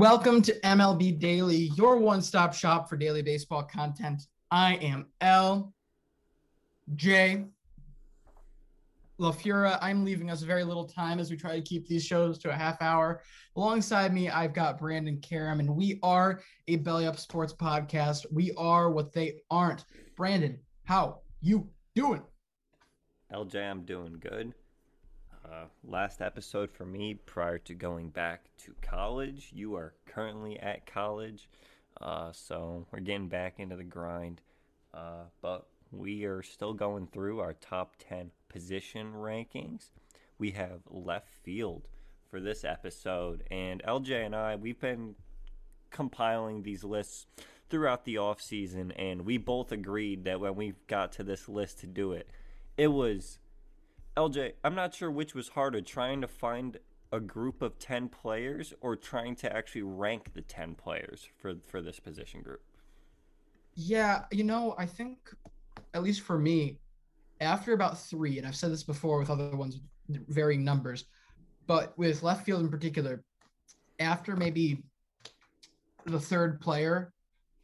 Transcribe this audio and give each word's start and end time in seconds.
Welcome 0.00 0.40
to 0.44 0.58
MLB 0.60 1.18
Daily, 1.18 1.72
your 1.76 1.98
one 1.98 2.22
stop 2.22 2.54
shop 2.54 2.88
for 2.88 2.96
daily 2.96 3.20
baseball 3.20 3.64
content. 3.64 4.22
I 4.50 4.76
am 4.76 5.08
L. 5.20 5.74
J. 6.96 7.44
LaFura. 9.20 9.78
I'm 9.82 10.02
leaving 10.02 10.30
us 10.30 10.40
very 10.40 10.64
little 10.64 10.86
time 10.86 11.18
as 11.18 11.30
we 11.30 11.36
try 11.36 11.54
to 11.54 11.60
keep 11.60 11.86
these 11.86 12.02
shows 12.02 12.38
to 12.38 12.48
a 12.48 12.54
half 12.54 12.80
hour. 12.80 13.20
Alongside 13.56 14.14
me, 14.14 14.30
I've 14.30 14.54
got 14.54 14.78
Brandon 14.78 15.20
Karam, 15.20 15.60
and 15.60 15.76
we 15.76 16.00
are 16.02 16.40
a 16.66 16.76
Belly 16.76 17.06
Up 17.06 17.18
Sports 17.18 17.52
podcast. 17.52 18.24
We 18.32 18.52
are 18.52 18.90
what 18.90 19.12
they 19.12 19.42
aren't. 19.50 19.84
Brandon, 20.16 20.58
how 20.84 21.18
you 21.42 21.68
doing? 21.94 22.22
LJ, 23.34 23.70
I'm 23.70 23.84
doing 23.84 24.16
good. 24.18 24.54
Uh, 25.50 25.64
last 25.82 26.22
episode 26.22 26.70
for 26.70 26.84
me 26.84 27.14
prior 27.14 27.58
to 27.58 27.74
going 27.74 28.08
back 28.08 28.44
to 28.56 28.72
college. 28.82 29.50
You 29.52 29.74
are 29.74 29.94
currently 30.06 30.60
at 30.60 30.86
college, 30.86 31.48
uh, 32.00 32.30
so 32.30 32.86
we're 32.92 33.00
getting 33.00 33.26
back 33.26 33.58
into 33.58 33.74
the 33.74 33.82
grind. 33.82 34.42
Uh, 34.94 35.24
but 35.42 35.66
we 35.90 36.24
are 36.24 36.42
still 36.42 36.72
going 36.72 37.08
through 37.08 37.40
our 37.40 37.54
top 37.54 37.96
10 38.08 38.30
position 38.48 39.12
rankings. 39.12 39.90
We 40.38 40.52
have 40.52 40.82
left 40.88 41.28
field 41.42 41.88
for 42.30 42.38
this 42.38 42.62
episode, 42.62 43.42
and 43.50 43.82
LJ 43.82 44.26
and 44.26 44.36
I, 44.36 44.54
we've 44.54 44.80
been 44.80 45.16
compiling 45.90 46.62
these 46.62 46.84
lists 46.84 47.26
throughout 47.68 48.04
the 48.04 48.18
off 48.18 48.40
season, 48.40 48.92
and 48.92 49.26
we 49.26 49.36
both 49.36 49.72
agreed 49.72 50.24
that 50.26 50.38
when 50.38 50.54
we 50.54 50.74
got 50.86 51.10
to 51.12 51.24
this 51.24 51.48
list 51.48 51.80
to 51.80 51.88
do 51.88 52.12
it, 52.12 52.28
it 52.76 52.88
was 52.88 53.39
LJ, 54.16 54.52
I'm 54.64 54.74
not 54.74 54.94
sure 54.94 55.10
which 55.10 55.34
was 55.34 55.48
harder, 55.48 55.80
trying 55.80 56.20
to 56.20 56.28
find 56.28 56.78
a 57.12 57.20
group 57.20 57.62
of 57.62 57.78
10 57.78 58.08
players 58.08 58.72
or 58.80 58.96
trying 58.96 59.34
to 59.36 59.54
actually 59.54 59.82
rank 59.82 60.32
the 60.34 60.42
10 60.42 60.74
players 60.74 61.28
for 61.38 61.54
for 61.66 61.80
this 61.82 61.98
position 62.00 62.42
group. 62.42 62.62
Yeah, 63.74 64.24
you 64.30 64.44
know, 64.44 64.74
I 64.78 64.86
think 64.86 65.18
at 65.94 66.02
least 66.02 66.22
for 66.22 66.38
me, 66.38 66.78
after 67.40 67.72
about 67.72 67.98
3, 67.98 68.38
and 68.38 68.46
I've 68.46 68.56
said 68.56 68.70
this 68.70 68.82
before 68.82 69.18
with 69.18 69.30
other 69.30 69.56
ones 69.56 69.80
varying 70.08 70.64
numbers, 70.64 71.06
but 71.66 71.96
with 71.98 72.22
left 72.22 72.44
field 72.44 72.60
in 72.60 72.68
particular, 72.68 73.22
after 73.98 74.36
maybe 74.36 74.82
the 76.04 76.20
third 76.20 76.60
player, 76.60 77.12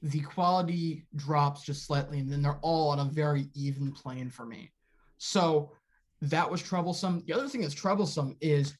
the 0.02 0.20
quality 0.20 1.06
drops 1.16 1.62
just 1.62 1.86
slightly, 1.86 2.18
and 2.20 2.30
then 2.30 2.42
they're 2.42 2.58
all 2.62 2.90
on 2.90 3.00
a 3.00 3.04
very 3.04 3.48
even 3.54 3.92
plane 3.92 4.30
for 4.30 4.46
me. 4.46 4.70
So 5.18 5.72
that 6.22 6.50
was 6.50 6.62
troublesome. 6.62 7.22
The 7.26 7.34
other 7.34 7.48
thing 7.48 7.60
that's 7.60 7.74
troublesome 7.74 8.36
is 8.40 8.74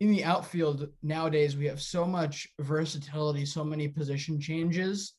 in 0.00 0.10
the 0.10 0.24
outfield 0.24 0.88
nowadays, 1.02 1.56
we 1.56 1.66
have 1.66 1.80
so 1.80 2.04
much 2.04 2.48
versatility, 2.60 3.46
so 3.46 3.62
many 3.62 3.86
position 3.88 4.40
changes 4.40 5.14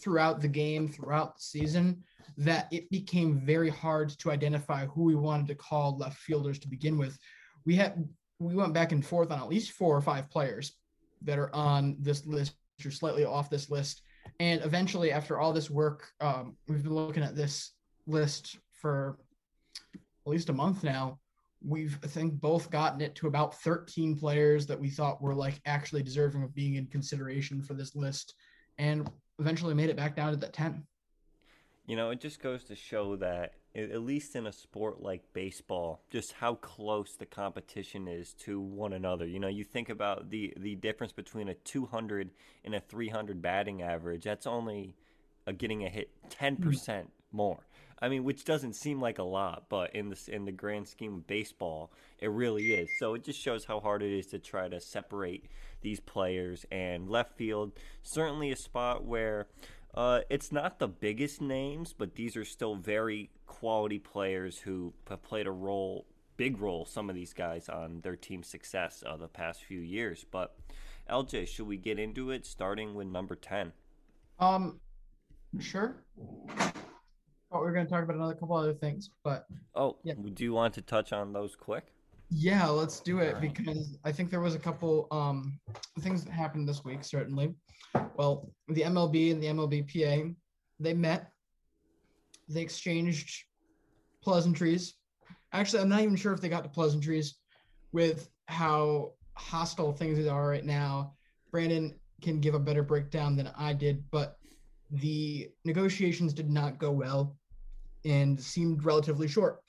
throughout 0.00 0.40
the 0.40 0.48
game, 0.48 0.88
throughout 0.88 1.36
the 1.36 1.42
season, 1.42 2.04
that 2.36 2.68
it 2.70 2.88
became 2.90 3.40
very 3.40 3.68
hard 3.68 4.10
to 4.10 4.30
identify 4.30 4.86
who 4.86 5.02
we 5.02 5.16
wanted 5.16 5.48
to 5.48 5.54
call 5.56 5.96
left 5.96 6.18
fielders 6.18 6.58
to 6.60 6.68
begin 6.68 6.96
with. 6.96 7.18
We 7.66 7.74
had 7.74 8.08
we 8.38 8.54
went 8.54 8.72
back 8.72 8.92
and 8.92 9.04
forth 9.04 9.32
on 9.32 9.40
at 9.40 9.48
least 9.48 9.72
four 9.72 9.96
or 9.96 10.00
five 10.00 10.30
players 10.30 10.72
that 11.22 11.38
are 11.38 11.52
on 11.54 11.96
this 11.98 12.24
list 12.24 12.54
or 12.84 12.92
slightly 12.92 13.24
off 13.24 13.50
this 13.50 13.70
list. 13.70 14.02
And 14.38 14.64
eventually, 14.64 15.10
after 15.10 15.40
all 15.40 15.52
this 15.52 15.68
work, 15.68 16.06
um, 16.20 16.56
we've 16.68 16.84
been 16.84 16.94
looking 16.94 17.24
at 17.24 17.34
this 17.34 17.72
list 18.06 18.58
for 18.72 19.18
at 20.28 20.32
least 20.32 20.50
a 20.50 20.52
month 20.52 20.84
now, 20.84 21.18
we've 21.66 21.98
I 22.04 22.06
think 22.06 22.34
both 22.40 22.70
gotten 22.70 23.00
it 23.00 23.14
to 23.16 23.26
about 23.26 23.60
13 23.62 24.16
players 24.16 24.66
that 24.66 24.78
we 24.78 24.90
thought 24.90 25.22
were 25.22 25.34
like 25.34 25.60
actually 25.66 26.02
deserving 26.02 26.42
of 26.42 26.54
being 26.54 26.74
in 26.74 26.86
consideration 26.86 27.62
for 27.62 27.74
this 27.74 27.96
list, 27.96 28.34
and 28.78 29.10
eventually 29.38 29.74
made 29.74 29.90
it 29.90 29.96
back 29.96 30.14
down 30.14 30.30
to 30.32 30.36
that 30.36 30.52
10. 30.52 30.84
You 31.86 31.96
know, 31.96 32.10
it 32.10 32.20
just 32.20 32.42
goes 32.42 32.64
to 32.64 32.76
show 32.76 33.16
that 33.16 33.54
at 33.74 34.02
least 34.02 34.36
in 34.36 34.46
a 34.46 34.52
sport 34.52 35.00
like 35.00 35.22
baseball, 35.32 36.02
just 36.10 36.32
how 36.32 36.54
close 36.56 37.14
the 37.16 37.26
competition 37.26 38.08
is 38.08 38.34
to 38.34 38.60
one 38.60 38.92
another. 38.92 39.26
You 39.26 39.38
know, 39.38 39.48
you 39.48 39.64
think 39.64 39.88
about 39.88 40.30
the 40.30 40.52
the 40.58 40.74
difference 40.74 41.12
between 41.12 41.48
a 41.48 41.54
200 41.54 42.30
and 42.64 42.74
a 42.74 42.80
300 42.80 43.40
batting 43.40 43.82
average. 43.82 44.24
That's 44.24 44.46
only 44.46 44.94
a 45.46 45.52
getting 45.52 45.84
a 45.84 45.88
hit 45.88 46.10
10% 46.28 47.06
more. 47.32 47.66
I 48.00 48.08
mean, 48.08 48.24
which 48.24 48.44
doesn't 48.44 48.74
seem 48.74 49.00
like 49.00 49.18
a 49.18 49.24
lot, 49.24 49.64
but 49.68 49.94
in 49.94 50.08
this 50.08 50.28
in 50.28 50.44
the 50.44 50.52
grand 50.52 50.88
scheme 50.88 51.14
of 51.14 51.26
baseball, 51.26 51.92
it 52.20 52.30
really 52.30 52.72
is. 52.72 52.88
So 52.98 53.14
it 53.14 53.24
just 53.24 53.40
shows 53.40 53.64
how 53.64 53.80
hard 53.80 54.02
it 54.02 54.16
is 54.16 54.26
to 54.26 54.38
try 54.38 54.68
to 54.68 54.80
separate 54.80 55.46
these 55.80 56.00
players. 56.00 56.64
And 56.70 57.08
left 57.08 57.36
field, 57.36 57.72
certainly 58.02 58.52
a 58.52 58.56
spot 58.56 59.04
where 59.04 59.48
uh, 59.94 60.20
it's 60.30 60.52
not 60.52 60.78
the 60.78 60.88
biggest 60.88 61.40
names, 61.40 61.92
but 61.92 62.14
these 62.14 62.36
are 62.36 62.44
still 62.44 62.76
very 62.76 63.30
quality 63.46 63.98
players 63.98 64.58
who 64.58 64.92
have 65.08 65.22
played 65.22 65.46
a 65.46 65.50
role, 65.50 66.06
big 66.36 66.60
role, 66.60 66.84
some 66.84 67.08
of 67.08 67.16
these 67.16 67.32
guys 67.32 67.68
on 67.68 68.00
their 68.02 68.16
team's 68.16 68.46
success 68.46 69.02
uh, 69.04 69.16
the 69.16 69.28
past 69.28 69.64
few 69.64 69.80
years. 69.80 70.24
But 70.30 70.54
LJ, 71.10 71.48
should 71.48 71.66
we 71.66 71.76
get 71.76 71.98
into 71.98 72.30
it 72.30 72.46
starting 72.46 72.94
with 72.94 73.08
number 73.08 73.34
10? 73.34 73.72
Um, 74.38 74.78
sure. 75.58 75.96
Oh, 77.50 77.60
we're 77.60 77.72
going 77.72 77.86
to 77.86 77.90
talk 77.90 78.02
about 78.04 78.16
another 78.16 78.34
couple 78.34 78.56
other 78.56 78.74
things, 78.74 79.10
but 79.24 79.46
Oh, 79.74 79.96
Yeah. 80.04 80.14
do 80.34 80.44
you 80.44 80.52
want 80.52 80.74
to 80.74 80.82
touch 80.82 81.12
on 81.12 81.32
those 81.32 81.56
quick? 81.56 81.92
yeah, 82.30 82.66
let's 82.66 83.00
do 83.00 83.20
it 83.20 83.40
because 83.40 83.96
I 84.04 84.12
think 84.12 84.30
there 84.30 84.40
was 84.40 84.54
a 84.54 84.58
couple 84.58 85.08
um 85.10 85.58
things 86.00 86.24
that 86.24 86.30
happened 86.32 86.68
this 86.68 86.84
week. 86.84 87.02
Certainly, 87.02 87.54
well, 88.16 88.52
the 88.68 88.82
MLB 88.82 89.32
and 89.32 89.42
the 89.42 89.46
MLBPA 89.46 90.34
they 90.78 90.92
met. 90.94 91.30
They 92.50 92.60
exchanged 92.60 93.44
pleasantries. 94.22 94.94
Actually, 95.52 95.82
I'm 95.82 95.88
not 95.88 96.00
even 96.02 96.16
sure 96.16 96.32
if 96.34 96.40
they 96.40 96.48
got 96.50 96.64
to 96.64 96.70
pleasantries 96.70 97.36
with 97.92 98.28
how 98.46 99.12
hostile 99.34 99.92
things 99.92 100.26
are 100.26 100.48
right 100.48 100.64
now. 100.64 101.14
Brandon 101.50 101.98
can 102.20 102.40
give 102.40 102.54
a 102.54 102.58
better 102.58 102.82
breakdown 102.82 103.36
than 103.36 103.50
I 103.56 103.72
did, 103.72 104.04
but 104.10 104.37
the 104.90 105.50
negotiations 105.64 106.32
did 106.32 106.50
not 106.50 106.78
go 106.78 106.90
well 106.90 107.36
and 108.04 108.40
seemed 108.40 108.84
relatively 108.84 109.28
short. 109.28 109.62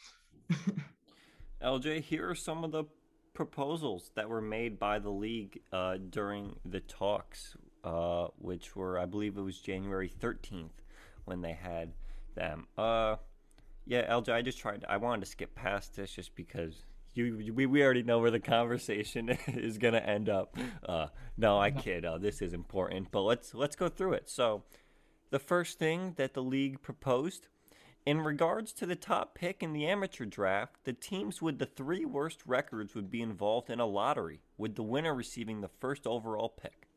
LJ, 1.64 2.02
here 2.02 2.30
are 2.30 2.36
some 2.36 2.64
of 2.64 2.72
the 2.72 2.86
proposals 3.34 4.12
that 4.16 4.28
were 4.28 4.42
made 4.42 4.80
by 4.80 5.00
the 5.00 5.10
league 5.10 5.62
uh, 5.72 5.98
during 6.10 6.56
the 6.66 6.80
talks, 6.82 7.56
uh, 7.84 8.28
which 8.38 8.76
were, 8.76 9.00
I 9.00 9.06
believe 9.06 9.38
it 9.38 9.42
was 9.42 9.60
January 9.60 10.12
13th 10.22 10.70
when 11.26 11.42
they 11.42 11.54
had 11.54 11.94
them. 12.36 12.68
Uh, 12.78 13.18
yeah, 13.86 14.12
LJ, 14.12 14.34
I 14.34 14.42
just 14.42 14.58
tried, 14.58 14.86
I 14.88 14.98
wanted 14.98 15.22
to 15.22 15.28
skip 15.28 15.56
past 15.56 15.96
this 15.96 16.12
just 16.12 16.36
because. 16.36 16.84
You, 17.16 17.54
we, 17.56 17.66
we 17.66 17.84
already 17.84 18.04
know 18.04 18.20
where 18.20 18.30
the 18.30 18.40
conversation 18.40 19.30
is 19.48 19.78
going 19.78 19.96
to 19.96 20.08
end 20.08 20.30
up. 20.30 20.56
Uh, 20.88 21.08
no, 21.38 21.60
I 21.60 21.72
kid. 21.72 22.06
Uh, 22.06 22.20
this 22.20 22.42
is 22.42 22.54
important, 22.54 23.10
but 23.12 23.22
let's 23.24 23.54
let's 23.56 23.76
go 23.76 23.90
through 23.90 24.14
it. 24.14 24.30
So, 24.30 24.64
the 25.30 25.40
first 25.40 25.80
thing 25.80 26.14
that 26.18 26.34
the 26.34 26.44
league 26.44 26.82
proposed 26.82 27.48
in 28.06 28.22
regards 28.22 28.74
to 28.74 28.86
the 28.86 28.96
top 28.96 29.36
pick 29.36 29.62
in 29.62 29.74
the 29.74 29.86
amateur 29.86 30.26
draft, 30.26 30.78
the 30.84 30.94
teams 30.94 31.42
with 31.42 31.60
the 31.60 31.66
three 31.66 32.06
worst 32.06 32.42
records 32.46 32.96
would 32.96 33.12
be 33.12 33.22
involved 33.22 33.70
in 33.70 33.80
a 33.80 33.86
lottery, 33.86 34.42
with 34.58 34.76
the 34.76 34.84
winner 34.84 35.14
receiving 35.14 35.62
the 35.62 35.70
first 35.80 36.08
overall 36.08 36.50
pick. 36.50 36.88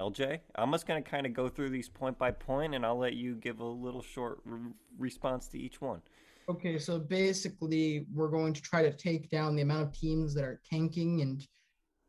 LJ, 0.00 0.40
I'm 0.56 0.72
just 0.72 0.86
going 0.86 1.02
to 1.02 1.08
kind 1.08 1.24
of 1.24 1.32
go 1.32 1.48
through 1.48 1.70
these 1.70 1.88
point 1.88 2.18
by 2.18 2.32
point, 2.32 2.74
and 2.74 2.84
I'll 2.84 2.98
let 2.98 3.14
you 3.14 3.36
give 3.36 3.60
a 3.60 3.64
little 3.64 4.02
short 4.02 4.40
re- 4.44 4.72
response 4.98 5.46
to 5.48 5.58
each 5.58 5.80
one. 5.80 6.02
Okay, 6.48 6.78
so 6.78 6.98
basically, 6.98 8.06
we're 8.12 8.28
going 8.28 8.52
to 8.52 8.60
try 8.60 8.82
to 8.82 8.92
take 8.92 9.30
down 9.30 9.54
the 9.56 9.62
amount 9.62 9.84
of 9.84 9.92
teams 9.98 10.34
that 10.34 10.44
are 10.44 10.60
tanking 10.68 11.22
and 11.22 11.46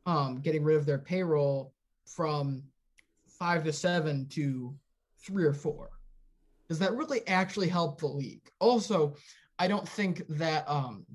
um, 0.06 0.42
getting 0.42 0.63
rid 0.63 0.78
of 0.78 0.86
their 0.86 0.98
payroll 0.98 1.74
from 2.06 2.63
five 3.37 3.63
to 3.63 3.73
seven 3.73 4.27
to 4.29 4.75
three 5.25 5.45
or 5.45 5.53
four. 5.53 5.89
Does 6.67 6.79
that 6.79 6.93
really 6.93 7.27
actually 7.27 7.67
help 7.67 7.99
the 7.99 8.07
league? 8.07 8.49
Also, 8.59 9.15
I 9.59 9.67
don't 9.67 9.87
think 9.87 10.23
that 10.29 10.67
um, 10.69 11.05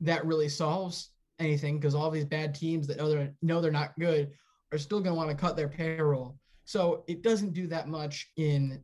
that 0.00 0.24
really 0.24 0.48
solves 0.48 1.10
anything 1.38 1.78
because 1.78 1.94
all 1.94 2.10
these 2.10 2.24
bad 2.24 2.54
teams 2.54 2.86
that 2.86 2.98
know 2.98 3.08
they're 3.08 3.32
know 3.42 3.60
they're 3.60 3.70
not 3.70 3.98
good 3.98 4.30
are 4.72 4.78
still 4.78 5.00
going 5.00 5.14
to 5.14 5.16
want 5.18 5.30
to 5.30 5.36
cut 5.36 5.56
their 5.56 5.68
payroll. 5.68 6.38
So 6.64 7.04
it 7.08 7.22
doesn't 7.22 7.52
do 7.52 7.66
that 7.68 7.88
much 7.88 8.30
in 8.36 8.80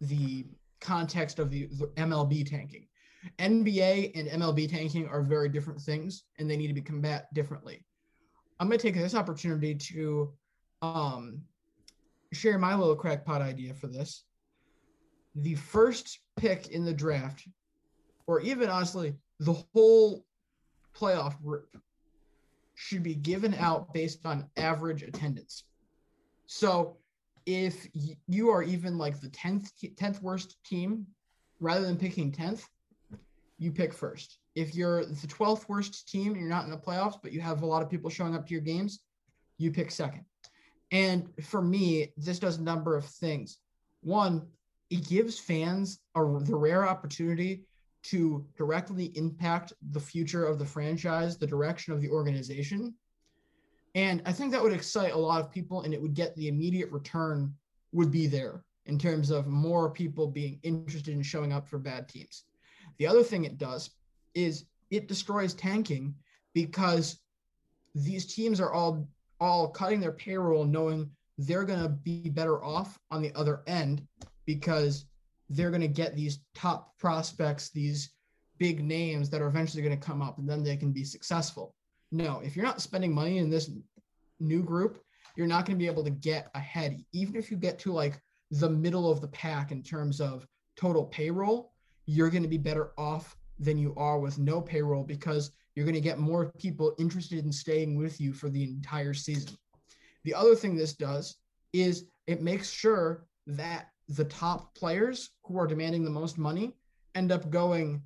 the 0.00 0.46
context 0.80 1.38
of 1.38 1.50
the, 1.50 1.68
the 1.72 1.88
MLB 1.96 2.48
tanking. 2.48 2.86
NBA 3.38 4.12
and 4.14 4.40
MLB 4.40 4.70
tanking 4.70 5.08
are 5.08 5.22
very 5.22 5.48
different 5.48 5.80
things, 5.80 6.24
and 6.38 6.48
they 6.48 6.56
need 6.56 6.68
to 6.68 6.74
be 6.74 6.80
combat 6.80 7.26
differently. 7.34 7.84
I'm 8.58 8.68
going 8.68 8.78
to 8.78 8.82
take 8.82 8.94
this 8.94 9.14
opportunity 9.14 9.74
to 9.74 10.32
um, 10.82 11.42
share 12.32 12.58
my 12.58 12.74
little 12.74 12.96
crackpot 12.96 13.42
idea 13.42 13.74
for 13.74 13.86
this. 13.86 14.24
The 15.34 15.54
first 15.54 16.20
pick 16.36 16.68
in 16.68 16.84
the 16.84 16.94
draft, 16.94 17.46
or 18.26 18.40
even 18.40 18.68
honestly, 18.68 19.14
the 19.40 19.64
whole 19.74 20.24
playoff 20.98 21.40
group, 21.42 21.76
should 22.74 23.02
be 23.02 23.14
given 23.14 23.54
out 23.54 23.92
based 23.94 24.26
on 24.26 24.48
average 24.56 25.02
attendance. 25.02 25.64
So 26.46 26.98
if 27.46 27.88
you 28.26 28.50
are 28.50 28.62
even 28.62 28.98
like 28.98 29.20
the 29.20 29.28
10th 29.28 29.70
10th 29.96 30.20
worst 30.20 30.56
team 30.64 31.06
rather 31.60 31.84
than 31.86 31.96
picking 31.96 32.32
10th 32.32 32.64
you 33.58 33.70
pick 33.70 33.94
first 33.94 34.38
if 34.56 34.74
you're 34.74 35.04
the 35.04 35.26
12th 35.26 35.68
worst 35.68 36.08
team 36.08 36.32
and 36.32 36.40
you're 36.40 36.50
not 36.50 36.64
in 36.64 36.70
the 36.70 36.76
playoffs 36.76 37.18
but 37.22 37.32
you 37.32 37.40
have 37.40 37.62
a 37.62 37.66
lot 37.66 37.82
of 37.82 37.88
people 37.88 38.10
showing 38.10 38.34
up 38.34 38.46
to 38.46 38.52
your 38.52 38.60
games 38.60 39.00
you 39.58 39.70
pick 39.70 39.90
second 39.90 40.24
and 40.92 41.28
for 41.42 41.60
me 41.60 42.12
this 42.16 42.38
does 42.38 42.58
a 42.58 42.62
number 42.62 42.96
of 42.96 43.04
things 43.04 43.58
one 44.02 44.46
it 44.88 45.06
gives 45.08 45.38
fans 45.38 45.98
a, 46.14 46.20
the 46.20 46.54
rare 46.54 46.88
opportunity 46.88 47.64
to 48.04 48.46
directly 48.56 49.06
impact 49.16 49.72
the 49.90 50.00
future 50.00 50.44
of 50.44 50.58
the 50.58 50.64
franchise 50.64 51.36
the 51.36 51.46
direction 51.46 51.92
of 51.92 52.00
the 52.00 52.10
organization 52.10 52.94
and 53.96 54.20
I 54.26 54.32
think 54.32 54.52
that 54.52 54.62
would 54.62 54.74
excite 54.74 55.14
a 55.14 55.18
lot 55.18 55.40
of 55.40 55.50
people 55.50 55.80
and 55.80 55.94
it 55.94 56.02
would 56.02 56.12
get 56.12 56.36
the 56.36 56.48
immediate 56.48 56.92
return 56.92 57.54
would 57.92 58.10
be 58.10 58.26
there 58.26 58.62
in 58.84 58.98
terms 58.98 59.30
of 59.30 59.46
more 59.46 59.90
people 59.90 60.26
being 60.26 60.60
interested 60.62 61.14
in 61.14 61.22
showing 61.22 61.50
up 61.50 61.66
for 61.66 61.78
bad 61.78 62.06
teams. 62.06 62.44
The 62.98 63.06
other 63.06 63.22
thing 63.22 63.44
it 63.44 63.56
does 63.56 63.90
is 64.34 64.66
it 64.90 65.08
destroys 65.08 65.54
tanking 65.54 66.14
because 66.52 67.18
these 67.94 68.26
teams 68.26 68.60
are 68.60 68.70
all 68.70 69.08
all 69.40 69.68
cutting 69.68 70.00
their 70.00 70.12
payroll 70.12 70.64
knowing 70.64 71.10
they're 71.38 71.64
going 71.64 71.82
to 71.82 71.88
be 71.88 72.28
better 72.28 72.62
off 72.64 72.98
on 73.10 73.22
the 73.22 73.32
other 73.34 73.62
end 73.66 74.06
because 74.46 75.04
they're 75.50 75.70
going 75.70 75.82
to 75.82 75.88
get 75.88 76.16
these 76.16 76.40
top 76.54 76.96
prospects, 76.98 77.70
these 77.70 78.10
big 78.58 78.82
names 78.82 79.28
that 79.30 79.42
are 79.42 79.48
eventually 79.48 79.82
going 79.82 79.98
to 79.98 80.06
come 80.06 80.22
up 80.22 80.38
and 80.38 80.48
then 80.48 80.62
they 80.62 80.76
can 80.76 80.92
be 80.92 81.04
successful. 81.04 81.74
No, 82.10 82.40
if 82.42 82.56
you're 82.56 82.64
not 82.64 82.80
spending 82.80 83.14
money 83.14 83.38
in 83.38 83.50
this 83.50 83.70
new 84.40 84.62
group, 84.62 85.02
you're 85.36 85.46
not 85.46 85.66
going 85.66 85.76
to 85.76 85.82
be 85.82 85.90
able 85.90 86.04
to 86.04 86.10
get 86.10 86.50
ahead. 86.54 87.04
Even 87.12 87.36
if 87.36 87.50
you 87.50 87.56
get 87.56 87.78
to 87.80 87.92
like 87.92 88.20
the 88.50 88.70
middle 88.70 89.10
of 89.10 89.20
the 89.20 89.28
pack 89.28 89.72
in 89.72 89.82
terms 89.82 90.20
of 90.20 90.46
total 90.76 91.04
payroll, 91.04 91.72
you're 92.06 92.30
going 92.30 92.42
to 92.42 92.48
be 92.48 92.58
better 92.58 92.92
off 92.96 93.36
than 93.58 93.78
you 93.78 93.94
are 93.96 94.18
with 94.18 94.38
no 94.38 94.60
payroll 94.60 95.02
because 95.02 95.50
you're 95.76 95.84
going 95.84 95.94
to 95.94 96.00
get 96.00 96.18
more 96.18 96.50
people 96.58 96.94
interested 96.98 97.44
in 97.44 97.52
staying 97.52 97.96
with 97.96 98.20
you 98.20 98.32
for 98.32 98.48
the 98.48 98.64
entire 98.64 99.14
season. 99.14 99.56
The 100.24 100.34
other 100.34 100.56
thing 100.56 100.74
this 100.74 100.94
does 100.94 101.36
is 101.72 102.06
it 102.26 102.42
makes 102.42 102.70
sure 102.70 103.26
that 103.46 103.90
the 104.08 104.24
top 104.24 104.74
players 104.74 105.30
who 105.44 105.58
are 105.58 105.66
demanding 105.66 106.02
the 106.02 106.10
most 106.10 106.38
money 106.38 106.72
end 107.14 107.30
up 107.30 107.50
going 107.50 108.02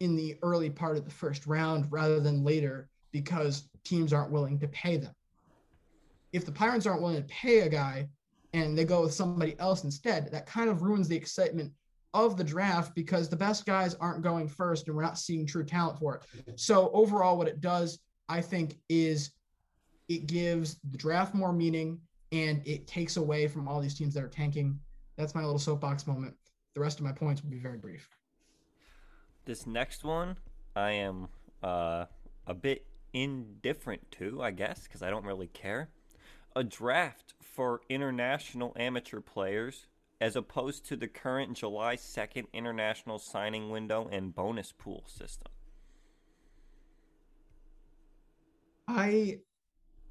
in 0.00 0.16
the 0.16 0.36
early 0.42 0.68
part 0.68 0.96
of 0.96 1.04
the 1.04 1.10
first 1.10 1.46
round 1.46 1.86
rather 1.90 2.20
than 2.20 2.44
later 2.44 2.88
because 3.12 3.68
teams 3.84 4.12
aren't 4.12 4.32
willing 4.32 4.58
to 4.58 4.68
pay 4.68 4.96
them. 4.96 5.14
If 6.32 6.44
the 6.44 6.52
Pirates 6.52 6.86
aren't 6.86 7.00
willing 7.00 7.22
to 7.22 7.28
pay 7.28 7.60
a 7.60 7.68
guy 7.68 8.08
and 8.52 8.76
they 8.76 8.84
go 8.84 9.02
with 9.02 9.14
somebody 9.14 9.58
else 9.58 9.84
instead, 9.84 10.30
that 10.32 10.46
kind 10.46 10.68
of 10.68 10.82
ruins 10.82 11.08
the 11.08 11.16
excitement 11.16 11.72
of 12.14 12.36
the 12.36 12.44
draft 12.44 12.94
because 12.94 13.28
the 13.28 13.36
best 13.36 13.66
guys 13.66 13.94
aren't 13.94 14.22
going 14.22 14.48
first 14.48 14.86
and 14.86 14.96
we're 14.96 15.02
not 15.02 15.18
seeing 15.18 15.46
true 15.46 15.64
talent 15.64 15.98
for 15.98 16.16
it. 16.16 16.58
So 16.58 16.90
overall 16.92 17.36
what 17.36 17.48
it 17.48 17.60
does, 17.60 17.98
I 18.28 18.40
think 18.40 18.78
is 18.88 19.32
it 20.08 20.26
gives 20.26 20.78
the 20.90 20.98
draft 20.98 21.34
more 21.34 21.52
meaning 21.52 22.00
and 22.32 22.62
it 22.66 22.86
takes 22.86 23.16
away 23.16 23.48
from 23.48 23.68
all 23.68 23.80
these 23.80 23.94
teams 23.94 24.14
that 24.14 24.22
are 24.22 24.28
tanking. 24.28 24.78
That's 25.16 25.34
my 25.34 25.42
little 25.42 25.58
soapbox 25.58 26.06
moment. 26.06 26.34
The 26.74 26.80
rest 26.80 26.98
of 26.98 27.04
my 27.04 27.12
points 27.12 27.42
will 27.42 27.50
be 27.50 27.58
very 27.58 27.78
brief. 27.78 28.08
This 29.44 29.66
next 29.66 30.04
one, 30.04 30.36
I 30.74 30.92
am 30.92 31.28
uh, 31.62 32.06
a 32.46 32.54
bit 32.54 32.84
indifferent 33.12 34.10
to, 34.12 34.42
I 34.42 34.50
guess, 34.50 34.82
because 34.82 35.02
I 35.02 35.10
don't 35.10 35.24
really 35.24 35.46
care. 35.46 35.88
A 36.54 36.64
draft 36.64 37.34
for 37.40 37.80
international 37.88 38.74
amateur 38.76 39.20
players 39.20 39.86
as 40.20 40.36
opposed 40.36 40.86
to 40.86 40.96
the 40.96 41.08
current 41.08 41.56
July 41.56 41.96
2nd 41.96 42.46
international 42.52 43.18
signing 43.18 43.70
window 43.70 44.08
and 44.10 44.34
bonus 44.34 44.72
pool 44.72 45.04
system. 45.06 45.52
I 48.88 49.40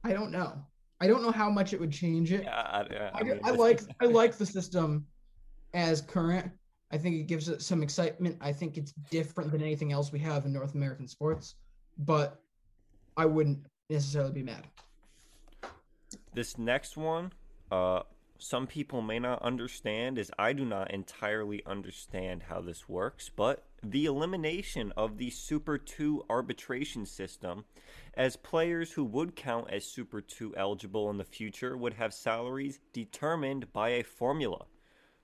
I 0.04 0.14
don't 0.14 0.32
know. 0.32 0.54
I 1.02 1.08
don't 1.08 1.24
know 1.24 1.32
how 1.32 1.50
much 1.50 1.74
it 1.74 1.80
would 1.80 1.92
change 1.92 2.32
it. 2.32 2.44
Yeah, 2.44 2.56
I, 2.56 2.82
I, 2.82 3.12
I, 3.20 3.24
mean, 3.24 3.40
I 3.44 3.52
like 3.52 3.82
I 4.02 4.06
like 4.06 4.38
the 4.38 4.46
system 4.46 5.06
as 5.74 6.02
current. 6.02 6.52
I 6.92 6.98
think 6.98 7.16
it 7.16 7.28
gives 7.28 7.50
it 7.50 7.62
some 7.62 7.82
excitement. 7.82 8.38
I 8.42 8.54
think 8.54 8.78
it's 8.78 8.94
different 9.10 9.52
than 9.52 9.62
anything 9.62 9.92
else 9.92 10.12
we 10.12 10.20
have 10.20 10.46
in 10.46 10.54
North 10.54 10.76
American 10.76 11.08
sports, 11.08 11.56
but 11.98 12.40
I 13.18 13.26
wouldn't 13.26 13.66
necessarily 13.90 14.32
be 14.32 14.44
mad. 14.44 14.68
This 16.34 16.58
next 16.58 16.96
one, 16.96 17.32
uh, 17.72 18.02
some 18.38 18.68
people 18.68 19.02
may 19.02 19.20
not 19.20 19.42
understand 19.42 20.18
is 20.18 20.32
I 20.38 20.54
do 20.54 20.66
not 20.66 20.92
entirely 20.92 21.64
understand 21.66 22.44
how 22.44 22.62
this 22.62 22.90
works, 22.90 23.30
but 23.34 23.64
the 23.82 24.06
elimination 24.06 24.92
of 24.98 25.18
the 25.18 25.30
Super 25.30 25.78
2 25.78 26.26
arbitration 26.30 27.06
system 27.06 27.66
as 28.16 28.36
players 28.36 28.92
who 28.92 29.04
would 29.04 29.36
count 29.36 29.70
as 29.72 29.86
Super 29.86 30.22
2 30.22 30.56
eligible 30.58 31.10
in 31.10 31.18
the 31.18 31.24
future 31.24 31.78
would 31.78 31.94
have 31.94 32.14
salaries 32.14 32.80
determined 32.94 33.72
by 33.72 33.90
a 33.90 34.04
formula. 34.04 34.66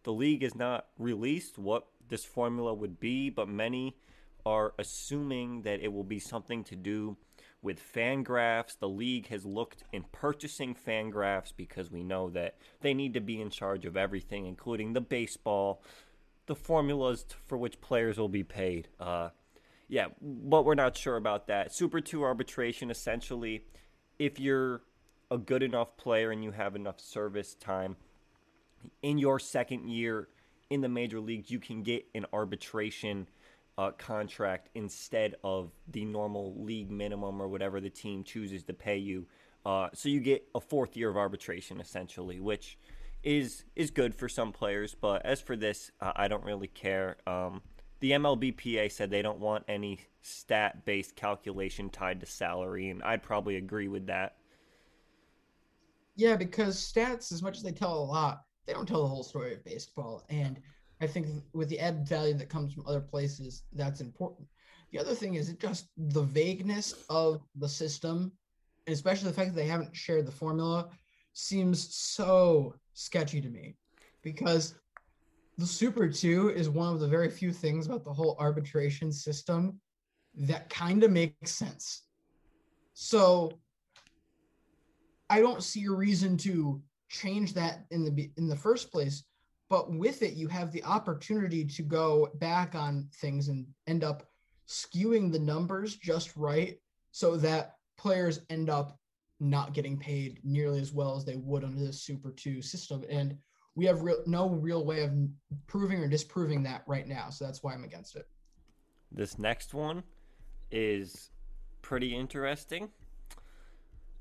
The 0.03 0.13
league 0.13 0.43
has 0.43 0.55
not 0.55 0.87
released 0.97 1.57
what 1.57 1.87
this 2.07 2.25
formula 2.25 2.73
would 2.73 2.99
be, 2.99 3.29
but 3.29 3.47
many 3.47 3.97
are 4.45 4.73
assuming 4.79 5.61
that 5.61 5.81
it 5.81 5.93
will 5.93 6.03
be 6.03 6.19
something 6.19 6.63
to 6.65 6.75
do 6.75 7.17
with 7.61 7.79
Fangraphs. 7.79 8.77
The 8.79 8.89
league 8.89 9.27
has 9.27 9.45
looked 9.45 9.83
in 9.91 10.03
purchasing 10.11 10.75
Fangraphs 10.75 11.53
because 11.55 11.91
we 11.91 12.03
know 12.03 12.29
that 12.31 12.55
they 12.81 12.93
need 12.93 13.13
to 13.13 13.21
be 13.21 13.41
in 13.41 13.49
charge 13.49 13.85
of 13.85 13.97
everything, 13.97 14.45
including 14.45 14.93
the 14.93 15.01
baseball, 15.01 15.81
the 16.47 16.55
formulas 16.55 17.25
for 17.45 17.57
which 17.57 17.81
players 17.81 18.17
will 18.17 18.29
be 18.29 18.43
paid. 18.43 18.87
Uh, 18.99 19.29
yeah, 19.87 20.07
but 20.21 20.65
we're 20.65 20.75
not 20.75 20.97
sure 20.97 21.17
about 21.17 21.47
that. 21.47 21.73
Super 21.73 22.01
2 22.01 22.23
arbitration 22.23 22.89
essentially, 22.89 23.65
if 24.17 24.39
you're 24.39 24.81
a 25.29 25.37
good 25.37 25.63
enough 25.63 25.97
player 25.97 26.31
and 26.31 26.43
you 26.43 26.51
have 26.51 26.75
enough 26.75 26.99
service 26.99 27.55
time 27.55 27.95
in 29.01 29.17
your 29.17 29.39
second 29.39 29.89
year 29.89 30.27
in 30.69 30.81
the 30.81 30.89
major 30.89 31.19
leagues, 31.19 31.51
you 31.51 31.59
can 31.59 31.83
get 31.83 32.05
an 32.15 32.25
arbitration 32.33 33.27
uh, 33.81 33.89
contract 33.93 34.69
instead 34.75 35.33
of 35.43 35.71
the 35.87 36.05
normal 36.05 36.53
league 36.63 36.91
minimum 36.91 37.41
or 37.41 37.47
whatever 37.47 37.81
the 37.81 37.89
team 37.89 38.23
chooses 38.23 38.63
to 38.63 38.73
pay 38.73 38.97
you. 38.97 39.25
Uh, 39.65 39.89
so 39.91 40.07
you 40.07 40.19
get 40.19 40.47
a 40.53 40.59
fourth 40.59 40.95
year 40.95 41.09
of 41.09 41.17
arbitration 41.17 41.81
essentially, 41.81 42.39
which 42.39 42.77
is 43.23 43.63
is 43.75 43.89
good 43.89 44.13
for 44.13 44.29
some 44.29 44.51
players. 44.51 44.95
But 44.99 45.25
as 45.25 45.41
for 45.41 45.55
this, 45.55 45.89
uh, 45.99 46.11
I 46.15 46.27
don't 46.27 46.43
really 46.43 46.67
care. 46.67 47.17
Um, 47.25 47.63
the 48.01 48.11
MLBPA 48.11 48.91
said 48.91 49.09
they 49.09 49.23
don't 49.23 49.39
want 49.39 49.63
any 49.67 49.99
stat 50.21 50.85
based 50.85 51.15
calculation 51.15 51.89
tied 51.89 52.19
to 52.19 52.27
salary, 52.27 52.89
and 52.89 53.01
I'd 53.01 53.23
probably 53.23 53.55
agree 53.55 53.87
with 53.87 54.05
that. 54.07 54.35
Yeah, 56.15 56.35
because 56.35 56.77
stats, 56.77 57.31
as 57.31 57.41
much 57.41 57.57
as 57.57 57.63
they 57.63 57.71
tell 57.71 57.97
a 57.97 58.03
lot, 58.03 58.43
they 58.67 58.73
don't 58.73 58.87
tell 58.87 59.01
the 59.01 59.07
whole 59.07 59.23
story 59.23 59.53
of 59.55 59.63
baseball. 59.65 60.23
And 60.29 60.59
I 61.01 61.07
think 61.07 61.27
with 61.53 61.67
the 61.69 61.79
added 61.79 62.07
value 62.07 62.35
that 62.35 62.49
comes 62.49 62.73
from 62.73 62.85
other 62.87 63.01
places, 63.01 63.63
that's 63.73 64.01
important. 64.01 64.47
The 64.91 64.99
other 64.99 65.15
thing 65.15 65.33
is 65.33 65.51
just 65.53 65.87
the 65.97 66.21
vagueness 66.21 66.93
of 67.09 67.41
the 67.55 67.67
system, 67.67 68.31
and 68.85 68.93
especially 68.93 69.29
the 69.29 69.33
fact 69.33 69.49
that 69.49 69.55
they 69.55 69.67
haven't 69.67 69.95
shared 69.95 70.27
the 70.27 70.31
formula, 70.31 70.89
seems 71.33 71.95
so 71.95 72.75
sketchy 72.93 73.41
to 73.41 73.49
me 73.49 73.75
because 74.21 74.75
the 75.57 75.65
Super 75.65 76.07
2 76.07 76.49
is 76.49 76.69
one 76.69 76.93
of 76.93 76.99
the 76.99 77.07
very 77.07 77.29
few 77.29 77.51
things 77.51 77.87
about 77.87 78.03
the 78.03 78.13
whole 78.13 78.35
arbitration 78.39 79.11
system 79.11 79.79
that 80.35 80.69
kind 80.69 81.03
of 81.03 81.11
makes 81.11 81.51
sense. 81.51 82.03
So 82.93 83.53
I 85.29 85.39
don't 85.39 85.63
see 85.63 85.85
a 85.85 85.91
reason 85.91 86.37
to 86.37 86.81
change 87.09 87.53
that 87.53 87.85
in 87.89 88.03
the 88.03 88.31
in 88.37 88.47
the 88.47 88.55
first 88.55 88.91
place 88.91 89.23
but 89.71 89.89
with 89.89 90.21
it 90.21 90.33
you 90.33 90.49
have 90.49 90.69
the 90.73 90.83
opportunity 90.83 91.63
to 91.63 91.81
go 91.81 92.29
back 92.35 92.75
on 92.75 93.07
things 93.15 93.47
and 93.47 93.65
end 93.87 94.03
up 94.03 94.27
skewing 94.67 95.31
the 95.31 95.39
numbers 95.39 95.95
just 95.95 96.35
right 96.35 96.77
so 97.11 97.37
that 97.37 97.75
players 97.97 98.41
end 98.49 98.69
up 98.69 98.99
not 99.39 99.73
getting 99.73 99.97
paid 99.97 100.39
nearly 100.43 100.81
as 100.81 100.91
well 100.91 101.15
as 101.15 101.23
they 101.23 101.37
would 101.37 101.63
under 101.63 101.79
the 101.79 101.93
super 101.93 102.31
2 102.31 102.61
system. 102.61 103.03
And 103.09 103.37
we 103.75 103.85
have 103.85 104.01
real, 104.01 104.21
no 104.27 104.49
real 104.49 104.85
way 104.85 105.03
of 105.03 105.13
proving 105.67 105.99
or 105.99 106.09
disproving 106.09 106.61
that 106.63 106.83
right 106.85 107.07
now. 107.07 107.29
So 107.29 107.45
that's 107.45 107.63
why 107.63 107.73
i'm 107.73 107.85
against 107.85 108.17
it. 108.17 108.27
This 109.09 109.39
next 109.39 109.73
one 109.73 110.03
is 110.69 111.31
pretty 111.81 112.13
interesting 112.13 112.89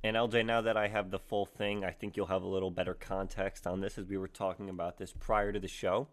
and 0.03 0.17
LJ, 0.17 0.47
now 0.47 0.63
that 0.63 0.77
I 0.77 0.89
have 0.89 1.11
the 1.11 1.19
full 1.19 1.45
thing, 1.45 1.85
I 1.85 1.91
think 1.91 2.17
you'll 2.17 2.27
have 2.27 2.43
a 2.43 2.49
little 2.49 2.71
better 2.71 2.95
context 2.95 3.67
on 3.67 3.81
this 3.81 3.99
as 3.99 4.07
we 4.07 4.17
were 4.17 4.29
talking 4.29 4.71
about 4.71 4.97
this 4.97 5.13
prior 5.13 5.53
to 5.53 5.61
the 5.61 5.69
show. 5.69 6.09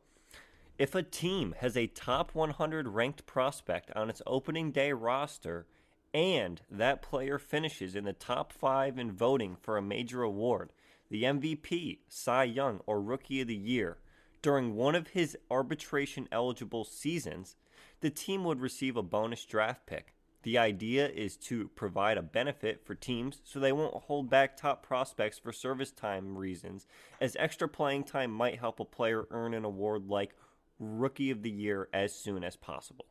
If 0.77 0.93
a 0.93 1.03
team 1.03 1.55
has 1.59 1.77
a 1.77 1.87
top 1.87 2.35
100 2.35 2.89
ranked 2.89 3.25
prospect 3.25 3.91
on 3.95 4.09
its 4.09 4.21
opening 4.27 4.71
day 4.71 4.91
roster 4.91 5.65
and 6.13 6.61
that 6.69 7.01
player 7.01 7.39
finishes 7.39 7.95
in 7.95 8.03
the 8.03 8.13
top 8.13 8.51
five 8.51 8.99
in 8.99 9.11
voting 9.11 9.55
for 9.55 9.77
a 9.77 9.81
major 9.81 10.21
award, 10.21 10.71
the 11.09 11.23
MVP, 11.23 11.99
Cy 12.09 12.43
Young, 12.43 12.81
or 12.85 13.01
Rookie 13.01 13.41
of 13.41 13.47
the 13.47 13.55
Year, 13.55 13.97
during 14.41 14.75
one 14.75 14.95
of 14.95 15.09
his 15.09 15.37
arbitration 15.49 16.27
eligible 16.31 16.83
seasons, 16.83 17.55
the 18.01 18.09
team 18.09 18.43
would 18.43 18.61
receive 18.61 18.97
a 18.97 19.03
bonus 19.03 19.45
draft 19.45 19.85
pick. 19.85 20.13
The 20.47 20.57
idea 20.57 21.09
is 21.09 21.35
to 21.47 21.67
provide 21.75 22.17
a 22.17 22.21
benefit 22.21 22.85
for 22.85 22.95
teams 22.95 23.41
so 23.43 23.59
they 23.59 23.73
won't 23.73 24.03
hold 24.03 24.29
back 24.29 24.55
top 24.55 24.81
prospects 24.81 25.37
for 25.37 25.51
service 25.51 25.91
time 25.91 26.37
reasons, 26.37 26.87
as 27.19 27.35
extra 27.37 27.67
playing 27.67 28.05
time 28.05 28.31
might 28.31 28.57
help 28.57 28.79
a 28.79 28.85
player 28.85 29.27
earn 29.29 29.53
an 29.53 29.65
award 29.65 30.07
like 30.07 30.37
Rookie 30.79 31.31
of 31.31 31.43
the 31.43 31.51
Year 31.51 31.89
as 31.91 32.15
soon 32.15 32.45
as 32.45 32.55
possible. 32.55 33.07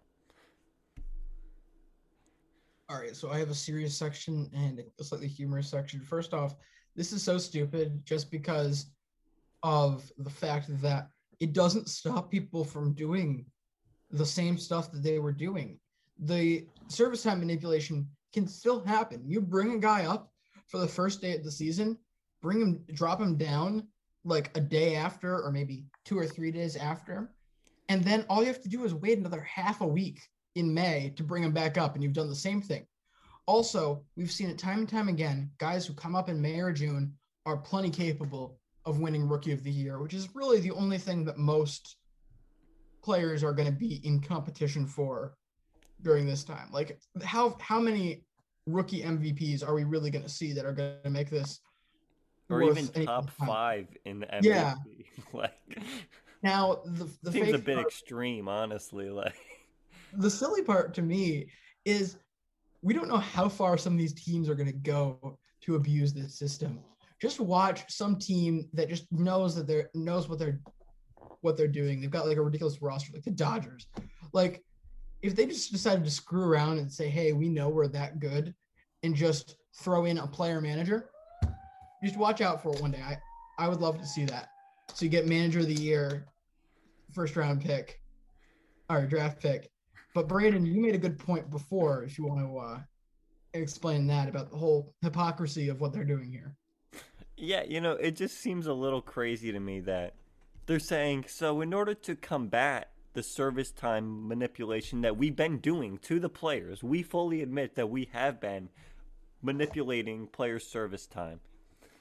All 2.88 2.98
right, 2.98 3.14
so 3.14 3.30
I 3.30 3.38
have 3.38 3.50
a 3.50 3.54
serious 3.54 3.94
section 3.94 4.48
and 4.54 4.82
a 4.98 5.04
slightly 5.04 5.28
humorous 5.28 5.68
section. 5.68 6.00
First 6.00 6.32
off, 6.32 6.56
this 6.94 7.12
is 7.12 7.22
so 7.22 7.36
stupid 7.36 8.00
just 8.06 8.30
because 8.30 8.86
of 9.62 10.10
the 10.16 10.30
fact 10.30 10.68
that 10.80 11.10
it 11.40 11.52
doesn't 11.52 11.90
stop 11.90 12.30
people 12.30 12.64
from 12.64 12.94
doing 12.94 13.44
the 14.10 14.24
same 14.24 14.56
stuff 14.56 14.90
that 14.90 15.02
they 15.02 15.18
were 15.18 15.32
doing 15.32 15.78
the 16.18 16.66
service 16.88 17.22
time 17.22 17.40
manipulation 17.40 18.08
can 18.32 18.46
still 18.46 18.84
happen. 18.84 19.22
You 19.26 19.40
bring 19.40 19.72
a 19.72 19.78
guy 19.78 20.06
up 20.06 20.30
for 20.66 20.78
the 20.78 20.88
first 20.88 21.20
day 21.20 21.36
of 21.36 21.44
the 21.44 21.50
season, 21.50 21.98
bring 22.42 22.60
him, 22.60 22.84
drop 22.92 23.20
him 23.20 23.36
down 23.36 23.86
like 24.24 24.56
a 24.56 24.60
day 24.60 24.96
after, 24.96 25.42
or 25.42 25.52
maybe 25.52 25.84
two 26.04 26.18
or 26.18 26.26
three 26.26 26.50
days 26.50 26.76
after. 26.76 27.32
And 27.88 28.02
then 28.02 28.24
all 28.28 28.40
you 28.40 28.48
have 28.48 28.62
to 28.62 28.68
do 28.68 28.84
is 28.84 28.94
wait 28.94 29.18
another 29.18 29.42
half 29.42 29.80
a 29.80 29.86
week 29.86 30.20
in 30.56 30.72
May 30.72 31.12
to 31.16 31.22
bring 31.22 31.44
him 31.44 31.52
back 31.52 31.78
up, 31.78 31.94
and 31.94 32.02
you've 32.02 32.12
done 32.12 32.28
the 32.28 32.34
same 32.34 32.60
thing. 32.60 32.86
Also, 33.46 34.04
we've 34.16 34.32
seen 34.32 34.50
it 34.50 34.58
time 34.58 34.80
and 34.80 34.88
time 34.88 35.08
again. 35.08 35.50
Guys 35.58 35.86
who 35.86 35.94
come 35.94 36.16
up 36.16 36.28
in 36.28 36.42
May 36.42 36.58
or 36.60 36.72
June 36.72 37.12
are 37.44 37.56
plenty 37.56 37.90
capable 37.90 38.58
of 38.84 38.98
winning 38.98 39.28
Rookie 39.28 39.52
of 39.52 39.62
the 39.62 39.70
Year, 39.70 40.00
which 40.00 40.14
is 40.14 40.34
really 40.34 40.60
the 40.60 40.72
only 40.72 40.98
thing 40.98 41.24
that 41.24 41.38
most 41.38 41.96
players 43.04 43.44
are 43.44 43.52
going 43.52 43.68
to 43.68 43.78
be 43.78 44.00
in 44.04 44.20
competition 44.20 44.84
for 44.86 45.36
during 46.06 46.24
this 46.24 46.44
time? 46.44 46.68
Like 46.70 47.00
how 47.24 47.56
how 47.60 47.80
many 47.80 48.22
rookie 48.66 49.02
MVPs 49.02 49.66
are 49.66 49.74
we 49.74 49.82
really 49.82 50.08
going 50.10 50.22
to 50.22 50.30
see 50.30 50.52
that 50.52 50.64
are 50.64 50.72
going 50.72 50.94
to 51.02 51.10
make 51.10 51.30
this 51.30 51.60
or 52.48 52.62
even 52.62 52.86
top 53.04 53.28
five 53.30 53.88
in 54.04 54.20
the 54.20 54.26
MVP? 54.26 54.44
Yeah. 54.44 54.74
like 55.32 55.52
now 56.44 56.82
the 56.84 57.10
the 57.24 57.32
seems 57.32 57.52
a 57.52 57.58
bit 57.58 57.74
part, 57.74 57.86
extreme, 57.88 58.46
honestly. 58.46 59.10
Like 59.10 59.34
the 60.12 60.30
silly 60.30 60.62
part 60.62 60.94
to 60.94 61.02
me 61.02 61.50
is 61.84 62.18
we 62.82 62.94
don't 62.94 63.08
know 63.08 63.18
how 63.18 63.48
far 63.48 63.76
some 63.76 63.94
of 63.94 63.98
these 63.98 64.14
teams 64.14 64.48
are 64.48 64.54
going 64.54 64.68
to 64.68 64.72
go 64.72 65.36
to 65.62 65.74
abuse 65.74 66.14
this 66.14 66.38
system. 66.38 66.78
Just 67.20 67.40
watch 67.40 67.82
some 67.88 68.16
team 68.16 68.68
that 68.74 68.88
just 68.88 69.10
knows 69.10 69.56
that 69.56 69.66
they're 69.66 69.90
knows 69.92 70.28
what 70.28 70.38
they're 70.38 70.60
what 71.40 71.56
they're 71.56 71.66
doing. 71.66 72.00
They've 72.00 72.10
got 72.10 72.28
like 72.28 72.36
a 72.36 72.42
ridiculous 72.42 72.80
roster, 72.80 73.10
like 73.12 73.24
the 73.24 73.32
Dodgers. 73.32 73.88
Like 74.32 74.62
if 75.22 75.34
they 75.34 75.46
just 75.46 75.72
decided 75.72 76.04
to 76.04 76.10
screw 76.10 76.44
around 76.44 76.78
and 76.78 76.92
say, 76.92 77.08
"Hey, 77.08 77.32
we 77.32 77.48
know 77.48 77.68
we're 77.68 77.88
that 77.88 78.18
good," 78.20 78.54
and 79.02 79.14
just 79.14 79.56
throw 79.74 80.04
in 80.04 80.18
a 80.18 80.26
player 80.26 80.60
manager, 80.60 81.10
just 82.02 82.16
watch 82.16 82.40
out 82.40 82.62
for 82.62 82.74
it 82.74 82.80
one 82.80 82.92
day. 82.92 83.02
I 83.02 83.18
I 83.58 83.68
would 83.68 83.80
love 83.80 83.98
to 83.98 84.06
see 84.06 84.24
that. 84.26 84.50
So 84.94 85.04
you 85.04 85.10
get 85.10 85.26
manager 85.26 85.60
of 85.60 85.66
the 85.66 85.74
year, 85.74 86.26
first 87.12 87.36
round 87.36 87.60
pick, 87.60 88.00
or 88.88 89.06
draft 89.06 89.40
pick. 89.40 89.70
But 90.14 90.28
Brandon, 90.28 90.64
you 90.64 90.80
made 90.80 90.94
a 90.94 90.98
good 90.98 91.18
point 91.18 91.50
before. 91.50 92.02
If 92.02 92.18
you 92.18 92.26
want 92.26 92.40
to 92.40 92.58
uh, 92.58 92.80
explain 93.52 94.06
that 94.06 94.28
about 94.28 94.50
the 94.50 94.56
whole 94.56 94.94
hypocrisy 95.02 95.68
of 95.68 95.80
what 95.80 95.92
they're 95.92 96.04
doing 96.04 96.30
here. 96.30 96.56
Yeah, 97.36 97.64
you 97.64 97.80
know, 97.80 97.92
it 97.92 98.16
just 98.16 98.38
seems 98.38 98.66
a 98.66 98.72
little 98.72 99.02
crazy 99.02 99.52
to 99.52 99.60
me 99.60 99.80
that 99.80 100.14
they're 100.66 100.78
saying 100.78 101.26
so 101.28 101.60
in 101.60 101.74
order 101.74 101.94
to 101.94 102.16
combat 102.16 102.90
the 103.16 103.22
service 103.22 103.72
time 103.72 104.28
manipulation 104.28 105.00
that 105.00 105.16
we've 105.16 105.34
been 105.34 105.58
doing 105.58 105.98
to 105.98 106.20
the 106.20 106.28
players. 106.28 106.84
We 106.84 107.02
fully 107.02 107.42
admit 107.42 107.74
that 107.74 107.90
we 107.90 108.08
have 108.12 108.40
been 108.40 108.68
manipulating 109.42 110.26
player 110.26 110.58
service 110.58 111.06
time. 111.06 111.40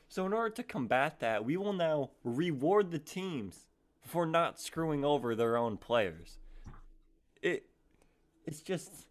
So, 0.08 0.26
in 0.26 0.34
order 0.34 0.54
to 0.56 0.64
combat 0.64 1.20
that, 1.22 1.44
we 1.44 1.58
will 1.58 1.74
now 1.74 2.12
reward 2.24 2.92
the 2.92 3.00
teams 3.00 3.66
for 4.04 4.26
not 4.28 4.60
screwing 4.60 5.04
over 5.04 5.36
their 5.36 5.58
own 5.58 5.78
players. 5.78 6.38
It, 7.42 7.66
it's 8.46 8.62
just 8.62 9.08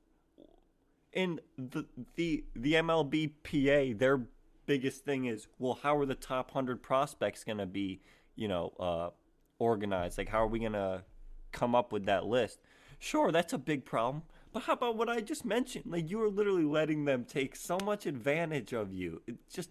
in 1.13 1.41
the 1.59 1.87
the 2.15 2.45
the 2.55 2.75
MLBPA, 2.75 3.99
their 3.99 4.21
biggest 4.67 5.05
thing 5.05 5.25
is, 5.25 5.49
well, 5.59 5.81
how 5.83 5.97
are 5.97 6.07
the 6.07 6.15
top 6.15 6.53
hundred 6.53 6.83
prospects 6.83 7.43
going 7.43 7.59
to 7.59 7.67
be 7.67 8.01
you 8.37 8.49
know, 8.49 8.73
uh, 8.79 9.11
organize? 9.59 10.19
Like, 10.19 10.29
how 10.29 10.43
are 10.43 10.47
we 10.47 10.59
going 10.59 10.73
to 10.73 11.03
come 11.55 11.75
up 11.75 11.93
with 11.93 12.05
that 12.05 12.27
list? 12.27 12.59
Sure, 12.99 13.33
that's 13.33 13.53
a 13.53 13.59
big 13.59 13.85
problem. 13.87 14.25
But 14.53 14.65
how 14.65 14.75
about 14.75 14.97
what 14.97 15.09
I 15.09 15.21
just 15.21 15.45
mentioned? 15.45 15.87
Like, 15.87 16.11
you 16.11 16.23
are 16.23 16.29
literally 16.29 16.65
letting 16.65 17.07
them 17.07 17.25
take 17.25 17.57
so 17.57 17.79
much 17.85 18.07
advantage 18.07 18.73
of 18.73 18.93
you. 18.93 19.23
It's 19.27 19.55
just 19.55 19.71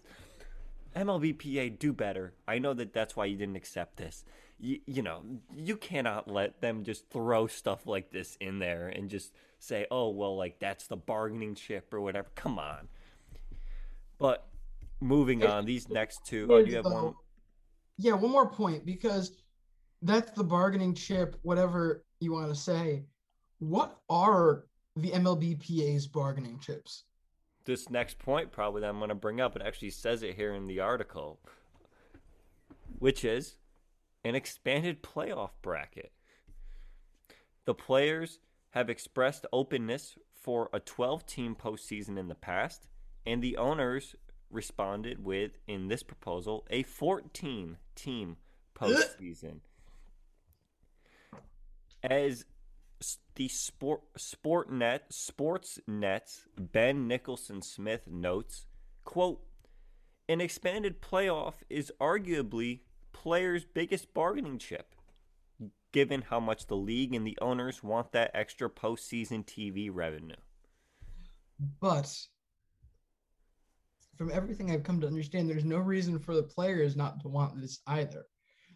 MLBPA 0.94 1.78
do 1.78 1.92
better. 1.92 2.34
I 2.46 2.58
know 2.58 2.74
that 2.74 2.92
that's 2.92 3.16
why 3.16 3.26
you 3.26 3.36
didn't 3.36 3.56
accept 3.56 3.96
this. 3.96 4.24
You, 4.60 4.80
you 4.86 5.02
know, 5.02 5.22
you 5.56 5.76
cannot 5.76 6.28
let 6.28 6.60
them 6.60 6.84
just 6.84 7.08
throw 7.10 7.46
stuff 7.46 7.86
like 7.86 8.10
this 8.10 8.36
in 8.40 8.58
there 8.58 8.88
and 8.88 9.08
just 9.08 9.32
say, 9.58 9.86
"Oh, 9.90 10.10
well, 10.10 10.36
like 10.36 10.60
that's 10.60 10.86
the 10.86 10.96
bargaining 10.96 11.54
chip 11.54 11.92
or 11.92 12.00
whatever." 12.00 12.28
Come 12.36 12.58
on. 12.58 12.88
But 14.18 14.46
moving 15.00 15.44
on, 15.44 15.64
these 15.64 15.88
next 15.88 16.24
two. 16.24 16.46
Oh, 16.48 16.58
you 16.58 16.76
have 16.76 16.84
one? 16.84 17.14
Yeah, 17.98 18.12
one 18.12 18.30
more 18.30 18.48
point 18.48 18.86
because 18.86 19.32
that's 20.04 20.30
the 20.32 20.44
bargaining 20.44 20.94
chip, 20.94 21.36
whatever 21.42 22.04
you 22.20 22.32
want 22.32 22.50
to 22.50 22.54
say. 22.54 23.04
What 23.58 23.96
are 24.10 24.66
the 24.96 25.10
MLBPA's 25.10 26.06
bargaining 26.06 26.58
chips? 26.58 27.04
This 27.64 27.88
next 27.88 28.18
point, 28.18 28.52
probably 28.52 28.82
that 28.82 28.90
I'm 28.90 28.98
going 28.98 29.08
to 29.08 29.14
bring 29.14 29.40
up, 29.40 29.56
it 29.56 29.62
actually 29.64 29.90
says 29.90 30.22
it 30.22 30.36
here 30.36 30.54
in 30.54 30.66
the 30.66 30.80
article, 30.80 31.40
which 32.98 33.24
is 33.24 33.56
an 34.24 34.34
expanded 34.34 35.02
playoff 35.02 35.50
bracket. 35.62 36.12
The 37.64 37.74
players 37.74 38.40
have 38.70 38.90
expressed 38.90 39.46
openness 39.52 40.18
for 40.34 40.68
a 40.74 40.80
12 40.80 41.24
team 41.24 41.56
postseason 41.56 42.18
in 42.18 42.28
the 42.28 42.34
past, 42.34 42.88
and 43.24 43.42
the 43.42 43.56
owners 43.56 44.14
responded 44.50 45.24
with, 45.24 45.52
in 45.66 45.88
this 45.88 46.02
proposal, 46.02 46.66
a 46.68 46.82
14 46.82 47.78
team 47.94 48.36
postseason. 48.78 49.60
As 52.04 52.44
the 53.34 53.48
sport 53.48 54.02
Sportnet 54.18 55.00
Sportsnet's 55.10 56.44
Ben 56.58 57.08
Nicholson 57.08 57.62
Smith 57.62 58.06
notes, 58.06 58.66
quote, 59.04 59.40
an 60.28 60.42
expanded 60.42 61.00
playoff 61.00 61.54
is 61.70 61.90
arguably 61.98 62.80
players' 63.12 63.64
biggest 63.64 64.12
bargaining 64.12 64.58
chip, 64.58 64.94
given 65.92 66.20
how 66.20 66.40
much 66.40 66.66
the 66.66 66.76
league 66.76 67.14
and 67.14 67.26
the 67.26 67.38
owners 67.40 67.82
want 67.82 68.12
that 68.12 68.30
extra 68.34 68.68
postseason 68.68 69.42
TV 69.46 69.88
revenue. 69.90 70.36
But 71.80 72.14
from 74.18 74.30
everything 74.30 74.70
I've 74.70 74.82
come 74.82 75.00
to 75.00 75.06
understand, 75.06 75.48
there's 75.48 75.64
no 75.64 75.78
reason 75.78 76.18
for 76.18 76.34
the 76.34 76.42
players 76.42 76.96
not 76.96 77.20
to 77.20 77.28
want 77.28 77.58
this 77.58 77.80
either. 77.86 78.26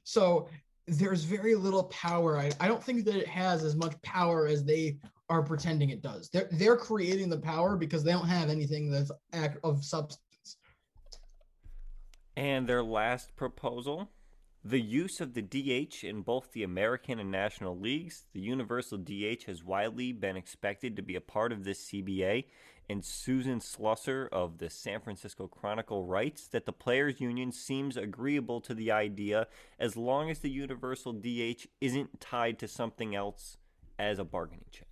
So 0.05 0.49
there's 0.89 1.25
very 1.25 1.55
little 1.55 1.85
power. 1.85 2.39
I, 2.39 2.51
I 2.61 2.69
don't 2.69 2.83
think 2.83 3.05
that 3.05 3.17
it 3.17 3.29
has 3.29 3.63
as 3.65 3.77
much 3.77 4.01
power 4.03 4.47
as 4.47 4.65
they 4.65 4.99
are 5.29 5.43
pretending 5.43 5.91
it 5.91 6.03
does. 6.03 6.31
They're 6.31 6.49
they're 6.53 6.77
creating 6.77 7.29
the 7.29 7.39
power 7.39 7.77
because 7.77 8.03
they 8.03 8.13
don't 8.13 8.29
have 8.29 8.49
anything 8.49 8.91
that's 8.91 9.11
act 9.33 9.59
of 9.63 9.85
substance. 9.85 10.23
And 12.37 12.67
their 12.67 12.83
last 12.83 13.37
proposal, 13.37 14.11
the 14.65 14.81
use 14.81 15.21
of 15.21 15.35
the 15.35 15.43
DH 15.43 16.05
in 16.05 16.23
both 16.23 16.53
the 16.53 16.63
American 16.63 17.19
and 17.19 17.31
National 17.31 17.79
Leagues. 17.79 18.25
The 18.33 18.41
universal 18.41 18.99
DH 18.99 19.45
has 19.47 19.65
widely 19.65 20.13
been 20.13 20.37
expected 20.37 20.97
to 20.97 21.03
be 21.03 21.17
a 21.17 21.21
part 21.21 21.53
of 21.53 21.65
this 21.65 21.91
CBA 21.91 22.45
and 22.89 23.05
Susan 23.05 23.61
Slusser 23.61 24.29
of 24.33 24.59
the 24.59 24.71
San 24.71 25.01
Francisco 25.01 25.47
Chronicle 25.47 26.05
writes 26.05 26.49
that 26.49 26.65
the 26.65 26.73
players' 26.73 27.21
union 27.21 27.53
seems 27.53 27.97
agreeable 27.97 28.61
to 28.63 28.75
the 28.75 28.91
idea 28.91 29.47
as 29.79 29.97
long 29.97 30.31
as 30.31 30.39
the 30.39 30.51
universal 30.51 31.13
DH 31.13 31.67
isn't 31.81 32.21
tied 32.21 32.59
to 32.59 32.69
something 32.69 33.15
else 33.15 33.59
as 33.99 34.19
a 34.19 34.25
bargaining 34.25 34.65
chip. 34.71 34.89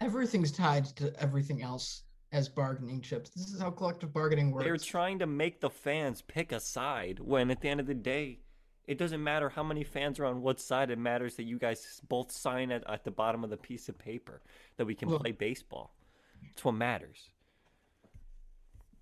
Everything's 0.00 0.52
tied 0.52 0.86
to 0.96 1.12
everything 1.20 1.62
else 1.62 2.02
as 2.32 2.48
bargaining 2.48 3.00
chips. 3.00 3.30
This 3.30 3.52
is 3.52 3.60
how 3.60 3.70
collective 3.70 4.12
bargaining 4.12 4.52
works. 4.52 4.64
They're 4.64 4.76
trying 4.76 5.18
to 5.20 5.26
make 5.26 5.60
the 5.60 5.70
fans 5.70 6.22
pick 6.22 6.52
a 6.52 6.60
side 6.60 7.18
when 7.20 7.50
at 7.50 7.60
the 7.60 7.68
end 7.68 7.80
of 7.80 7.86
the 7.86 7.94
day, 7.94 8.40
it 8.86 8.98
doesn't 8.98 9.22
matter 9.22 9.48
how 9.48 9.62
many 9.62 9.84
fans 9.84 10.18
are 10.20 10.26
on 10.26 10.42
what 10.42 10.60
side. 10.60 10.90
It 10.90 10.98
matters 10.98 11.34
that 11.36 11.44
you 11.44 11.58
guys 11.58 12.00
both 12.08 12.30
sign 12.30 12.70
it 12.70 12.84
at 12.88 13.04
the 13.04 13.10
bottom 13.10 13.42
of 13.42 13.50
the 13.50 13.56
piece 13.56 13.88
of 13.88 13.98
paper 13.98 14.42
that 14.76 14.86
we 14.86 14.94
can 14.94 15.08
play 15.08 15.32
baseball. 15.32 15.92
It's 16.52 16.64
what 16.64 16.74
matters. 16.74 17.30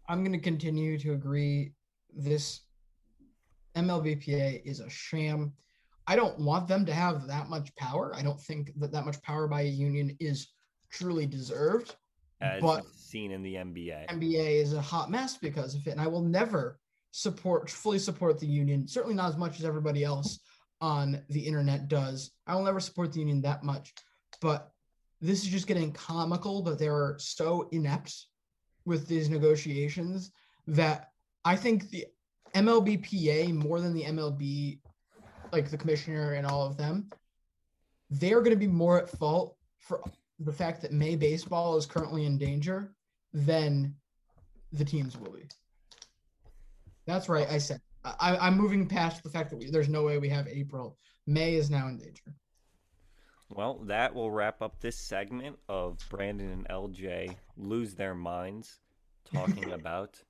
I'm 0.09 0.23
going 0.23 0.33
to 0.33 0.39
continue 0.39 0.99
to 0.99 1.13
agree. 1.13 1.73
This 2.15 2.61
MLBPA 3.77 4.63
is 4.65 4.81
a 4.81 4.91
sham. 4.91 5.53
I 6.07 6.17
don't 6.17 6.39
want 6.39 6.69
them 6.69 6.85
to 6.87 6.93
have 6.93 7.27
that 7.29 7.49
much 7.49 7.75
power. 7.77 8.13
I 8.15 8.23
don't 8.23 8.41
think 8.41 8.73
that 8.79 8.93
that 8.93 9.07
much 9.07 9.21
power 9.23 9.49
by 9.49 9.63
a 9.63 9.69
union 9.69 10.17
is 10.21 10.49
truly 10.91 11.27
deserved. 11.27 11.97
As 12.41 12.61
but 12.61 12.85
seen 12.95 13.31
in 13.31 13.43
the 13.43 13.55
NBA, 13.55 14.09
NBA 14.09 14.61
is 14.61 14.75
a 14.75 14.81
hot 14.81 15.11
mess 15.11 15.39
because 15.39 15.75
of 15.75 15.87
it, 15.87 15.91
and 15.91 16.01
I 16.01 16.07
will 16.07 16.23
never 16.23 16.79
support 17.13 17.71
fully 17.71 17.99
support 17.99 18.39
the 18.39 18.47
union. 18.47 18.87
Certainly 18.87 19.15
not 19.15 19.31
as 19.31 19.37
much 19.37 19.59
as 19.59 19.65
everybody 19.65 20.05
else 20.05 20.41
on 20.81 21.23
the 21.31 21.41
internet 21.41 21.89
does. 21.89 22.33
I 22.47 22.55
will 22.55 22.65
never 22.65 22.81
support 22.81 23.13
the 23.13 23.21
union 23.21 23.41
that 23.43 23.63
much, 23.63 23.95
but 24.41 24.74
this 25.21 25.43
is 25.43 25.49
just 25.49 25.67
getting 25.67 25.93
comical 25.93 26.63
that 26.63 26.79
they're 26.79 27.17
so 27.19 27.69
inept 27.73 28.27
with 28.85 29.07
these 29.07 29.31
negotiations 29.31 30.31
that 30.67 31.11
I 31.45 31.57
think 31.57 31.91
the 31.91 32.07
MLBPA 32.55 33.53
more 33.53 33.81
than 33.81 33.95
the 33.95 34.05
MLB, 34.05 34.79
like 35.53 35.71
the 35.71 35.79
commissioner 35.79 36.35
and 36.35 36.47
all 36.47 36.67
of 36.67 36.77
them, 36.77 37.11
they're 38.11 38.41
going 38.41 38.51
to 38.51 38.57
be 38.57 38.67
more 38.67 39.01
at 39.01 39.11
fault 39.11 39.57
for 39.79 40.03
the 40.39 40.53
fact 40.53 40.83
that 40.83 40.93
May 40.93 41.17
baseball 41.17 41.77
is 41.77 41.87
currently 41.87 42.27
in 42.27 42.39
danger 42.39 42.95
than 43.33 43.95
the 44.73 44.85
teams 44.85 45.17
will 45.17 45.33
be. 45.33 45.45
That's 47.07 47.29
right. 47.29 47.49
I 47.51 47.59
said 47.59 47.81
I, 48.05 48.37
I'm 48.37 48.57
moving 48.57 48.87
past 48.87 49.23
the 49.23 49.31
fact 49.31 49.51
that 49.51 49.57
we, 49.57 49.71
there's 49.71 49.89
no 49.89 50.05
way 50.05 50.19
we 50.19 50.29
have 50.29 50.47
April. 50.49 50.99
May 51.27 51.55
is 51.55 51.71
now 51.71 51.89
in 51.89 51.97
danger. 51.97 52.35
Well, 53.51 53.81
that 53.85 54.15
will 54.15 54.31
wrap 54.31 54.63
up 54.63 54.81
this 54.81 54.97
segment 54.97 55.59
of 55.69 55.99
Brandon 56.09 56.51
and 56.51 56.69
LJ 56.69 57.37
lose 57.57 57.95
their 57.95 58.15
minds 58.15 58.81
talking 59.33 59.71
about 59.73 60.23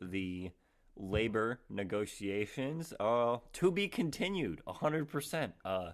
the 0.00 0.50
labor 0.96 1.60
negotiations. 1.70 2.92
Uh, 2.98 3.38
to 3.54 3.70
be 3.70 3.88
continued, 3.88 4.60
hundred 4.66 5.08
percent. 5.08 5.54
Uh, 5.64 5.92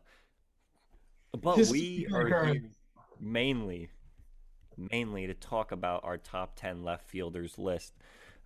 but 1.40 1.56
this 1.56 1.70
we 1.70 2.06
are 2.12 2.26
here 2.26 2.62
mainly, 3.20 3.88
mainly 4.76 5.26
to 5.26 5.34
talk 5.34 5.72
about 5.72 6.04
our 6.04 6.18
top 6.18 6.56
ten 6.56 6.82
left 6.82 7.08
fielders 7.08 7.58
list. 7.58 7.94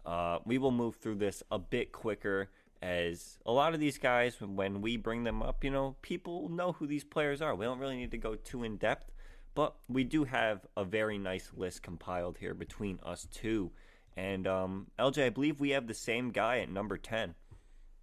Uh, 0.04 0.38
we 0.44 0.58
will 0.58 0.70
move 0.70 0.96
through 0.96 1.16
this 1.16 1.42
a 1.50 1.58
bit 1.58 1.92
quicker 1.92 2.48
as 2.80 3.38
a 3.44 3.52
lot 3.52 3.74
of 3.74 3.80
these 3.80 3.98
guys 3.98 4.36
when 4.40 4.80
we 4.80 4.96
bring 4.96 5.24
them 5.24 5.42
up 5.42 5.64
you 5.64 5.70
know 5.70 5.96
people 6.02 6.48
know 6.48 6.72
who 6.72 6.86
these 6.86 7.04
players 7.04 7.42
are. 7.42 7.54
We 7.54 7.64
don't 7.64 7.78
really 7.78 7.96
need 7.96 8.12
to 8.12 8.18
go 8.18 8.36
too 8.36 8.62
in 8.64 8.76
depth 8.76 9.10
but 9.54 9.74
we 9.88 10.04
do 10.04 10.22
have 10.24 10.64
a 10.76 10.84
very 10.84 11.18
nice 11.18 11.50
list 11.56 11.82
compiled 11.82 12.38
here 12.38 12.54
between 12.54 13.00
us 13.02 13.26
two. 13.32 13.72
And 14.16 14.46
um, 14.46 14.86
lj 14.98 15.24
i 15.24 15.30
believe 15.30 15.60
we 15.60 15.70
have 15.70 15.86
the 15.86 15.94
same 15.94 16.30
guy 16.30 16.58
at 16.60 16.70
number 16.70 16.96
10 16.96 17.34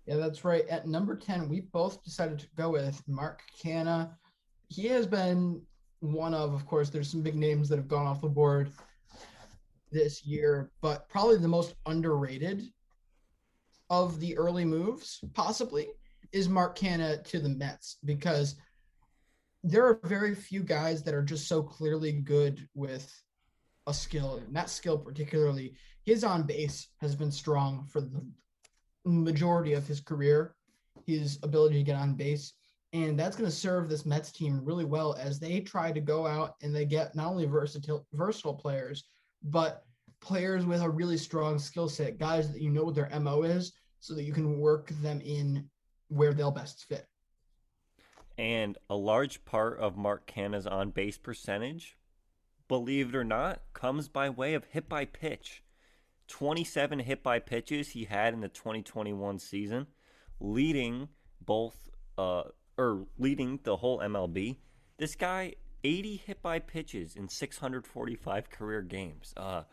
yeah 0.05 0.17
that's 0.17 0.43
right. 0.43 0.67
At 0.67 0.87
number 0.87 1.15
10 1.15 1.49
we 1.49 1.61
both 1.61 2.03
decided 2.03 2.39
to 2.39 2.47
go 2.57 2.71
with 2.71 3.01
mark 3.07 3.41
Canha. 3.61 4.11
he 4.67 4.87
has 4.87 5.07
been 5.07 5.61
one 6.01 6.33
of 6.33 6.53
of 6.53 6.65
course 6.65 6.89
there's 6.89 7.09
some 7.09 7.21
big 7.21 7.35
names 7.35 7.69
that 7.69 7.77
have 7.77 7.87
gone 7.87 8.05
off 8.05 8.21
the 8.21 8.27
board 8.27 8.69
this 9.91 10.25
year 10.25 10.71
but 10.81 11.07
probably 11.09 11.37
the 11.37 11.47
most 11.47 11.75
underrated 11.85 12.69
of 13.89 14.19
the 14.19 14.37
early 14.37 14.65
moves, 14.65 15.19
possibly, 15.33 15.87
is 16.31 16.49
Mark 16.49 16.77
Canha 16.77 17.23
to 17.25 17.39
the 17.39 17.49
Mets 17.49 17.97
because 18.03 18.55
there 19.63 19.85
are 19.85 19.99
very 20.03 20.35
few 20.35 20.61
guys 20.61 21.03
that 21.03 21.13
are 21.13 21.23
just 21.23 21.47
so 21.47 21.63
clearly 21.63 22.11
good 22.11 22.67
with 22.73 23.11
a 23.87 23.93
skill, 23.93 24.41
and 24.45 24.55
that 24.55 24.69
skill 24.69 24.97
particularly, 24.97 25.73
his 26.03 26.23
on 26.23 26.43
base 26.43 26.87
has 27.01 27.15
been 27.15 27.31
strong 27.31 27.85
for 27.91 28.01
the 28.01 28.25
majority 29.05 29.73
of 29.73 29.87
his 29.87 29.99
career. 29.99 30.55
His 31.05 31.37
ability 31.43 31.75
to 31.75 31.83
get 31.83 31.97
on 31.97 32.15
base, 32.15 32.53
and 32.91 33.19
that's 33.19 33.35
going 33.35 33.49
to 33.49 33.55
serve 33.55 33.89
this 33.89 34.07
Mets 34.07 34.31
team 34.31 34.61
really 34.63 34.85
well 34.85 35.13
as 35.19 35.39
they 35.39 35.59
try 35.59 35.91
to 35.91 35.99
go 35.99 36.25
out 36.25 36.55
and 36.63 36.73
they 36.73 36.85
get 36.85 37.13
not 37.13 37.27
only 37.27 37.45
versatile 37.45 38.07
versatile 38.13 38.55
players, 38.55 39.03
but 39.43 39.83
players 40.25 40.65
with 40.65 40.81
a 40.81 40.89
really 40.89 41.17
strong 41.17 41.59
skill 41.59 41.87
set, 41.87 42.17
guys 42.17 42.51
that 42.51 42.61
you 42.61 42.71
know 42.71 42.83
what 42.83 42.95
their 42.95 43.09
MO 43.19 43.43
is, 43.43 43.73
so 43.99 44.15
that 44.15 44.23
you 44.23 44.33
can 44.33 44.59
work 44.59 44.89
them 45.01 45.21
in 45.23 45.69
where 46.07 46.33
they'll 46.33 46.51
best 46.51 46.85
fit. 46.85 47.07
And 48.37 48.77
a 48.89 48.95
large 48.95 49.45
part 49.45 49.79
of 49.79 49.95
Mark 49.95 50.25
Canha's 50.25 50.65
on 50.65 50.89
base 50.89 51.17
percentage, 51.17 51.97
believe 52.67 53.09
it 53.09 53.15
or 53.15 53.23
not, 53.23 53.61
comes 53.73 54.09
by 54.09 54.29
way 54.29 54.55
of 54.55 54.65
hit 54.65 54.89
by 54.89 55.05
pitch. 55.05 55.63
27 56.27 56.99
hit 56.99 57.21
by 57.21 57.37
pitches 57.37 57.89
he 57.89 58.05
had 58.05 58.33
in 58.33 58.41
the 58.41 58.49
2021 58.49 59.37
season, 59.37 59.85
leading 60.39 61.07
both 61.39 61.89
uh 62.17 62.43
or 62.77 63.05
leading 63.19 63.59
the 63.63 63.77
whole 63.77 63.99
MLB. 63.99 64.57
This 64.97 65.15
guy 65.15 65.53
80 65.83 66.15
hit 66.25 66.41
by 66.41 66.57
pitches 66.57 67.15
in 67.15 67.29
645 67.29 68.49
career 68.49 68.81
games. 68.81 69.33
Uh 69.37 69.63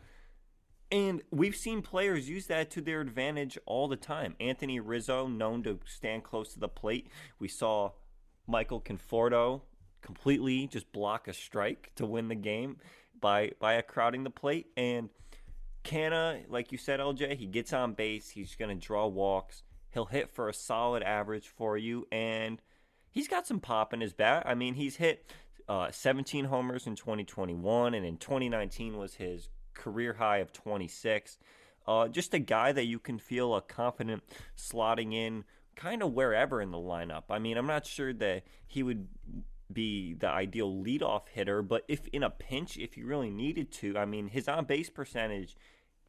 and 0.93 1.23
we've 1.31 1.57
seen 1.57 1.81
players 1.81 2.29
use 2.29 2.47
that 2.49 2.71
to 2.73 2.83
their 2.83 3.01
advantage 3.01 3.59
all 3.65 3.89
the 3.89 3.97
time. 3.97 4.37
Anthony 4.39 4.79
Rizzo, 4.79 5.27
known 5.27 5.63
to 5.63 5.81
stand 5.87 6.23
close 6.23 6.53
to 6.53 6.61
the 6.61 6.69
plate. 6.69 7.09
We 7.39 7.49
saw 7.49 7.93
Michael 8.47 8.81
Conforto 8.81 9.63
completely 10.03 10.67
just 10.67 10.93
block 10.93 11.29
a 11.29 11.33
strike 11.33 11.93
to 11.97 12.05
win 12.05 12.29
the 12.29 12.35
game 12.35 12.77
by 13.19 13.53
by 13.59 13.81
crowding 13.81 14.23
the 14.23 14.31
plate. 14.31 14.67
And 14.77 15.09
Canha, 15.83 16.45
like 16.51 16.73
you 16.73 16.79
said, 16.79 17.01
LJ, 17.01 17.39
he 17.39 17.47
gets 17.47 17.73
on 17.73 17.95
base. 17.95 18.29
He's 18.29 18.55
going 18.55 18.79
to 18.79 18.87
draw 18.87 19.07
walks. 19.07 19.63
He'll 19.91 20.05
hit 20.05 20.31
for 20.31 20.51
a 20.51 20.55
solid 20.55 21.03
average 21.03 21.49
for 21.49 21.79
you, 21.79 22.07
and 22.13 22.61
he's 23.11 23.29
got 23.29 23.47
some 23.47 23.61
pop 23.61 23.95
in 23.95 24.03
his 24.03 24.13
bat. 24.13 24.43
I 24.47 24.55
mean, 24.55 24.75
he's 24.75 24.97
hit 24.97 25.33
uh, 25.69 25.91
17 25.91 26.45
homers 26.47 26.87
in 26.87 26.97
2021, 26.97 27.95
and 27.95 28.05
in 28.05 28.19
2019 28.19 28.99
was 28.99 29.15
his 29.15 29.49
career 29.75 30.15
high 30.15 30.39
of 30.39 30.53
26. 30.53 31.39
Uh, 31.87 32.09
just 32.09 32.35
a 32.35 32.39
guy 32.39 32.73
that 32.73 32.87
you 32.87 32.99
can 32.99 33.19
feel 33.19 33.55
a 33.55 33.61
confident 33.61 34.23
slotting 34.57 35.13
in 35.13 35.45
kind 35.75 36.03
of 36.03 36.13
wherever 36.13 36.61
in 36.61 36.71
the 36.71 36.79
lineup. 36.79 37.25
I 37.31 37.39
mean, 37.39 37.57
I'm 37.57 37.67
not 37.67 37.87
sure 37.87 38.13
that 38.15 38.45
he 38.67 38.83
would 38.83 39.09
be 39.73 40.15
the 40.15 40.29
ideal 40.29 40.71
leadoff 40.71 41.29
hitter, 41.29 41.63
but 41.63 41.85
if 41.89 42.07
in 42.09 42.23
a 42.23 42.31
pinch, 42.31 42.77
if 42.77 42.97
you 42.97 43.07
really 43.07 43.31
needed 43.31 43.73
to, 43.73 43.97
I 43.97 44.05
mean, 44.05 44.29
his 44.29 44.49
on 44.49 44.65
base 44.65 44.91
percentage 44.91 45.57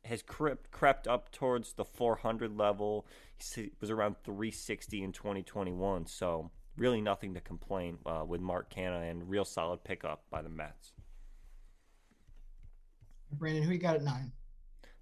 has 0.06 0.22
crept, 0.22 0.70
crept 0.72 1.08
up 1.08 1.32
towards 1.32 1.74
the 1.74 1.86
400 1.86 2.58
level. 2.58 3.08
He 3.56 3.72
was 3.80 3.90
around 3.90 4.18
360 4.24 5.02
in 5.02 5.12
2021, 5.12 6.06
so 6.08 6.52
really 6.78 7.02
nothing 7.02 7.34
to 7.36 7.40
complain 7.40 8.00
uh, 8.06 8.24
with 8.28 8.42
Mark 8.42 8.74
Canha 8.74 9.10
and 9.10 9.30
real 9.30 9.46
solid 9.46 9.84
pickup 9.84 10.24
by 10.30 10.42
the 10.42 10.50
Mets. 10.50 10.94
Brandon, 13.38 13.64
who 13.64 13.74
you 13.74 13.80
got 13.80 13.96
at 13.96 14.04
nine? 14.04 14.32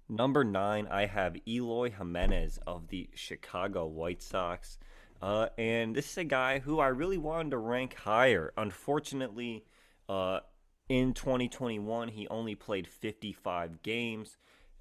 Number 0.08 0.44
nine, 0.44 0.88
I 0.90 1.06
have 1.06 1.36
Eloy 1.46 1.90
Jimenez 1.90 2.58
of 2.66 2.88
the 2.88 3.08
Chicago 3.14 3.86
White 3.86 4.22
Sox. 4.22 4.78
Uh, 5.22 5.46
and 5.56 5.94
this 5.94 6.10
is 6.10 6.18
a 6.18 6.24
guy 6.24 6.58
who 6.58 6.80
I 6.80 6.88
really 6.88 7.18
wanted 7.18 7.50
to 7.50 7.58
rank 7.58 7.94
higher. 7.94 8.52
Unfortunately, 8.56 9.64
uh, 10.08 10.40
in 10.88 11.14
2021, 11.14 12.08
he 12.08 12.26
only 12.28 12.54
played 12.54 12.88
55 12.88 13.82
games. 13.82 14.36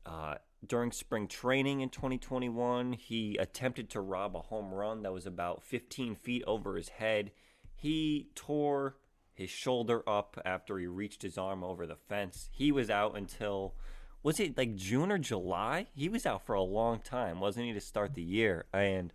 Uh, 0.06 0.36
during 0.66 0.92
spring 0.92 1.28
training 1.28 1.82
in 1.82 1.90
2021, 1.90 2.94
he 2.94 3.38
attempted 3.38 3.90
to 3.92 4.02
rob 4.02 4.36
a 4.36 4.42
home 4.42 4.74
run 4.74 5.04
that 5.04 5.14
was 5.14 5.26
about 5.26 5.64
15 5.64 6.16
feet 6.16 6.44
over 6.46 6.76
his 6.76 6.90
head. 6.90 7.32
He 7.76 8.30
tore 8.36 8.98
his 9.42 9.50
shoulder 9.50 10.08
up 10.08 10.40
after 10.46 10.78
he 10.78 10.88
reached 10.88 11.22
his 11.24 11.38
arm 11.38 11.64
over 11.64 11.86
the 11.86 11.96
fence. 11.96 12.50
He 12.52 12.72
was 12.72 12.90
out 12.90 13.18
until 13.18 13.76
was 14.24 14.40
it 14.40 14.58
like 14.58 14.76
June 14.76 15.12
or 15.12 15.18
July? 15.18 15.88
He 15.96 16.08
was 16.08 16.26
out 16.26 16.46
for 16.46 16.54
a 16.54 16.62
long 16.62 17.00
time, 17.00 17.40
wasn't 17.40 17.66
he, 17.66 17.74
to 17.74 17.82
start 17.82 18.14
the 18.14 18.22
year? 18.22 18.66
And 18.72 19.12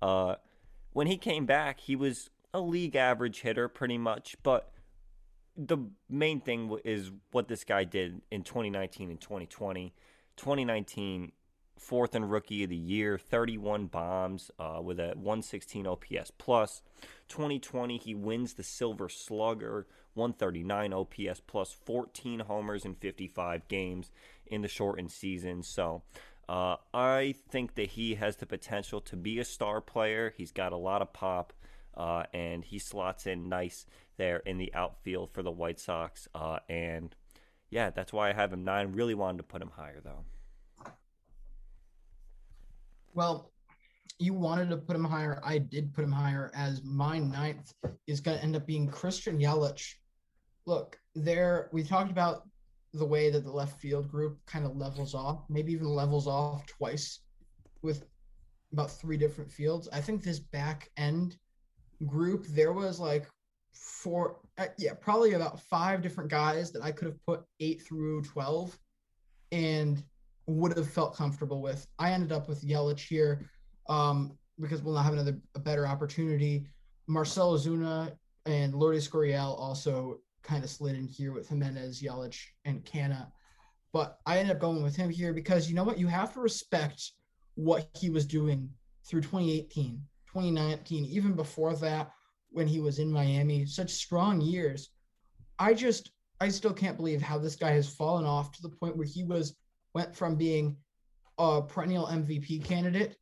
uh, 0.00 0.36
when 0.92 1.08
he 1.08 1.16
came 1.16 1.44
back, 1.44 1.80
he 1.80 1.96
was 1.96 2.30
a 2.52 2.60
league 2.60 2.94
average 2.94 3.40
hitter 3.40 3.68
pretty 3.68 3.98
much. 3.98 4.36
But 4.44 4.70
the 5.56 5.78
main 6.08 6.40
thing 6.40 6.76
is 6.84 7.10
what 7.32 7.48
this 7.48 7.64
guy 7.64 7.82
did 7.82 8.22
in 8.30 8.42
2019 8.42 9.10
and 9.10 9.20
2020. 9.20 9.92
2019, 10.36 11.32
fourth 11.78 12.14
and 12.14 12.30
rookie 12.30 12.64
of 12.64 12.70
the 12.70 12.76
year, 12.76 13.18
31 13.18 13.86
bombs 13.86 14.50
uh, 14.58 14.80
with 14.82 14.98
a 14.98 15.14
116 15.14 15.86
OPS 15.86 16.32
plus. 16.38 16.82
2020, 17.28 17.98
he 17.98 18.14
wins 18.14 18.54
the 18.54 18.62
Silver 18.62 19.08
Slugger, 19.08 19.86
139 20.14 20.92
OPS 20.92 21.40
plus, 21.46 21.72
14 21.72 22.40
homers 22.40 22.84
in 22.84 22.94
55 22.94 23.68
games 23.68 24.10
in 24.46 24.62
the 24.62 24.68
shortened 24.68 25.10
season. 25.10 25.62
So 25.62 26.02
uh, 26.48 26.76
I 26.92 27.34
think 27.48 27.74
that 27.74 27.90
he 27.90 28.14
has 28.14 28.36
the 28.36 28.46
potential 28.46 29.00
to 29.02 29.16
be 29.16 29.38
a 29.38 29.44
star 29.44 29.80
player. 29.80 30.34
He's 30.36 30.52
got 30.52 30.72
a 30.72 30.76
lot 30.76 31.02
of 31.02 31.12
pop, 31.12 31.52
uh, 31.96 32.24
and 32.32 32.64
he 32.64 32.78
slots 32.78 33.26
in 33.26 33.48
nice 33.48 33.86
there 34.16 34.38
in 34.38 34.58
the 34.58 34.72
outfield 34.74 35.30
for 35.32 35.42
the 35.42 35.50
White 35.50 35.80
Sox. 35.80 36.28
Uh, 36.34 36.58
and 36.68 37.14
yeah, 37.70 37.90
that's 37.90 38.12
why 38.12 38.30
I 38.30 38.32
have 38.32 38.52
him 38.52 38.64
nine. 38.64 38.92
Really 38.92 39.14
wanted 39.14 39.38
to 39.38 39.44
put 39.44 39.62
him 39.62 39.72
higher 39.76 40.00
though. 40.02 40.24
Well, 43.14 43.52
you 44.18 44.34
wanted 44.34 44.70
to 44.70 44.76
put 44.76 44.96
him 44.96 45.04
higher. 45.04 45.40
I 45.44 45.58
did 45.58 45.92
put 45.94 46.04
him 46.04 46.12
higher 46.12 46.50
as 46.54 46.82
my 46.84 47.18
ninth 47.18 47.72
is 48.06 48.20
going 48.20 48.36
to 48.36 48.42
end 48.42 48.56
up 48.56 48.66
being 48.66 48.88
Christian 48.88 49.38
Yelich. 49.38 49.94
Look, 50.66 50.98
there 51.14 51.68
we 51.72 51.82
talked 51.82 52.10
about 52.10 52.42
the 52.92 53.04
way 53.04 53.30
that 53.30 53.44
the 53.44 53.50
left 53.50 53.80
field 53.80 54.10
group 54.10 54.38
kind 54.46 54.64
of 54.64 54.76
levels 54.76 55.14
off, 55.14 55.44
maybe 55.48 55.72
even 55.72 55.86
levels 55.86 56.26
off 56.26 56.64
twice 56.66 57.20
with 57.82 58.04
about 58.72 58.90
three 58.90 59.16
different 59.16 59.50
fields. 59.50 59.88
I 59.92 60.00
think 60.00 60.22
this 60.22 60.40
back 60.40 60.90
end 60.96 61.36
group, 62.06 62.46
there 62.46 62.72
was 62.72 63.00
like 63.00 63.26
four, 63.72 64.38
uh, 64.58 64.66
yeah, 64.78 64.94
probably 64.94 65.32
about 65.32 65.60
five 65.60 66.02
different 66.02 66.30
guys 66.30 66.70
that 66.72 66.82
I 66.82 66.92
could 66.92 67.08
have 67.08 67.26
put 67.26 67.42
eight 67.60 67.82
through 67.82 68.22
12 68.22 68.78
and 69.52 70.02
would 70.46 70.76
have 70.76 70.88
felt 70.88 71.16
comfortable 71.16 71.62
with. 71.62 71.86
I 71.98 72.10
ended 72.12 72.32
up 72.32 72.48
with 72.48 72.62
Yelich 72.62 73.06
here 73.06 73.48
um, 73.88 74.36
because 74.60 74.82
we'll 74.82 74.94
not 74.94 75.04
have 75.04 75.14
another 75.14 75.38
a 75.54 75.58
better 75.58 75.86
opportunity. 75.86 76.66
Marcell 77.06 77.54
Ozuna 77.54 78.12
and 78.46 78.74
Lourdes 78.74 79.08
Gurriel 79.08 79.58
also 79.58 80.20
kind 80.42 80.62
of 80.62 80.70
slid 80.70 80.96
in 80.96 81.06
here 81.06 81.32
with 81.32 81.48
Jimenez, 81.48 82.02
Yelich, 82.02 82.40
and 82.64 82.84
Canha. 82.84 83.28
But 83.92 84.18
I 84.26 84.38
ended 84.38 84.56
up 84.56 84.60
going 84.60 84.82
with 84.82 84.96
him 84.96 85.08
here 85.08 85.32
because 85.32 85.68
you 85.68 85.74
know 85.74 85.84
what? 85.84 85.98
You 85.98 86.08
have 86.08 86.34
to 86.34 86.40
respect 86.40 87.12
what 87.54 87.88
he 87.94 88.10
was 88.10 88.26
doing 88.26 88.68
through 89.06 89.22
2018, 89.22 90.02
2019, 90.26 91.04
even 91.04 91.34
before 91.34 91.74
that 91.76 92.10
when 92.50 92.66
he 92.66 92.80
was 92.80 92.98
in 92.98 93.10
Miami. 93.10 93.66
Such 93.66 93.90
strong 93.90 94.40
years. 94.40 94.90
I 95.58 95.74
just, 95.74 96.10
I 96.40 96.48
still 96.48 96.72
can't 96.72 96.96
believe 96.96 97.22
how 97.22 97.38
this 97.38 97.56
guy 97.56 97.70
has 97.70 97.88
fallen 97.88 98.24
off 98.24 98.52
to 98.52 98.62
the 98.62 98.68
point 98.68 98.96
where 98.96 99.06
he 99.06 99.24
was, 99.24 99.54
went 99.94 100.14
from 100.14 100.36
being 100.36 100.76
a 101.38 101.62
perennial 101.62 102.06
MVP 102.06 102.64
candidate 102.64 103.16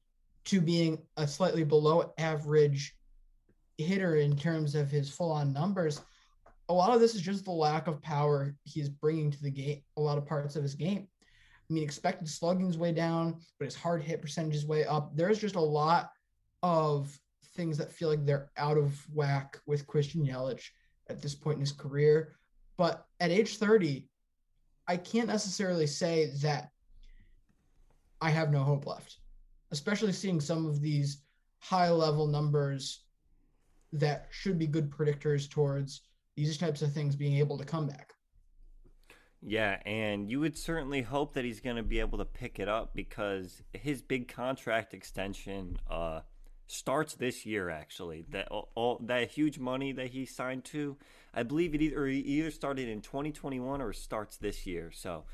to 0.45 0.61
being 0.61 0.99
a 1.17 1.27
slightly 1.27 1.65
below 1.65 2.13
average 2.19 2.95
hitter 3.79 4.17
in 4.17 4.37
terms 4.37 4.75
of 4.75 4.91
his 4.91 5.09
full 5.09 5.33
on 5.33 5.53
numbers 5.53 6.01
a 6.69 6.73
lot 6.73 6.95
of 6.95 7.01
this 7.01 7.15
is 7.15 7.21
just 7.21 7.45
the 7.45 7.51
lack 7.51 7.87
of 7.87 8.03
power 8.03 8.55
he's 8.65 8.89
bringing 8.89 9.31
to 9.31 9.43
the 9.43 9.51
game, 9.51 9.83
a 9.99 10.01
lot 10.01 10.19
of 10.19 10.27
parts 10.27 10.57
of 10.57 10.63
his 10.63 10.75
game. 10.75 11.07
I 11.71 11.73
mean, 11.73 11.83
expected 11.83 12.29
slugging's 12.29 12.79
way 12.79 12.93
down, 12.93 13.41
but 13.59 13.67
his 13.67 13.75
hard 13.75 14.03
hit 14.03 14.23
percentage 14.23 14.57
is 14.57 14.67
way 14.67 14.85
up. 14.85 15.15
There's 15.15 15.39
just 15.39 15.55
a 15.55 15.61
lot 15.61 16.11
of 16.63 17.15
things 17.55 17.77
that 17.79 17.93
feel 17.93 18.09
like 18.09 18.25
they're 18.25 18.51
out 18.57 18.79
of 18.79 18.99
whack 19.13 19.61
with 19.67 19.87
Christian 19.87 20.25
Yelich 20.25 20.71
at 21.11 21.21
this 21.21 21.35
point 21.35 21.57
in 21.57 21.61
his 21.61 21.73
career. 21.73 22.37
But 22.79 23.05
at 23.21 23.31
age 23.31 23.59
30, 23.59 24.09
I 24.93 24.99
can't 24.99 25.27
necessarily 25.27 25.87
say 25.87 26.33
that 26.43 26.69
I 28.21 28.29
have 28.29 28.51
no 28.51 28.63
hope 28.63 28.87
left, 28.87 29.21
especially 29.71 30.13
seeing 30.13 30.39
some 30.39 30.67
of 30.67 30.83
these 30.83 31.23
high 31.61 31.89
level 31.89 32.27
numbers 32.27 33.05
that 33.95 34.27
should 34.31 34.59
be 34.59 34.67
good 34.67 34.91
predictors 34.91 35.49
towards 35.49 36.03
these 36.37 36.59
types 36.59 36.83
of 36.83 36.93
things 36.93 37.17
being 37.17 37.39
able 37.39 37.57
to 37.57 37.65
come 37.65 37.87
back. 37.87 38.13
Yeah, 39.41 39.81
and 39.87 40.29
you 40.31 40.41
would 40.41 40.59
certainly 40.59 41.01
hope 41.01 41.33
that 41.33 41.45
he's 41.47 41.61
going 41.61 41.77
to 41.77 41.83
be 41.83 42.01
able 42.01 42.19
to 42.19 42.27
pick 42.27 42.59
it 42.59 42.69
up 42.69 42.95
because 42.95 43.63
his 43.73 44.03
big 44.03 44.29
contract 44.29 44.93
extension 44.93 45.79
uh, 45.89 46.21
starts 46.67 47.15
this 47.15 47.47
year. 47.47 47.71
Actually, 47.71 48.25
that 48.31 48.49
all, 48.51 49.01
that 49.05 49.31
huge 49.31 49.59
money 49.59 49.93
that 49.93 50.09
he 50.09 50.27
signed 50.27 50.65
to, 50.67 50.97
I 51.35 51.43
believe 51.43 51.75
it 51.75 51.83
either 51.83 52.07
either 52.07 52.51
started 52.51 52.89
in 52.89 53.01
2021 53.01 53.81
or 53.81 53.93
starts 53.93 54.37
this 54.37 54.67
year. 54.67 54.91
So 54.93 55.25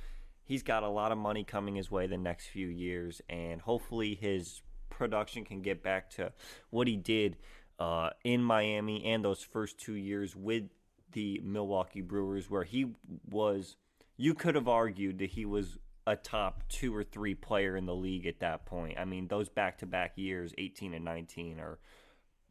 he's 0.44 0.62
got 0.62 0.82
a 0.82 0.88
lot 0.88 1.12
of 1.12 1.18
money 1.18 1.44
coming 1.44 1.76
his 1.76 1.90
way 1.90 2.06
the 2.06 2.18
next 2.18 2.46
few 2.46 2.68
years, 2.68 3.20
and 3.28 3.60
hopefully 3.60 4.14
his 4.14 4.62
production 4.90 5.44
can 5.44 5.62
get 5.62 5.82
back 5.82 6.10
to 6.10 6.32
what 6.70 6.88
he 6.88 6.96
did 6.96 7.36
uh, 7.78 8.10
in 8.24 8.42
Miami 8.42 9.04
and 9.04 9.24
those 9.24 9.42
first 9.42 9.78
two 9.78 9.94
years 9.94 10.34
with 10.34 10.64
the 11.12 11.40
Milwaukee 11.44 12.00
Brewers, 12.00 12.50
where 12.50 12.64
he 12.64 12.86
was, 13.30 13.76
you 14.16 14.34
could 14.34 14.54
have 14.54 14.68
argued 14.68 15.18
that 15.18 15.30
he 15.30 15.44
was 15.44 15.78
a 16.08 16.16
top 16.16 16.62
two 16.68 16.94
or 16.94 17.04
three 17.04 17.34
player 17.34 17.76
in 17.76 17.86
the 17.86 17.94
league 17.94 18.26
at 18.26 18.40
that 18.40 18.64
point. 18.64 18.98
I 18.98 19.04
mean, 19.04 19.28
those 19.28 19.48
back 19.48 19.78
to 19.78 19.86
back 19.86 20.12
years, 20.16 20.52
18 20.58 20.94
and 20.94 21.04
19, 21.04 21.60
are 21.60 21.78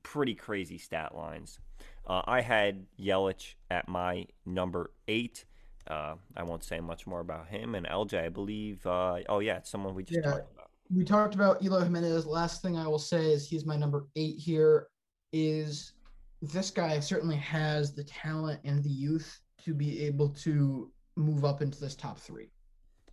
pretty 0.04 0.36
crazy 0.36 0.78
stat 0.78 1.15
lines. 1.15 1.60
Uh, 2.06 2.22
I 2.26 2.41
had 2.41 2.86
Yelich 3.00 3.56
at 3.72 3.88
my 3.88 4.28
number 4.46 4.91
eight. 5.08 5.46
Uh, 5.88 6.15
I 6.36 6.43
won't 6.43 6.63
say 6.63 6.80
much 6.80 7.08
more 7.08 7.20
about 7.20 7.48
him. 7.48 7.76
And 7.76 7.88
LJ, 7.88 8.26
I 8.26 8.30
believe, 8.30 8.86
uh, 8.86 9.20
oh, 9.28 9.39
yeah, 9.39 9.58
it's 9.58 9.70
someone 9.70 9.96
we 9.96 10.04
just 10.04 10.20
yeah. 10.24 10.32
talked 10.32 10.52
about. 10.54 10.70
we 10.93 11.04
talked 11.04 11.36
about 11.36 11.63
Eloy 11.63 11.84
Jimenez. 11.84 12.26
Last 12.26 12.62
thing 12.62 12.78
I 12.78 12.88
will 12.88 13.00
say 13.00 13.32
is 13.32 13.48
he's 13.48 13.65
my 13.65 13.76
number 13.76 14.06
eight 14.15 14.38
here. 14.38 14.88
Is 15.34 15.93
this 16.41 16.70
guy 16.70 17.00
certainly 17.00 17.38
has 17.38 17.93
the 17.93 18.04
talent 18.04 18.60
and 18.63 18.84
the 18.84 18.89
youth 18.89 19.41
to 19.65 19.74
be 19.74 20.06
able 20.06 20.30
to 20.30 20.91
move 21.17 21.43
up 21.43 21.62
into 21.62 21.80
this 21.80 21.96
top 21.96 22.20
three. 22.20 22.50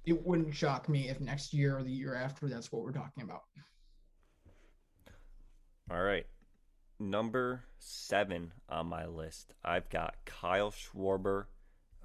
It 0.07 0.27
wouldn't 0.27 0.55
shock 0.55 0.89
me 0.89 1.09
if 1.09 1.21
next 1.21 1.55
year 1.55 1.79
or 1.79 1.83
the 1.83 1.91
year 1.91 2.15
after 2.15 2.49
that's 2.49 2.71
what 2.71 2.83
we're 2.83 2.93
talking 2.93 3.23
about. 3.23 3.43
All 5.91 6.03
right. 6.03 6.27
Number 6.99 7.65
seven 7.79 8.53
on 8.69 8.87
my 8.87 9.07
list, 9.07 9.53
I've 9.65 9.91
got 9.91 10.17
Kyle 10.25 10.71
Schwarber, 10.71 11.47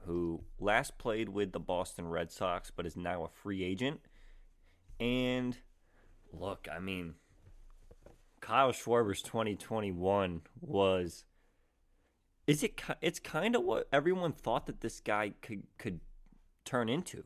who 0.05 0.43
last 0.59 0.97
played 0.97 1.29
with 1.29 1.51
the 1.51 1.59
Boston 1.59 2.07
Red 2.07 2.31
Sox 2.31 2.71
but 2.71 2.85
is 2.85 2.97
now 2.97 3.23
a 3.23 3.29
free 3.29 3.63
agent. 3.63 4.01
And 4.99 5.57
look, 6.33 6.67
I 6.73 6.79
mean, 6.79 7.15
Kyle 8.41 8.71
Schwarber's 8.71 9.21
2021 9.21 10.41
was 10.59 11.25
is 12.47 12.63
it 12.63 12.81
it's 13.01 13.19
kind 13.19 13.55
of 13.55 13.63
what 13.63 13.87
everyone 13.93 14.33
thought 14.33 14.65
that 14.65 14.81
this 14.81 14.99
guy 14.99 15.33
could 15.41 15.63
could 15.77 15.99
turn 16.65 16.89
into. 16.89 17.25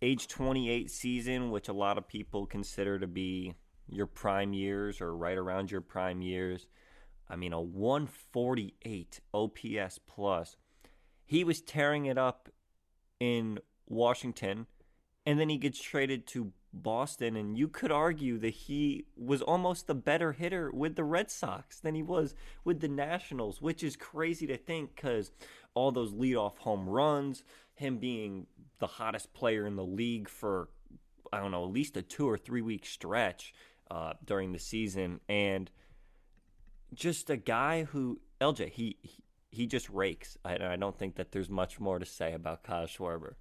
Age 0.00 0.28
28 0.28 0.90
season, 0.90 1.50
which 1.50 1.68
a 1.68 1.72
lot 1.72 1.98
of 1.98 2.08
people 2.08 2.46
consider 2.46 2.98
to 2.98 3.06
be 3.06 3.54
your 3.88 4.06
prime 4.06 4.52
years 4.52 5.00
or 5.00 5.16
right 5.16 5.36
around 5.36 5.70
your 5.70 5.80
prime 5.80 6.22
years. 6.22 6.68
I 7.28 7.36
mean, 7.36 7.52
a 7.52 7.60
148 7.60 9.20
OPS 9.34 9.98
plus. 10.06 10.56
He 11.26 11.44
was 11.44 11.60
tearing 11.60 12.06
it 12.06 12.16
up 12.16 12.48
in 13.20 13.58
Washington 13.86 14.66
and 15.28 15.38
then 15.38 15.50
he 15.50 15.58
gets 15.58 15.78
traded 15.78 16.26
to 16.28 16.52
Boston, 16.72 17.36
and 17.36 17.58
you 17.58 17.68
could 17.68 17.92
argue 17.92 18.38
that 18.38 18.54
he 18.54 19.04
was 19.14 19.42
almost 19.42 19.86
the 19.86 19.94
better 19.94 20.32
hitter 20.32 20.70
with 20.70 20.96
the 20.96 21.04
Red 21.04 21.30
Sox 21.30 21.78
than 21.80 21.94
he 21.94 22.02
was 22.02 22.34
with 22.64 22.80
the 22.80 22.88
Nationals, 22.88 23.60
which 23.60 23.82
is 23.82 23.94
crazy 23.94 24.46
to 24.46 24.56
think 24.56 24.96
because 24.96 25.30
all 25.74 25.92
those 25.92 26.14
leadoff 26.14 26.56
home 26.56 26.88
runs, 26.88 27.42
him 27.78 27.98
being 27.98 28.46
the 28.78 28.86
hottest 28.86 29.32
player 29.32 29.66
in 29.66 29.76
the 29.76 29.84
league 29.84 30.28
for, 30.28 30.68
I 31.32 31.40
don't 31.40 31.50
know, 31.50 31.64
at 31.64 31.70
least 31.70 31.96
a 31.96 32.02
two 32.02 32.28
or 32.28 32.36
three 32.36 32.62
week 32.62 32.86
stretch 32.86 33.54
uh, 33.90 34.14
during 34.24 34.52
the 34.52 34.58
season, 34.58 35.20
and 35.28 35.70
just 36.94 37.30
a 37.30 37.36
guy 37.36 37.84
who, 37.84 38.20
LJ, 38.40 38.70
he, 38.70 38.96
he, 39.02 39.22
he 39.50 39.66
just 39.66 39.88
rakes. 39.90 40.36
I, 40.44 40.72
I 40.72 40.76
don't 40.76 40.98
think 40.98 41.16
that 41.16 41.32
there's 41.32 41.48
much 41.48 41.80
more 41.80 41.98
to 41.98 42.04
say 42.04 42.34
about 42.34 42.62
Kyle 42.62 42.86
Schwarber. 42.86 43.34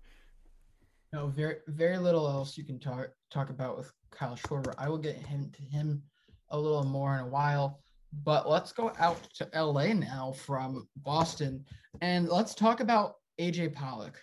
No, 1.13 1.27
very 1.27 1.57
very 1.67 1.97
little 1.97 2.27
else 2.27 2.57
you 2.57 2.65
can 2.65 2.79
talk 2.79 3.09
talk 3.31 3.49
about 3.49 3.77
with 3.77 3.91
Kyle 4.11 4.35
Schwarber. 4.35 4.73
I 4.77 4.89
will 4.89 4.97
get 4.97 5.15
him 5.15 5.51
to 5.55 5.61
him 5.61 6.03
a 6.49 6.59
little 6.59 6.83
more 6.83 7.15
in 7.15 7.21
a 7.21 7.27
while. 7.27 7.79
But 8.23 8.49
let's 8.49 8.71
go 8.71 8.91
out 8.99 9.17
to 9.35 9.49
LA 9.53 9.93
now 9.93 10.33
from 10.33 10.87
Boston 10.97 11.63
and 12.01 12.27
let's 12.29 12.55
talk 12.55 12.79
about 12.79 13.15
AJ 13.39 13.73
Pollock. 13.73 14.19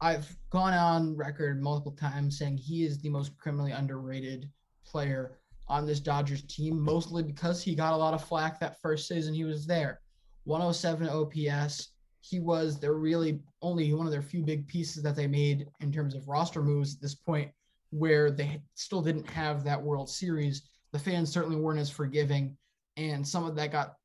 I've 0.00 0.36
gone 0.50 0.74
on 0.74 1.16
record 1.16 1.62
multiple 1.62 1.92
times 1.92 2.38
saying 2.38 2.58
he 2.58 2.84
is 2.84 2.98
the 2.98 3.08
most 3.08 3.36
criminally 3.38 3.72
underrated 3.72 4.50
player 4.84 5.38
on 5.68 5.86
this 5.86 6.00
Dodgers 6.00 6.42
team, 6.42 6.78
mostly 6.78 7.22
because 7.22 7.62
he 7.62 7.74
got 7.74 7.92
a 7.92 7.96
lot 7.96 8.14
of 8.14 8.24
flack 8.24 8.60
that 8.60 8.80
first 8.80 9.08
season 9.08 9.34
he 9.34 9.44
was 9.44 9.66
there. 9.66 10.00
107 10.44 11.08
OPS, 11.08 11.88
he 12.20 12.38
was 12.40 12.78
their 12.78 12.94
really 12.94 13.40
only 13.62 13.92
one 13.92 14.06
of 14.06 14.12
their 14.12 14.22
few 14.22 14.42
big 14.42 14.66
pieces 14.68 15.02
that 15.02 15.16
they 15.16 15.26
made 15.26 15.66
in 15.80 15.90
terms 15.90 16.14
of 16.14 16.28
roster 16.28 16.62
moves 16.62 16.94
at 16.94 17.00
this 17.00 17.14
point, 17.14 17.50
where 17.90 18.30
they 18.30 18.60
still 18.74 19.02
didn't 19.02 19.28
have 19.28 19.64
that 19.64 19.82
World 19.82 20.08
Series. 20.08 20.68
The 20.92 20.98
fans 20.98 21.32
certainly 21.32 21.56
weren't 21.56 21.80
as 21.80 21.90
forgiving, 21.90 22.56
and 22.96 23.26
some 23.26 23.44
of 23.44 23.56
that 23.56 23.72
got 23.72 23.96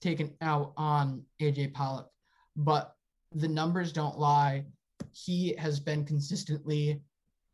taken 0.00 0.32
out 0.40 0.72
on 0.76 1.24
AJ 1.40 1.74
Pollock. 1.74 2.08
But 2.56 2.94
the 3.34 3.48
numbers 3.48 3.92
don't 3.92 4.18
lie. 4.18 4.64
He 5.12 5.54
has 5.58 5.80
been 5.80 6.04
consistently 6.04 7.02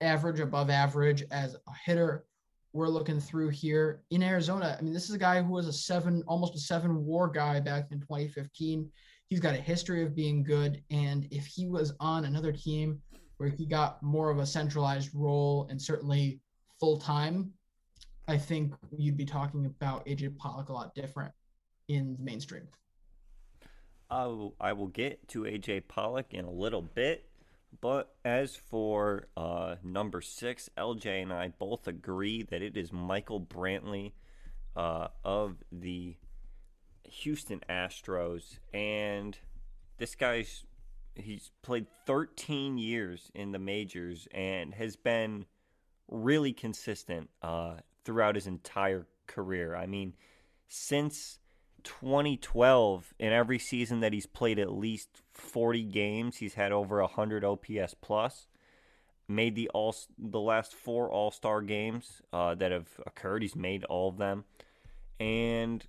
average, 0.00 0.40
above 0.40 0.70
average 0.70 1.24
as 1.30 1.54
a 1.54 1.72
hitter. 1.84 2.24
We're 2.72 2.88
looking 2.88 3.18
through 3.18 3.48
here 3.48 4.02
in 4.10 4.22
Arizona. 4.22 4.76
I 4.78 4.82
mean, 4.82 4.92
this 4.92 5.08
is 5.08 5.14
a 5.14 5.18
guy 5.18 5.42
who 5.42 5.52
was 5.52 5.66
a 5.66 5.72
seven, 5.72 6.22
almost 6.26 6.54
a 6.54 6.58
seven 6.58 7.04
war 7.04 7.28
guy 7.28 7.60
back 7.60 7.90
in 7.90 8.00
2015 8.00 8.90
he's 9.28 9.40
got 9.40 9.54
a 9.54 9.58
history 9.58 10.02
of 10.02 10.14
being 10.14 10.42
good. 10.42 10.82
And 10.90 11.28
if 11.30 11.46
he 11.46 11.66
was 11.66 11.92
on 12.00 12.24
another 12.24 12.52
team 12.52 13.00
where 13.36 13.48
he 13.48 13.66
got 13.66 14.02
more 14.02 14.30
of 14.30 14.38
a 14.38 14.46
centralized 14.46 15.10
role 15.14 15.66
and 15.70 15.80
certainly 15.80 16.40
full 16.80 16.96
time, 16.96 17.52
I 18.26 18.36
think 18.36 18.74
you'd 18.96 19.16
be 19.16 19.24
talking 19.24 19.66
about 19.66 20.04
AJ 20.06 20.36
Pollock 20.36 20.68
a 20.68 20.72
lot 20.72 20.94
different 20.94 21.32
in 21.88 22.14
the 22.14 22.22
mainstream. 22.22 22.68
I 24.10 24.26
will, 24.26 24.54
I 24.60 24.72
will 24.72 24.88
get 24.88 25.28
to 25.28 25.42
AJ 25.42 25.88
Pollock 25.88 26.32
in 26.32 26.44
a 26.44 26.50
little 26.50 26.82
bit. 26.82 27.26
But 27.80 28.14
as 28.24 28.56
for 28.56 29.28
uh, 29.36 29.76
number 29.84 30.20
six, 30.20 30.68
LJ 30.76 31.22
and 31.22 31.32
I 31.32 31.48
both 31.48 31.86
agree 31.86 32.42
that 32.44 32.62
it 32.62 32.76
is 32.76 32.92
Michael 32.92 33.40
Brantley 33.40 34.12
uh, 34.74 35.08
of 35.24 35.56
the 35.70 36.16
Houston 37.04 37.60
Astros, 37.68 38.58
and 38.72 39.38
this 39.98 40.14
guy's 40.14 40.64
he's 41.14 41.50
played 41.62 41.86
13 42.06 42.78
years 42.78 43.30
in 43.34 43.52
the 43.52 43.58
majors 43.58 44.28
and 44.32 44.74
has 44.74 44.96
been 44.96 45.46
really 46.08 46.52
consistent 46.52 47.28
uh, 47.42 47.74
throughout 48.04 48.34
his 48.34 48.46
entire 48.46 49.06
career. 49.26 49.74
I 49.74 49.86
mean, 49.86 50.14
since 50.68 51.40
2012, 51.84 53.14
in 53.18 53.32
every 53.32 53.58
season 53.58 54.00
that 54.00 54.12
he's 54.12 54.26
played 54.26 54.58
at 54.58 54.72
least 54.72 55.22
40 55.40 55.84
games, 55.84 56.36
he's 56.36 56.54
had 56.54 56.72
over 56.72 57.00
100 57.00 57.44
OPS 57.44 57.94
plus. 58.00 58.46
Made 59.30 59.54
the 59.54 59.68
all 59.74 59.94
the 60.18 60.40
last 60.40 60.74
four 60.74 61.10
All 61.10 61.30
Star 61.30 61.60
games 61.60 62.22
uh, 62.32 62.54
that 62.54 62.72
have 62.72 62.88
occurred. 63.06 63.42
He's 63.42 63.54
made 63.54 63.84
all 63.84 64.08
of 64.08 64.16
them, 64.16 64.44
and 65.20 65.86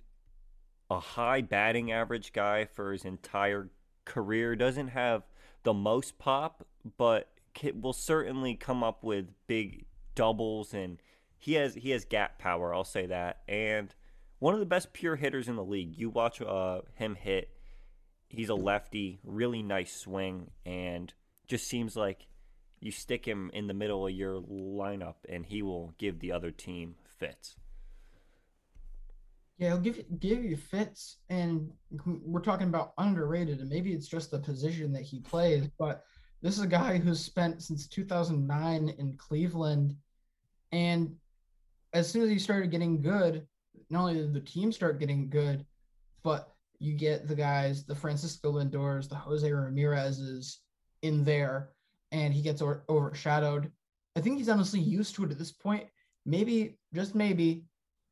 a 0.90 1.00
high 1.00 1.40
batting 1.40 1.90
average 1.90 2.34
guy 2.34 2.66
for 2.66 2.92
his 2.92 3.06
entire 3.06 3.70
career. 4.04 4.56
Doesn't 4.56 4.88
have 4.88 5.22
the 5.62 5.72
most 5.72 6.18
pop, 6.18 6.66
but 6.98 7.28
will 7.74 7.94
certainly 7.94 8.54
come 8.54 8.82
up 8.82 9.02
with 9.02 9.28
big 9.46 9.84
doubles 10.14 10.74
and 10.74 11.00
he 11.38 11.54
has 11.54 11.74
he 11.74 11.90
has 11.90 12.04
gap 12.04 12.38
power. 12.38 12.74
I'll 12.74 12.84
say 12.84 13.06
that. 13.06 13.40
And 13.48 13.94
one 14.38 14.54
of 14.54 14.60
the 14.60 14.66
best 14.66 14.92
pure 14.92 15.16
hitters 15.16 15.48
in 15.48 15.56
the 15.56 15.64
league. 15.64 15.96
You 15.96 16.10
watch 16.10 16.40
uh, 16.42 16.80
him 16.94 17.14
hit. 17.14 17.50
He's 18.30 18.48
a 18.48 18.54
lefty, 18.54 19.18
really 19.24 19.62
nice 19.62 19.92
swing, 19.92 20.52
and 20.64 21.12
just 21.48 21.66
seems 21.66 21.96
like 21.96 22.28
you 22.80 22.92
stick 22.92 23.26
him 23.26 23.50
in 23.52 23.66
the 23.66 23.74
middle 23.74 24.06
of 24.06 24.12
your 24.12 24.40
lineup 24.40 25.16
and 25.28 25.44
he 25.44 25.62
will 25.62 25.92
give 25.98 26.20
the 26.20 26.32
other 26.32 26.50
team 26.50 26.94
fits. 27.18 27.56
Yeah, 29.58 29.68
he'll 29.68 29.78
give 29.78 30.02
give 30.20 30.42
you 30.42 30.56
fits, 30.56 31.18
and 31.28 31.70
we're 32.06 32.40
talking 32.40 32.68
about 32.68 32.94
underrated, 32.96 33.60
and 33.60 33.68
maybe 33.68 33.92
it's 33.92 34.08
just 34.08 34.30
the 34.30 34.38
position 34.38 34.92
that 34.92 35.02
he 35.02 35.20
plays. 35.20 35.68
But 35.78 36.04
this 36.40 36.56
is 36.56 36.62
a 36.62 36.68
guy 36.68 36.96
who's 36.96 37.20
spent 37.20 37.62
since 37.62 37.86
2009 37.86 38.94
in 38.96 39.16
Cleveland, 39.18 39.96
and 40.72 41.14
as 41.92 42.08
soon 42.08 42.22
as 42.22 42.30
he 42.30 42.38
started 42.38 42.70
getting 42.70 43.02
good, 43.02 43.46
not 43.90 44.02
only 44.02 44.14
did 44.14 44.32
the 44.32 44.40
team 44.40 44.72
start 44.72 45.00
getting 45.00 45.28
good, 45.28 45.66
but 46.22 46.54
you 46.80 46.94
get 46.94 47.28
the 47.28 47.34
guys, 47.34 47.84
the 47.84 47.94
Francisco 47.94 48.50
Lindors, 48.50 49.08
the 49.08 49.14
Jose 49.14 49.50
Ramirez's 49.50 50.60
in 51.02 51.24
there, 51.24 51.70
and 52.10 52.34
he 52.34 52.42
gets 52.42 52.62
over- 52.62 52.84
overshadowed. 52.88 53.70
I 54.16 54.20
think 54.20 54.38
he's 54.38 54.48
honestly 54.48 54.80
used 54.80 55.14
to 55.14 55.24
it 55.24 55.30
at 55.30 55.38
this 55.38 55.52
point. 55.52 55.86
Maybe, 56.26 56.78
just 56.92 57.14
maybe, 57.14 57.64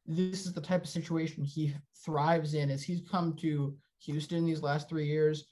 this 0.07 0.47
is 0.47 0.53
the 0.53 0.61
type 0.61 0.83
of 0.83 0.89
situation 0.89 1.43
he 1.45 1.75
thrives 2.05 2.55
in 2.55 2.71
as 2.71 2.83
he's 2.83 3.01
come 3.11 3.35
to 3.37 3.77
Houston 4.01 4.47
these 4.47 4.63
last 4.63 4.89
three 4.89 5.07
years, 5.07 5.47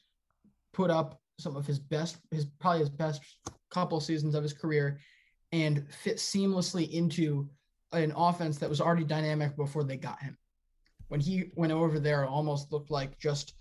put 0.72 0.90
up 0.90 1.20
some 1.38 1.57
of 1.57 1.66
his 1.66 1.79
best, 1.79 2.18
his 2.31 2.44
probably 2.61 2.81
his 2.81 2.90
best 2.90 3.22
couple 3.70 4.00
seasons 4.00 4.35
of 4.35 4.42
his 4.42 4.52
career. 4.52 5.00
and 5.52 5.87
fit 5.92 6.16
seamlessly 6.16 6.90
into 6.90 7.48
an 7.92 8.12
offense 8.16 8.59
that 8.59 8.68
was 8.68 8.81
already 8.81 9.05
dynamic 9.05 9.57
before 9.57 9.85
they 9.85 9.96
got 9.96 10.20
him. 10.20 10.37
When 11.09 11.21
he 11.21 11.51
went 11.55 11.73
over 11.73 12.01
there, 12.01 12.27
almost 12.27 12.73
looked 12.73 12.90
like 12.90 13.19
just 13.19 13.55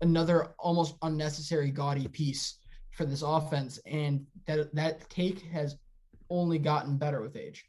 another 0.00 0.54
almost 0.58 0.96
unnecessary 1.02 1.70
gaudy 1.70 2.08
piece 2.08 2.58
for 2.90 3.04
this 3.04 3.22
offense, 3.22 3.78
and 3.86 4.26
that 4.46 4.74
that 4.74 5.08
take 5.10 5.40
has 5.42 5.76
only 6.30 6.58
gotten 6.58 6.96
better 6.96 7.20
with 7.20 7.36
age. 7.36 7.64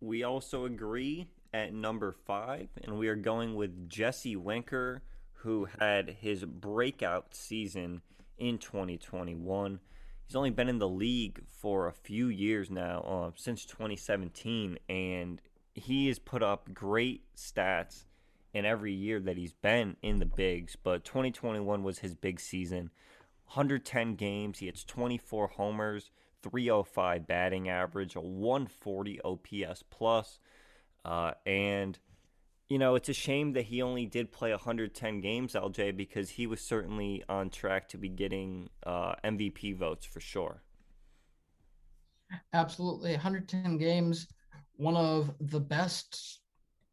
We 0.00 0.22
also 0.22 0.64
agree 0.64 1.28
at 1.52 1.72
number 1.74 2.12
five, 2.26 2.68
and 2.84 2.98
we 2.98 3.08
are 3.08 3.16
going 3.16 3.54
with 3.54 3.88
Jesse 3.88 4.36
Winker, 4.36 5.02
who 5.34 5.68
had 5.78 6.16
his 6.20 6.44
breakout 6.44 7.34
season 7.34 8.02
in 8.38 8.58
2021. 8.58 9.80
He's 10.26 10.36
only 10.36 10.50
been 10.50 10.68
in 10.68 10.78
the 10.78 10.88
league 10.88 11.42
for 11.60 11.88
a 11.88 11.92
few 11.92 12.28
years 12.28 12.70
now, 12.70 13.00
uh, 13.00 13.30
since 13.34 13.64
2017, 13.64 14.78
and 14.88 15.40
he 15.74 16.08
has 16.08 16.18
put 16.18 16.42
up 16.42 16.72
great 16.72 17.22
stats 17.36 18.04
in 18.52 18.64
every 18.64 18.92
year 18.92 19.20
that 19.20 19.36
he's 19.36 19.52
been 19.52 19.96
in 20.02 20.18
the 20.18 20.26
bigs. 20.26 20.76
But 20.82 21.04
2021 21.04 21.82
was 21.82 21.98
his 21.98 22.14
big 22.14 22.40
season. 22.40 22.90
110 23.46 24.14
games, 24.14 24.58
he 24.58 24.66
hits 24.66 24.84
24 24.84 25.48
homers, 25.48 26.10
305 26.42 27.26
batting 27.26 27.68
average, 27.68 28.14
a 28.14 28.20
140 28.20 29.20
OPS 29.22 29.82
plus, 29.90 30.38
uh, 31.04 31.32
and 31.44 31.98
you 32.68 32.78
know 32.78 32.94
it's 32.94 33.08
a 33.08 33.12
shame 33.12 33.52
that 33.54 33.64
he 33.64 33.82
only 33.82 34.06
did 34.06 34.30
play 34.30 34.50
110 34.50 35.20
games, 35.20 35.54
LJ, 35.54 35.96
because 35.96 36.30
he 36.30 36.46
was 36.46 36.60
certainly 36.60 37.24
on 37.28 37.50
track 37.50 37.88
to 37.88 37.98
be 37.98 38.08
getting 38.08 38.70
uh, 38.86 39.14
MVP 39.24 39.76
votes 39.76 40.06
for 40.06 40.20
sure. 40.20 40.62
Absolutely, 42.52 43.12
110 43.12 43.78
games, 43.78 44.28
one 44.80 44.96
of 44.96 45.30
the 45.40 45.60
best 45.60 46.40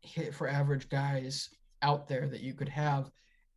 hit 0.02 0.36
for 0.36 0.50
average 0.50 0.90
guys 0.90 1.50
out 1.82 2.06
there 2.06 2.28
that 2.28 2.42
you 2.42 2.54
could 2.54 2.68
have, 2.68 3.10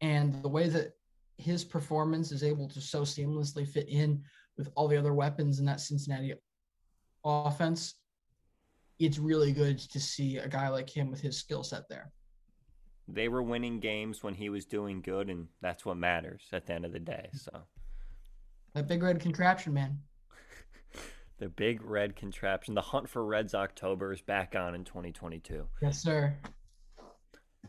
and 0.02 0.40
the 0.40 0.48
way 0.48 0.68
that 0.68 0.92
his 1.36 1.64
performance 1.64 2.30
is 2.30 2.44
able 2.44 2.68
to 2.68 2.80
so 2.80 3.02
seamlessly 3.02 3.66
fit 3.66 3.88
in 3.88 4.22
with 4.56 4.70
all 4.76 4.86
the 4.86 4.96
other 4.96 5.14
weapons 5.14 5.58
in 5.58 5.64
that 5.64 5.80
Cincinnati 5.80 6.34
offense, 7.24 7.94
it's 9.00 9.18
really 9.18 9.50
good 9.50 9.78
to 9.78 9.98
see 9.98 10.36
a 10.36 10.46
guy 10.46 10.68
like 10.68 10.88
him 10.88 11.10
with 11.10 11.20
his 11.20 11.36
skill 11.36 11.64
set 11.64 11.88
there. 11.88 12.12
They 13.08 13.26
were 13.26 13.42
winning 13.42 13.80
games 13.80 14.22
when 14.22 14.34
he 14.34 14.48
was 14.48 14.64
doing 14.64 15.00
good, 15.00 15.28
and 15.28 15.48
that's 15.60 15.84
what 15.84 15.96
matters 15.96 16.44
at 16.52 16.66
the 16.66 16.74
end 16.74 16.84
of 16.84 16.92
the 16.92 17.00
day. 17.00 17.30
So 17.32 17.50
that 18.74 18.86
big 18.86 19.02
red 19.02 19.18
contraption, 19.18 19.74
man. 19.74 19.98
The 21.40 21.48
big 21.48 21.82
red 21.82 22.14
contraption. 22.14 22.74
The 22.74 22.82
hunt 22.82 23.08
for 23.08 23.24
Reds 23.24 23.54
October 23.54 24.12
is 24.12 24.20
back 24.20 24.54
on 24.54 24.74
in 24.74 24.84
2022. 24.84 25.66
Yes, 25.82 26.00
sir. 26.00 26.36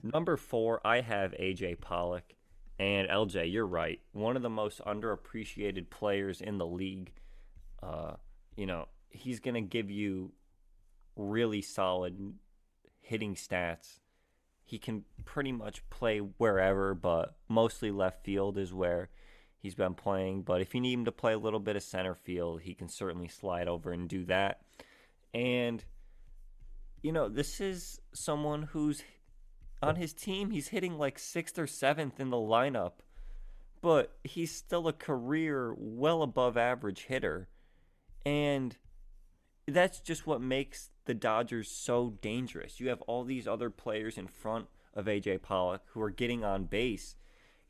Number 0.04 0.38
four, 0.38 0.86
I 0.86 1.00
have 1.02 1.32
AJ 1.32 1.80
Pollock. 1.82 2.36
And 2.78 3.08
LJ, 3.08 3.52
you're 3.52 3.66
right. 3.66 4.00
One 4.12 4.36
of 4.36 4.42
the 4.42 4.50
most 4.50 4.82
underappreciated 4.86 5.90
players 5.90 6.42
in 6.42 6.58
the 6.58 6.66
league. 6.66 7.14
Uh, 7.82 8.14
you 8.56 8.66
know, 8.66 8.88
he's 9.10 9.40
going 9.40 9.54
to 9.54 9.62
give 9.62 9.90
you 9.90 10.34
really 11.16 11.62
solid 11.62 12.34
hitting 13.00 13.36
stats. 13.36 14.00
He 14.64 14.80
can 14.80 15.06
pretty 15.26 15.52
much 15.52 15.88
play 15.90 16.20
wherever, 16.20 16.94
but 16.94 17.36
mostly 17.48 17.92
left 17.92 18.26
field 18.26 18.58
is 18.58 18.74
where 18.74 19.10
he's 19.62 19.76
been 19.76 19.93
playing. 19.93 20.41
But 20.41 20.62
if 20.62 20.74
you 20.74 20.82
need 20.82 20.93
him 20.93 21.06
to 21.06 21.12
play 21.12 21.34
a 21.34 21.38
little 21.38 21.60
bit 21.60 21.76
of 21.76 21.84
center 21.84 22.15
field, 22.15 22.62
he 22.62 22.74
can 22.74 22.89
certainly 22.89 23.28
slide 23.28 23.67
over 23.67 23.91
and 23.91 24.10
do 24.10 24.26
that. 24.26 24.62
And, 25.34 25.84
you 27.02 27.12
know, 27.12 27.30
this 27.30 27.62
is 27.62 28.02
someone 28.13 28.63
who's 28.63 29.04
on 29.82 29.95
his 29.95 30.13
team, 30.13 30.52
he's 30.52 30.69
hitting 30.69 30.97
like 30.97 31.17
sixth 31.17 31.58
or 31.58 31.67
seventh 31.67 32.19
in 32.19 32.30
the 32.30 32.38
lineup, 32.38 32.93
but 33.82 34.17
he's 34.24 34.54
still 34.54 34.88
a 34.88 34.93
career 34.93 35.74
well 35.78 36.21
above 36.21 36.58
average 36.58 37.06
hitter. 37.06 37.47
And 38.26 38.78
that's 39.67 40.00
just 40.00 40.28
what 40.28 40.41
makes 40.41 40.89
the 41.06 41.13
Dodgers 41.13 41.69
so 41.69 42.17
dangerous. 42.21 42.80
You 42.80 42.89
have 42.89 43.02
all 43.04 43.24
these 43.24 43.47
other 43.47 43.69
players 43.69 44.17
in 44.17 44.28
front 44.28 44.67
of 44.93 45.06
AJ 45.06 45.41
Pollock 45.41 45.82
who 45.88 46.02
are 46.02 46.10
getting 46.10 46.43
on 46.43 46.65
base. 46.65 47.15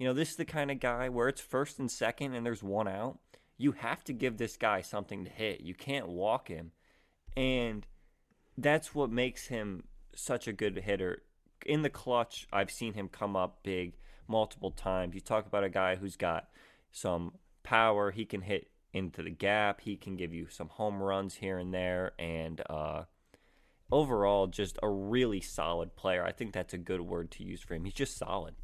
You 0.01 0.07
know, 0.07 0.13
this 0.13 0.31
is 0.31 0.35
the 0.35 0.45
kind 0.45 0.71
of 0.71 0.79
guy 0.79 1.09
where 1.09 1.27
it's 1.27 1.41
first 1.41 1.77
and 1.77 1.91
second 1.91 2.33
and 2.33 2.43
there's 2.43 2.63
one 2.63 2.87
out. 2.87 3.19
You 3.59 3.73
have 3.73 4.03
to 4.05 4.13
give 4.13 4.37
this 4.37 4.57
guy 4.57 4.81
something 4.81 5.25
to 5.25 5.29
hit. 5.29 5.61
You 5.61 5.75
can't 5.75 6.07
walk 6.07 6.47
him. 6.47 6.71
And 7.37 7.85
that's 8.57 8.95
what 8.95 9.11
makes 9.11 9.45
him 9.45 9.83
such 10.15 10.47
a 10.47 10.53
good 10.53 10.75
hitter 10.79 11.21
in 11.67 11.83
the 11.83 11.89
clutch, 11.89 12.47
I've 12.51 12.71
seen 12.71 12.93
him 12.93 13.09
come 13.09 13.35
up 13.35 13.59
big 13.61 13.93
multiple 14.27 14.71
times. 14.71 15.13
You 15.13 15.21
talk 15.21 15.45
about 15.45 15.63
a 15.63 15.69
guy 15.69 15.95
who's 15.95 16.15
got 16.15 16.49
some 16.91 17.33
power. 17.61 18.09
He 18.09 18.25
can 18.25 18.41
hit 18.41 18.71
into 18.93 19.21
the 19.21 19.29
gap. 19.29 19.81
He 19.81 19.95
can 19.97 20.15
give 20.15 20.33
you 20.33 20.47
some 20.49 20.69
home 20.69 20.99
runs 20.99 21.35
here 21.35 21.59
and 21.59 21.71
there. 21.71 22.13
And 22.17 22.61
uh, 22.69 23.03
overall, 23.91 24.47
just 24.47 24.79
a 24.81 24.89
really 24.89 25.41
solid 25.41 25.95
player. 25.95 26.23
I 26.25 26.31
think 26.31 26.53
that's 26.53 26.73
a 26.73 26.79
good 26.79 27.01
word 27.01 27.29
to 27.31 27.43
use 27.43 27.61
for 27.61 27.75
him. 27.75 27.85
He's 27.85 27.93
just 27.93 28.17
solid. 28.17 28.55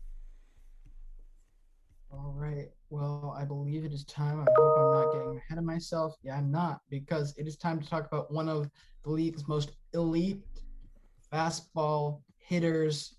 All 2.10 2.34
right. 2.38 2.70
Well, 2.90 3.36
I 3.38 3.44
believe 3.44 3.84
it 3.84 3.92
is 3.92 4.06
time. 4.06 4.40
I 4.40 4.46
hope 4.56 4.78
I'm 4.80 4.92
not 4.94 5.12
getting 5.12 5.38
ahead 5.38 5.58
of 5.58 5.66
myself. 5.66 6.16
Yeah, 6.24 6.38
I'm 6.38 6.50
not, 6.50 6.80
because 6.90 7.34
it 7.38 7.48
is 7.48 7.58
time 7.58 7.82
to 7.82 7.88
talk 7.88 8.08
about 8.08 8.32
one 8.32 8.48
of 8.48 8.70
the 9.04 9.12
league's 9.12 9.48
most 9.48 9.72
elite 9.94 10.42
fastball 11.32 12.22
hitters. 12.38 13.16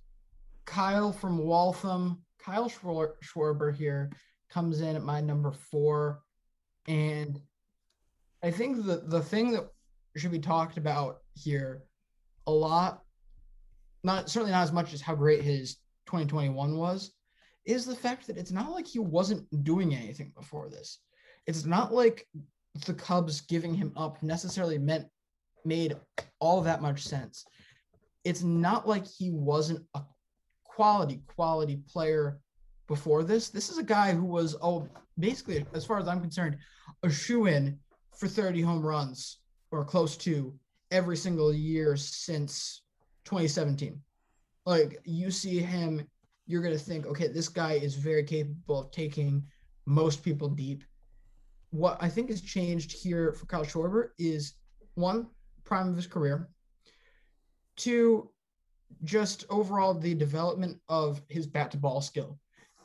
Kyle 0.64 1.12
from 1.12 1.38
Waltham, 1.38 2.22
Kyle 2.38 2.70
Schwarber 2.70 3.74
here 3.74 4.11
comes 4.48 4.81
in 4.81 4.96
at 4.96 5.03
my 5.03 5.20
number 5.20 5.53
four. 5.53 6.20
And 6.87 7.38
I 8.42 8.51
think 8.51 8.87
the, 8.87 9.03
the 9.07 9.20
thing 9.20 9.53
that 9.53 9.68
should 10.16 10.31
be 10.31 10.38
talked 10.38 10.79
about 10.79 11.18
here 11.35 11.83
a 12.46 12.51
lot, 12.51 13.03
not 14.03 14.31
certainly 14.31 14.53
not 14.53 14.62
as 14.62 14.72
much 14.72 14.94
as 14.94 15.03
how 15.03 15.14
great 15.14 15.42
his 15.42 15.77
2021 16.07 16.77
was, 16.77 17.12
is 17.64 17.85
the 17.85 17.94
fact 17.94 18.27
that 18.27 18.38
it's 18.38 18.53
not 18.53 18.73
like 18.73 18.87
he 18.87 18.99
wasn't 18.99 19.47
doing 19.64 19.94
anything 19.94 20.33
before 20.37 20.68
this. 20.68 20.99
It's 21.47 21.64
not 21.64 21.92
like 21.92 22.27
the 22.87 22.94
Cubs 22.94 23.40
giving 23.42 23.75
him 23.75 23.92
up 23.97 24.23
necessarily 24.23 24.79
meant 24.79 25.07
made 25.64 25.97
all 26.40 26.61
that 26.62 26.81
much 26.81 27.03
sense 27.03 27.44
it's 28.29 28.42
not 28.42 28.87
like 28.87 29.07
he 29.07 29.31
wasn't 29.31 29.83
a 29.94 30.03
quality, 30.62 31.23
quality 31.35 31.81
player 31.88 32.38
before 32.87 33.25
this. 33.25 33.49
This 33.49 33.71
is 33.71 33.79
a 33.79 33.83
guy 33.83 34.12
who 34.12 34.25
was, 34.25 34.55
oh, 34.61 34.87
basically, 35.18 35.64
as 35.73 35.87
far 35.87 35.99
as 35.99 36.09
I'm 36.09 36.21
concerned, 36.21 36.59
a 37.03 37.11
shoe 37.11 37.47
in 37.47 37.79
for 38.14 38.29
30 38.29 38.61
home 38.61 38.85
runs 38.85 39.38
or 39.71 39.83
close 39.85 40.16
to 40.18 40.55
every 40.90 41.16
single 41.16 41.55
year 41.55 41.97
since 41.97 42.83
2017. 43.25 43.99
Like 44.66 45.01
you 45.05 45.31
see 45.31 45.61
him, 45.61 46.07
you're 46.49 46.63
going 46.63 46.77
to 46.77 46.83
think, 46.83 47.07
okay, 47.07 47.29
this 47.29 47.49
guy 47.49 47.75
is 47.75 47.95
very 47.95 48.25
capable 48.25 48.81
of 48.81 48.91
taking 48.91 49.45
most 49.87 50.25
people 50.25 50.49
deep. 50.49 50.83
What 51.71 51.99
I 52.01 52.09
think 52.09 52.31
has 52.31 52.41
changed 52.41 52.91
here 52.91 53.33
for 53.33 53.47
Kyle 53.47 53.65
Schwarber 53.65 54.09
is 54.19 54.55
one, 54.95 55.29
prime 55.65 55.89
of 55.89 55.97
his 55.97 56.07
career 56.07 56.49
two, 57.79 58.29
just 59.05 59.47
overall 59.49 59.95
the 59.95 60.15
development 60.15 60.79
of 60.89 61.23
his 61.29 61.47
bat 61.47 61.71
to 61.71 61.79
ball 61.79 62.03
skill. 62.03 62.39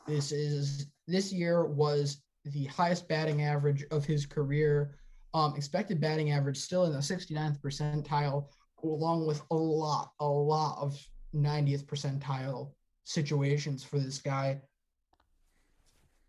This 0.07 0.31
is 0.31 0.87
this 1.07 1.33
year 1.33 1.65
was 1.65 2.21
the 2.45 2.65
highest 2.65 3.07
batting 3.09 3.41
average 3.41 3.83
of 3.91 4.05
his 4.05 4.25
career. 4.25 4.95
Um, 5.33 5.55
expected 5.55 5.99
batting 5.99 6.31
average 6.31 6.57
still 6.57 6.85
in 6.85 6.93
the 6.93 6.99
69th 6.99 7.59
percentile, 7.59 8.49
along 8.83 9.25
with 9.25 9.41
a 9.49 9.55
lot, 9.55 10.11
a 10.19 10.27
lot 10.27 10.77
of 10.79 10.95
90th 11.33 11.85
percentile 11.85 12.71
situations 13.03 13.83
for 13.83 13.99
this 13.99 14.19
guy. 14.19 14.61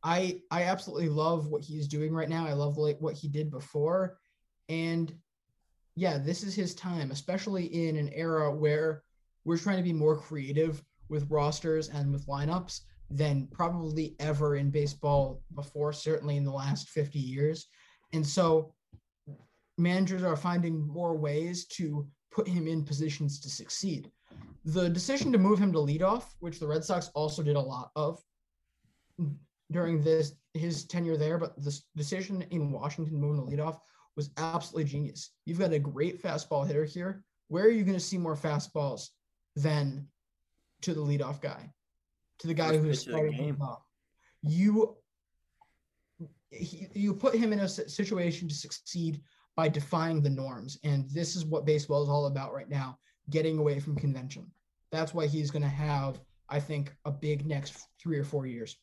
I 0.03 0.41
I 0.51 0.65
absolutely 0.65 1.09
love 1.09 1.47
what 1.49 1.63
he's 1.63 1.89
doing 1.89 2.13
right 2.13 2.29
now. 2.29 2.47
I 2.47 2.53
love 2.53 2.77
like 2.77 3.01
what 3.01 3.15
he 3.15 3.29
did 3.29 3.51
before, 3.51 4.19
and 4.69 5.15
yeah, 5.97 6.19
this 6.19 6.43
is 6.43 6.55
his 6.55 6.75
time, 6.75 7.11
especially 7.11 7.67
in 7.67 7.97
an 7.97 8.11
era 8.13 8.53
where 8.53 9.03
we're 9.45 9.59
trying 9.59 9.77
to 9.77 9.83
be 9.83 9.93
more 9.93 10.17
creative 10.17 10.83
with 11.09 11.31
rosters 11.31 11.89
and 11.89 12.13
with 12.13 12.27
lineups 12.27 12.81
than 13.11 13.47
probably 13.53 14.17
ever 14.19 14.57
in 14.57 14.71
baseball 14.71 15.43
before, 15.55 15.93
certainly 15.93 16.37
in 16.37 16.45
the 16.45 16.51
last 16.51 16.89
50 16.89 17.19
years. 17.19 17.67
And 18.13 18.27
so 18.27 18.75
managers 19.79 20.23
are 20.23 20.37
finding 20.37 20.87
more 20.87 21.17
ways 21.17 21.67
to 21.67 22.07
put 22.33 22.49
him 22.49 22.67
in 22.67 22.85
positions 22.85 23.41
to 23.41 23.49
succeed. 23.49 24.11
The 24.65 24.89
decision 24.89 25.31
to 25.33 25.39
move 25.39 25.59
him 25.59 25.73
to 25.73 25.79
leadoff, 25.79 26.25
which 26.41 26.59
the 26.59 26.67
Red 26.67 26.85
Sox 26.85 27.11
also 27.15 27.43
did 27.43 27.57
a 27.57 27.61
lot 27.61 27.91
of 27.97 28.23
during 29.71 30.03
this 30.03 30.35
his 30.55 30.85
tenure 30.85 31.17
there, 31.17 31.39
but 31.39 31.63
the 31.63 31.79
decision 31.97 32.43
in 32.51 32.71
Washington 32.71 33.21
moving 33.21 33.45
to 33.45 33.57
leadoff 33.57 33.79
was 34.17 34.31
absolutely 34.37 34.85
genius. 34.85 35.31
You've 35.45 35.59
got 35.59 35.73
a 35.73 35.79
great 35.79 36.23
fastball 36.23 36.67
hitter 36.67 36.85
here. 36.85 37.25
Where 37.49 37.65
are 37.65 37.71
you 37.71 37.83
going 37.83 37.99
to 37.99 38.01
see 38.01 38.19
more 38.19 38.37
fastballs 38.37 39.09
than 39.57 40.09
to 40.83 40.95
the 40.95 41.01
leadoff 41.01 41.41
guy, 41.41 41.73
to 42.39 42.47
the 42.47 42.55
guy 42.55 42.71
First 42.71 42.85
who's 42.85 43.01
starting 43.01 43.33
game. 43.33 43.57
top? 43.57 43.85
You 44.43 44.97
he, 46.51 46.87
you 46.95 47.15
put 47.15 47.35
him 47.35 47.53
in 47.53 47.61
a 47.61 47.69
situation 47.69 48.49
to 48.49 48.55
succeed 48.55 49.21
by 49.57 49.69
defying 49.69 50.23
the 50.23 50.31
norms, 50.31 50.79
and 50.85 51.09
this 51.11 51.37
is 51.37 51.45
what 51.45 51.67
baseball 51.67 52.03
is 52.03 52.09
all 52.09 52.27
about 52.27 52.55
right 52.55 52.69
now: 52.69 52.99
getting 53.31 53.59
away 53.59 53.81
from 53.81 53.97
convention. 53.97 54.51
That's 54.91 55.15
why 55.15 55.27
he's 55.27 55.51
going 55.51 55.63
to 55.63 55.69
have, 55.69 56.21
I 56.49 56.61
think, 56.61 56.95
a 57.05 57.11
big 57.11 57.47
next 57.47 57.89
three 57.99 58.19
or 58.19 58.25
four 58.25 58.47
years. 58.47 58.77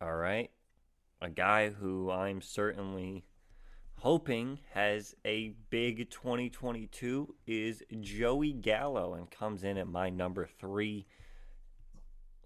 All 0.00 0.14
right. 0.14 0.50
A 1.20 1.28
guy 1.28 1.70
who 1.70 2.10
I'm 2.10 2.40
certainly 2.40 3.24
hoping 3.96 4.60
has 4.72 5.16
a 5.24 5.54
big 5.70 6.08
2022 6.08 7.34
is 7.46 7.82
Joey 8.00 8.52
Gallo 8.52 9.14
and 9.14 9.28
comes 9.28 9.64
in 9.64 9.76
at 9.76 9.88
my 9.88 10.08
number 10.08 10.48
three. 10.60 11.06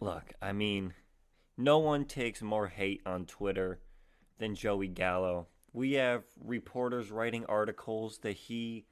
Look, 0.00 0.32
I 0.40 0.52
mean, 0.52 0.94
no 1.58 1.78
one 1.78 2.06
takes 2.06 2.40
more 2.40 2.68
hate 2.68 3.02
on 3.04 3.26
Twitter 3.26 3.80
than 4.38 4.54
Joey 4.54 4.88
Gallo. 4.88 5.46
We 5.74 5.92
have 5.92 6.24
reporters 6.42 7.10
writing 7.10 7.44
articles 7.46 8.18
that 8.22 8.32
he 8.32 8.86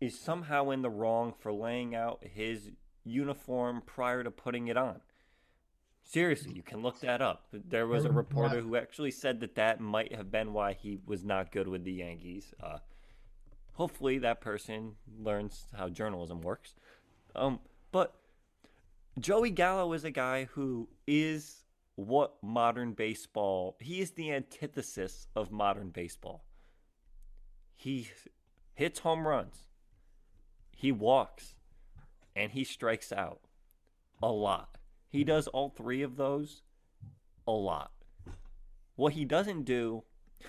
is 0.00 0.18
somehow 0.18 0.70
in 0.70 0.82
the 0.82 0.90
wrong 0.90 1.32
for 1.38 1.52
laying 1.52 1.94
out 1.94 2.22
his 2.22 2.70
uniform 3.04 3.82
prior 3.84 4.24
to 4.24 4.30
putting 4.30 4.68
it 4.68 4.76
on. 4.76 5.00
Seriously, 6.02 6.52
you 6.52 6.62
can 6.62 6.82
look 6.82 7.00
that 7.00 7.22
up. 7.22 7.46
There 7.52 7.86
was 7.86 8.04
a 8.04 8.12
reporter 8.12 8.60
who 8.60 8.76
actually 8.76 9.10
said 9.10 9.40
that 9.40 9.54
that 9.54 9.80
might 9.80 10.14
have 10.14 10.30
been 10.30 10.52
why 10.52 10.74
he 10.74 10.98
was 11.06 11.24
not 11.24 11.50
good 11.50 11.66
with 11.66 11.84
the 11.84 11.92
Yankees. 11.92 12.52
Uh, 12.62 12.78
hopefully, 13.72 14.18
that 14.18 14.42
person 14.42 14.96
learns 15.18 15.64
how 15.74 15.88
journalism 15.88 16.42
works. 16.42 16.74
Um, 17.34 17.60
but 17.90 18.14
Joey 19.18 19.50
Gallo 19.50 19.92
is 19.94 20.04
a 20.04 20.10
guy 20.10 20.44
who 20.44 20.88
is 21.06 21.64
what 21.94 22.34
modern 22.42 22.92
baseball. 22.92 23.76
He 23.80 24.00
is 24.00 24.10
the 24.10 24.30
antithesis 24.30 25.28
of 25.34 25.50
modern 25.50 25.88
baseball. 25.88 26.44
He 27.76 28.10
hits 28.74 29.00
home 29.00 29.26
runs. 29.26 29.64
He 30.84 30.92
walks, 30.92 31.54
and 32.36 32.52
he 32.52 32.62
strikes 32.62 33.10
out 33.10 33.40
a 34.22 34.30
lot. 34.30 34.76
He 35.08 35.24
does 35.24 35.46
all 35.46 35.70
three 35.70 36.02
of 36.02 36.18
those 36.18 36.60
a 37.48 37.52
lot. 37.52 37.90
What 38.94 39.14
he 39.14 39.24
doesn't 39.24 39.62
do, 39.62 40.04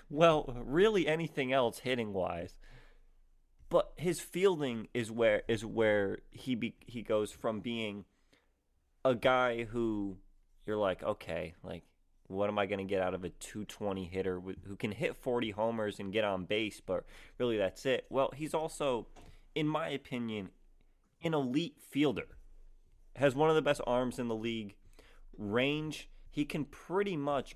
well, 0.09 0.53
really 0.61 1.07
anything 1.07 1.53
else 1.53 1.79
hitting 1.79 2.11
wise, 2.11 2.53
but 3.69 3.93
his 3.95 4.19
fielding 4.19 4.89
is 4.93 5.09
where 5.09 5.43
is 5.47 5.63
where 5.63 6.19
he 6.31 6.53
be, 6.53 6.75
he 6.86 7.01
goes 7.01 7.31
from 7.31 7.61
being 7.61 8.03
a 9.05 9.15
guy 9.15 9.63
who 9.63 10.17
you're 10.65 10.75
like, 10.75 11.01
okay, 11.01 11.53
like 11.63 11.83
what 12.27 12.49
am 12.49 12.59
I 12.59 12.65
going 12.65 12.86
to 12.86 12.93
get 12.93 13.01
out 13.01 13.13
of 13.13 13.23
a 13.23 13.29
220 13.29 14.03
hitter 14.03 14.41
who 14.67 14.75
can 14.75 14.91
hit 14.91 15.15
40 15.15 15.51
homers 15.51 15.97
and 15.97 16.11
get 16.11 16.25
on 16.25 16.43
base, 16.43 16.81
but 16.86 17.05
really 17.38 17.55
that's 17.55 17.86
it. 17.86 18.05
Well, 18.09 18.33
he's 18.36 18.53
also 18.53 19.07
in 19.56 19.68
my 19.68 19.89
opinion 19.89 20.49
an 21.24 21.34
elite 21.34 21.78
fielder 21.80 22.28
has 23.16 23.34
one 23.34 23.49
of 23.49 23.56
the 23.56 23.62
best 23.62 23.82
arms 23.88 24.20
in 24.20 24.28
the 24.28 24.36
league. 24.36 24.76
Range, 25.38 26.10
he 26.30 26.45
can 26.45 26.66
pretty 26.66 27.18
much 27.18 27.56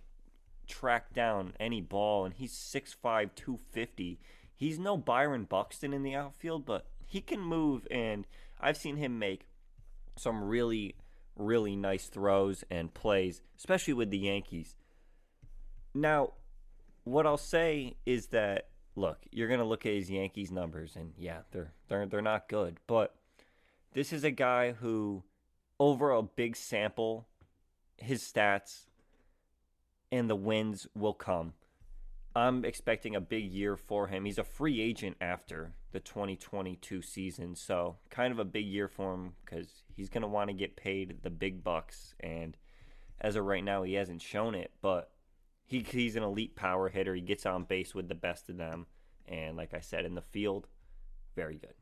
track 0.68 1.14
down 1.14 1.54
any 1.60 1.82
ball, 1.82 2.26
and 2.26 2.34
he's 2.34 2.54
6'5, 2.54 3.36
250. 3.36 4.20
He's 4.56 4.80
no 4.80 4.98
Byron 4.98 5.44
Buxton 5.44 5.94
in 5.94 6.04
the 6.04 6.16
outfield, 6.16 6.66
but 6.66 6.88
he 7.06 7.22
can 7.22 7.42
move, 7.42 7.88
and 7.92 8.26
I've 8.60 8.78
seen 8.78 8.98
him 8.98 9.20
make 9.20 9.48
some 10.16 10.44
really, 10.44 10.96
really 11.36 11.76
nice 11.76 12.08
throws 12.08 12.64
and 12.70 12.94
plays, 12.94 13.42
especially 13.58 13.94
with 13.94 14.10
the 14.10 14.18
Yankees. 14.18 14.76
Now, 15.94 16.34
what 17.04 17.26
I'll 17.26 17.38
say 17.38 17.96
is 18.06 18.28
that 18.28 18.70
look, 19.00 19.20
you're 19.32 19.48
gonna 19.48 19.66
look 19.66 19.86
at 19.86 19.94
his 19.94 20.12
Yankees 20.12 20.52
numbers, 20.52 20.96
and 20.96 21.14
yeah, 21.18 21.40
they're 21.52 21.72
they're 21.88 22.06
they're 22.06 22.22
not 22.22 22.50
good, 22.50 22.78
but 22.88 23.16
this 23.94 24.14
is 24.14 24.24
a 24.24 24.32
guy 24.32 24.74
who 24.74 25.24
over 25.80 26.12
a 26.12 26.22
big 26.22 26.56
sample, 26.56 27.28
his 27.98 28.22
stats 28.22 28.86
and 30.12 30.30
the 30.30 30.36
wins 30.36 30.88
will 30.96 31.14
come. 31.14 31.54
I'm 32.36 32.64
expecting 32.64 33.16
a 33.16 33.22
big 33.22 33.52
year 33.52 33.76
for 33.76 34.08
him. 34.08 34.26
He's 34.26 34.38
a 34.38 34.44
free 34.44 34.82
agent 34.82 35.18
after 35.20 35.74
the 35.92 36.00
2022 36.00 37.02
season, 37.02 37.56
so 37.56 37.98
kind 38.10 38.32
of 38.32 38.40
a 38.40 38.46
big 38.46 38.66
year 38.66 38.88
for 38.88 39.14
him 39.14 39.34
because 39.44 39.84
he's 39.96 40.10
going 40.10 40.22
to 40.22 40.28
want 40.28 40.50
to 40.50 40.54
get 40.54 40.76
paid 40.76 41.18
the 41.24 41.30
big 41.30 41.64
bucks. 41.64 42.14
And 42.20 42.56
as 43.20 43.36
of 43.36 43.46
right 43.46 43.64
now, 43.64 43.84
he 43.84 43.94
hasn't 43.94 44.22
shown 44.22 44.54
it, 44.54 44.72
but 44.82 45.12
he, 45.70 45.86
he's 45.88 46.16
an 46.16 46.24
elite 46.24 46.56
power 46.56 46.90
hitter. 46.90 47.14
He 47.14 47.22
gets 47.22 47.46
on 47.46 47.64
base 47.64 47.94
with 47.94 48.10
the 48.10 48.16
best 48.16 48.50
of 48.50 48.58
them. 48.58 48.88
And 49.28 49.56
like 49.56 49.76
I 49.76 49.80
said, 49.80 50.04
in 50.04 50.16
the 50.16 50.22
field, 50.22 50.68
very 51.36 51.58
good. 51.58 51.76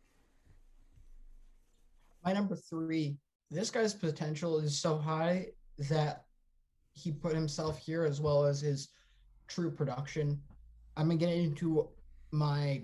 My 2.25 2.33
number 2.33 2.57
three, 2.57 3.17
this 3.49 3.71
guy's 3.71 3.93
potential 3.93 4.59
is 4.59 4.77
so 4.77 4.97
high 4.97 5.47
that 5.89 6.25
he 6.91 7.13
put 7.13 7.33
himself 7.33 7.79
here 7.79 8.03
as 8.03 8.19
well 8.19 8.43
as 8.43 8.59
his 8.59 8.89
true 9.47 9.71
production. 9.71 10.41
I'm 10.97 11.07
gonna 11.07 11.19
get 11.19 11.29
into 11.29 11.88
my 12.31 12.81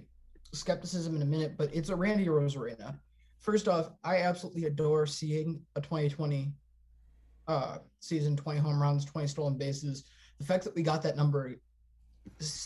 skepticism 0.54 1.18
in 1.18 1.22
a 1.22 1.26
minute, 1.26 1.58
but 1.58 1.76
it's 1.76 1.90
a 1.90 1.96
Randy 1.96 2.28
Arozarena. 2.28 2.98
First 3.40 3.68
off, 3.68 3.92
I 4.06 4.20
absolutely 4.20 4.66
adore 4.66 5.06
seeing 5.06 5.60
a 5.76 5.82
2020 5.82 6.54
uh, 7.50 7.80
season, 8.00 8.38
20 8.38 8.60
home 8.62 8.82
runs, 8.82 9.04
20 9.04 9.28
stolen 9.28 9.58
bases. 9.58 10.06
The 10.40 10.46
fact 10.46 10.64
that 10.64 10.76
we 10.76 10.84
got 10.84 11.02
that 11.04 11.18
number 11.18 11.56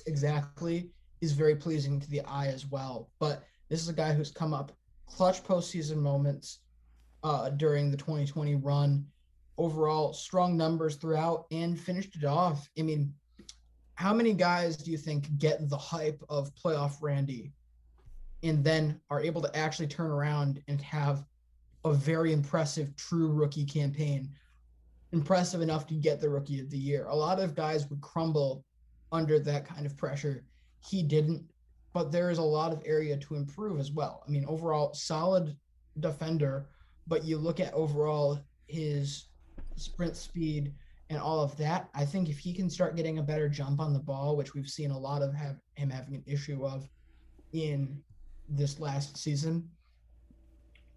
exactly 0.05 0.89
is 1.21 1.31
very 1.33 1.55
pleasing 1.55 1.99
to 1.99 2.09
the 2.09 2.21
eye 2.21 2.47
as 2.47 2.65
well. 2.65 3.09
But 3.19 3.43
this 3.69 3.81
is 3.81 3.89
a 3.89 3.93
guy 3.93 4.13
who's 4.13 4.31
come 4.31 4.53
up 4.53 4.71
clutch 5.07 5.43
postseason 5.43 5.97
moments 5.97 6.59
uh, 7.23 7.49
during 7.49 7.91
the 7.91 7.97
2020 7.97 8.55
run. 8.55 9.05
Overall, 9.57 10.13
strong 10.13 10.55
numbers 10.55 10.95
throughout 10.95 11.45
and 11.51 11.79
finished 11.79 12.15
it 12.15 12.25
off. 12.25 12.69
I 12.77 12.83
mean, 12.83 13.13
how 13.95 14.13
many 14.13 14.33
guys 14.33 14.77
do 14.77 14.91
you 14.91 14.97
think 14.97 15.35
get 15.39 15.67
the 15.69 15.77
hype 15.77 16.23
of 16.29 16.53
playoff 16.53 17.01
Randy 17.01 17.51
and 18.43 18.63
then 18.63 19.01
are 19.09 19.19
able 19.19 19.41
to 19.41 19.57
actually 19.57 19.87
turn 19.87 20.11
around 20.11 20.61
and 20.67 20.79
have 20.81 21.25
a 21.83 21.93
very 21.93 22.31
impressive 22.33 22.95
true 22.95 23.31
rookie 23.31 23.65
campaign? 23.65 24.29
Impressive 25.13 25.61
enough 25.61 25.87
to 25.87 25.93
get 25.93 26.19
the 26.19 26.29
rookie 26.29 26.59
of 26.59 26.69
the 26.69 26.77
year. 26.77 27.05
A 27.07 27.15
lot 27.15 27.39
of 27.39 27.55
guys 27.55 27.89
would 27.89 28.01
crumble 28.01 28.65
under 29.11 29.39
that 29.39 29.65
kind 29.65 29.85
of 29.85 29.95
pressure. 29.95 30.43
He 30.85 31.01
didn't, 31.01 31.43
but 31.93 32.11
there 32.11 32.29
is 32.29 32.37
a 32.37 32.43
lot 32.43 32.73
of 32.73 32.83
area 32.85 33.17
to 33.17 33.35
improve 33.35 33.79
as 33.79 33.91
well. 33.91 34.23
I 34.27 34.31
mean, 34.31 34.45
overall, 34.47 34.93
solid 34.93 35.55
defender, 35.99 36.67
but 37.07 37.23
you 37.23 37.37
look 37.37 37.59
at 37.59 37.73
overall 37.73 38.39
his 38.67 39.27
sprint 39.75 40.15
speed 40.15 40.73
and 41.09 41.19
all 41.19 41.39
of 41.39 41.55
that. 41.57 41.89
I 41.95 42.03
think 42.03 42.29
if 42.29 42.37
he 42.37 42.53
can 42.53 42.69
start 42.69 42.97
getting 42.97 43.19
a 43.19 43.23
better 43.23 43.47
jump 43.47 43.79
on 43.79 43.93
the 43.93 43.99
ball, 43.99 44.35
which 44.35 44.53
we've 44.53 44.67
seen 44.67 44.91
a 44.91 44.97
lot 44.97 45.21
of 45.21 45.33
have, 45.33 45.57
him 45.75 45.89
having 45.89 46.15
an 46.15 46.23
issue 46.25 46.65
of 46.65 46.89
in 47.53 48.01
this 48.49 48.79
last 48.79 49.17
season, 49.17 49.69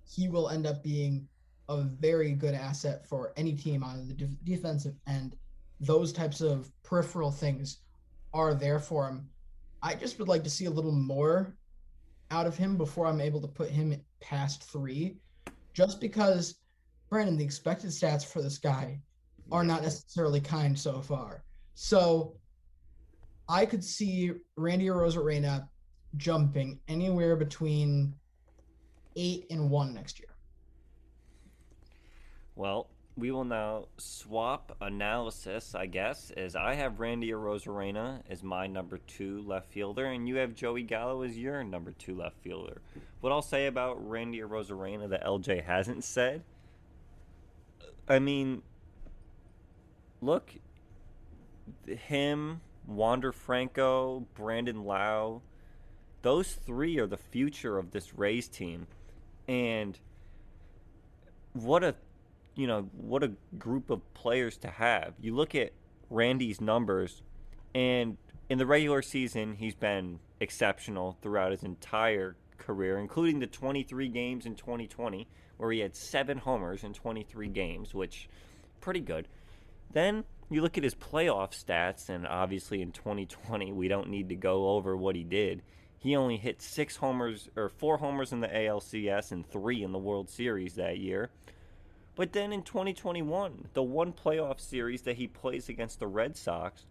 he 0.09 0.29
will 0.29 0.49
end 0.49 0.67
up 0.67 0.83
being 0.83 1.29
a 1.71 1.83
very 1.83 2.33
good 2.33 2.55
asset 2.55 3.07
for 3.07 3.33
any 3.37 3.55
team 3.55 3.85
on 3.85 4.09
the 4.09 4.15
def- 4.15 4.45
defensive 4.45 4.95
end. 5.07 5.37
Those 5.79 6.13
types 6.13 6.41
of 6.41 6.71
peripheral 6.83 7.31
things 7.31 7.79
are 8.35 8.55
there 8.55 8.81
for 8.81 9.09
him. 9.09 9.29
I 9.83 9.95
just 9.95 10.19
would 10.19 10.29
like 10.29 10.45
to 10.45 10.51
see 10.51 10.67
a 10.67 10.71
little 10.71 10.93
more 10.93 11.57
out 12.33 12.47
of 12.47 12.57
him 12.57 12.77
before 12.77 13.07
I'm 13.07 13.21
able 13.21 13.41
to 13.41 13.49
put 13.49 13.71
him 13.71 13.99
past 14.21 14.65
three, 14.65 15.17
just 15.73 16.01
because, 16.01 16.57
Brandon, 17.09 17.37
the 17.37 17.45
expected 17.45 17.91
stats 17.91 18.27
for 18.27 18.43
this 18.43 18.59
guy 18.59 19.01
are 19.51 19.65
not 19.65 19.83
necessarily 19.83 20.41
kind 20.41 20.79
so 20.79 21.01
far. 21.01 21.45
So 21.75 22.35
I 23.49 23.65
could 23.65 23.83
see 23.83 24.33
Randy 24.57 24.87
Arozarena 24.87 25.69
jumping 26.17 26.81
anywhere 26.89 27.37
between 27.37 28.15
eight 29.17 29.47
and 29.51 29.71
one 29.71 29.95
next 29.95 30.19
year. 30.19 30.30
Well, 32.57 32.89
we 33.17 33.31
will 33.31 33.45
now 33.45 33.87
swap 33.97 34.77
analysis, 34.81 35.75
I 35.75 35.87
guess, 35.87 36.31
as 36.37 36.57
I 36.57 36.75
have 36.75 37.01
Randy 37.01 37.31
Arozarena 37.31 38.23
as 38.29 38.43
my 38.43 38.67
number 38.67 38.99
two 38.99 39.43
left 39.43 39.73
fielder, 39.73 40.07
and 40.07 40.29
you 40.29 40.37
have 40.37 40.55
Joey 40.55 40.83
Gallo 40.83 41.23
as 41.23 41.37
your 41.37 41.63
number 41.63 41.93
two 41.93 42.15
left 42.15 42.39
fielder. 42.43 42.81
What 43.21 43.33
I'll 43.33 43.43
say 43.43 43.67
about 43.67 44.09
Randy 44.09 44.39
Arozarena 44.39 45.09
that 45.11 45.25
LJ 45.25 45.65
hasn't 45.65 46.05
said, 46.05 46.43
I 48.09 48.19
mean, 48.19 48.63
look, 50.21 50.53
him 51.87 52.61
Wander 52.87 53.33
Franco, 53.33 54.27
Brandon 54.35 54.85
Lowe, 54.85 55.43
those 56.23 56.53
three 56.53 56.99
are 56.99 57.07
the 57.07 57.17
future 57.17 57.79
of 57.79 57.93
this 57.93 58.15
Rays 58.15 58.49
team. 58.49 58.87
And 59.49 59.99
what 61.53 61.85
a 61.85 61.95
you 62.61 62.67
know, 62.67 62.83
what 62.93 63.23
a 63.23 63.33
group 63.59 63.89
of 63.89 64.03
players 64.13 64.59
to 64.59 64.69
have. 64.69 65.15
You 65.19 65.35
look 65.35 65.55
at 65.55 65.73
Randy's 66.11 66.61
numbers 66.61 67.23
and 67.75 68.19
in 68.51 68.59
the 68.59 68.67
regular 68.67 69.01
season 69.01 69.55
he's 69.55 69.75
been 69.75 70.19
exceptional 70.41 71.17
throughout 71.23 71.53
his 71.53 71.63
entire 71.63 72.37
career, 72.59 72.99
including 72.99 73.39
the 73.39 73.47
23 73.47 74.09
games 74.09 74.45
in 74.45 74.57
2020 74.57 75.27
where 75.57 75.73
he 75.73 75.79
had 75.79 75.97
7 75.97 76.37
homers 76.37 76.85
in 76.85 76.93
23 76.93 77.49
games, 77.49 77.95
which 77.95 78.29
pretty 78.83 79.01
good. 79.01 79.27
Then 79.91 80.25
you 80.51 80.61
look 80.61 80.77
at 80.77 80.85
his 80.85 80.95
playoff 80.95 81.53
stats, 81.53 82.11
and 82.11 82.27
obviously 82.27 82.83
in 82.83 82.93
2020, 82.93 83.73
we 83.73 83.89
don't 83.89 84.11
need 84.11 84.29
to 84.29 84.37
go 84.37 84.71
over 84.71 84.95
what 84.97 85.17
he 85.17 85.25
did. 85.25 85.63
He 85.99 86.15
only 86.15 86.37
hit 86.37 86.61
six 86.61 86.97
homers, 86.97 87.49
or 87.57 87.71
four 87.71 87.97
homers 87.97 88.33
in 88.33 88.41
the 88.41 88.49
ALCS 88.49 89.33
and 89.33 89.47
three 89.51 89.83
in 89.83 89.93
the 89.93 89.99
World 89.99 90.29
Series 90.29 90.75
that 90.75 90.99
year. 90.99 91.31
But 92.21 92.35
then 92.35 92.53
in 92.53 92.65
2021, 92.65 93.69
the 93.73 93.83
one 93.83 94.13
playoff 94.13 94.61
series 94.61 95.01
that 95.05 95.17
he 95.17 95.27
plays 95.27 95.71
against 95.71 96.01
the 96.01 96.07
Red 96.07 96.37
Sox, 96.37 96.85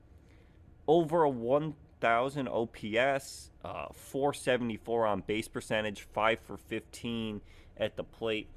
over 0.87 1.21
a 1.21 1.29
1,000 1.29 2.47
OPS, 2.47 3.51
uh, 3.63 3.89
474 3.93 5.05
on 5.05 5.21
base 5.21 5.47
percentage, 5.47 6.01
5 6.01 6.39
for 6.39 6.57
15 6.57 7.41
at 7.77 7.95
the 7.95 8.03
plate. 8.03 8.47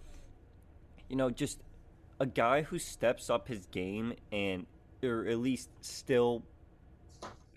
You 1.10 1.16
know, 1.16 1.28
just 1.28 1.60
a 2.18 2.24
guy 2.24 2.62
who 2.62 2.78
steps 2.78 3.28
up 3.28 3.48
his 3.48 3.66
game 3.66 4.14
and 4.32 4.64
or 5.02 5.26
at 5.26 5.40
least 5.40 5.68
still 5.82 6.42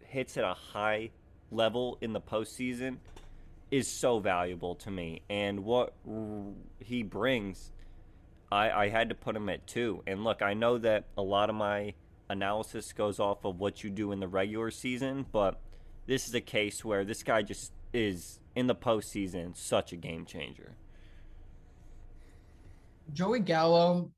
hits 0.07 0.35
at 0.35 0.43
a 0.43 0.55
high 0.55 1.11
level 1.51 1.97
in 2.01 2.11
the 2.11 2.19
postseason 2.19 2.97
is 3.71 3.87
so 3.87 4.19
valuable 4.19 4.75
to 4.75 4.91
me. 4.91 5.21
And 5.29 5.63
what 5.63 5.93
he 6.79 7.01
brings, 7.01 7.71
I, 8.51 8.69
I 8.69 8.89
had 8.89 9.09
to 9.09 9.15
put 9.15 9.35
him 9.35 9.49
at 9.49 9.65
two. 9.67 10.03
And 10.07 10.23
look, 10.23 10.41
I 10.41 10.53
know 10.53 10.77
that 10.77 11.05
a 11.17 11.21
lot 11.21 11.49
of 11.49 11.55
my 11.55 11.93
analysis 12.29 12.93
goes 12.93 13.19
off 13.19 13.45
of 13.45 13.59
what 13.59 13.83
you 13.83 13.89
do 13.89 14.11
in 14.11 14.19
the 14.19 14.27
regular 14.27 14.71
season, 14.71 15.25
but 15.31 15.59
this 16.07 16.27
is 16.27 16.33
a 16.33 16.41
case 16.41 16.83
where 16.83 17.03
this 17.03 17.23
guy 17.23 17.41
just 17.41 17.71
is 17.93 18.39
in 18.55 18.67
the 18.67 18.75
postseason 18.75 19.55
such 19.55 19.91
a 19.93 19.95
game 19.95 20.25
changer. 20.25 20.75
Joey 23.13 23.39
Gallo 23.39 24.11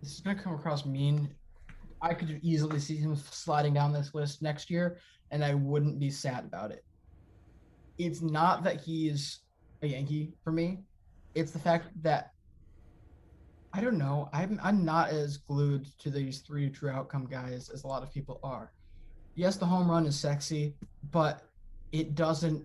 this 0.00 0.14
is 0.14 0.20
going 0.20 0.36
to 0.36 0.42
come 0.42 0.54
across 0.54 0.86
mean. 0.86 1.28
I 2.02 2.14
could 2.14 2.40
easily 2.42 2.78
see 2.78 2.96
him 2.96 3.14
sliding 3.16 3.74
down 3.74 3.92
this 3.92 4.14
list 4.14 4.40
next 4.40 4.70
year, 4.70 4.96
and 5.30 5.44
I 5.44 5.54
wouldn't 5.54 5.98
be 5.98 6.10
sad 6.10 6.44
about 6.44 6.70
it. 6.70 6.84
It's 7.98 8.22
not 8.22 8.64
that 8.64 8.80
he's 8.80 9.40
a 9.82 9.88
Yankee 9.88 10.32
for 10.42 10.52
me. 10.52 10.78
It's 11.34 11.52
the 11.52 11.58
fact 11.58 11.86
that 12.02 12.30
I 13.72 13.80
don't 13.80 13.98
know. 13.98 14.28
I'm 14.32 14.58
I'm 14.62 14.84
not 14.84 15.10
as 15.10 15.36
glued 15.36 15.86
to 16.00 16.10
these 16.10 16.40
three 16.40 16.70
true 16.70 16.90
outcome 16.90 17.26
guys 17.26 17.70
as 17.70 17.84
a 17.84 17.86
lot 17.86 18.02
of 18.02 18.12
people 18.12 18.40
are. 18.42 18.72
Yes, 19.36 19.56
the 19.56 19.66
home 19.66 19.90
run 19.90 20.06
is 20.06 20.18
sexy, 20.18 20.74
but 21.10 21.42
it 21.92 22.14
doesn't 22.14 22.64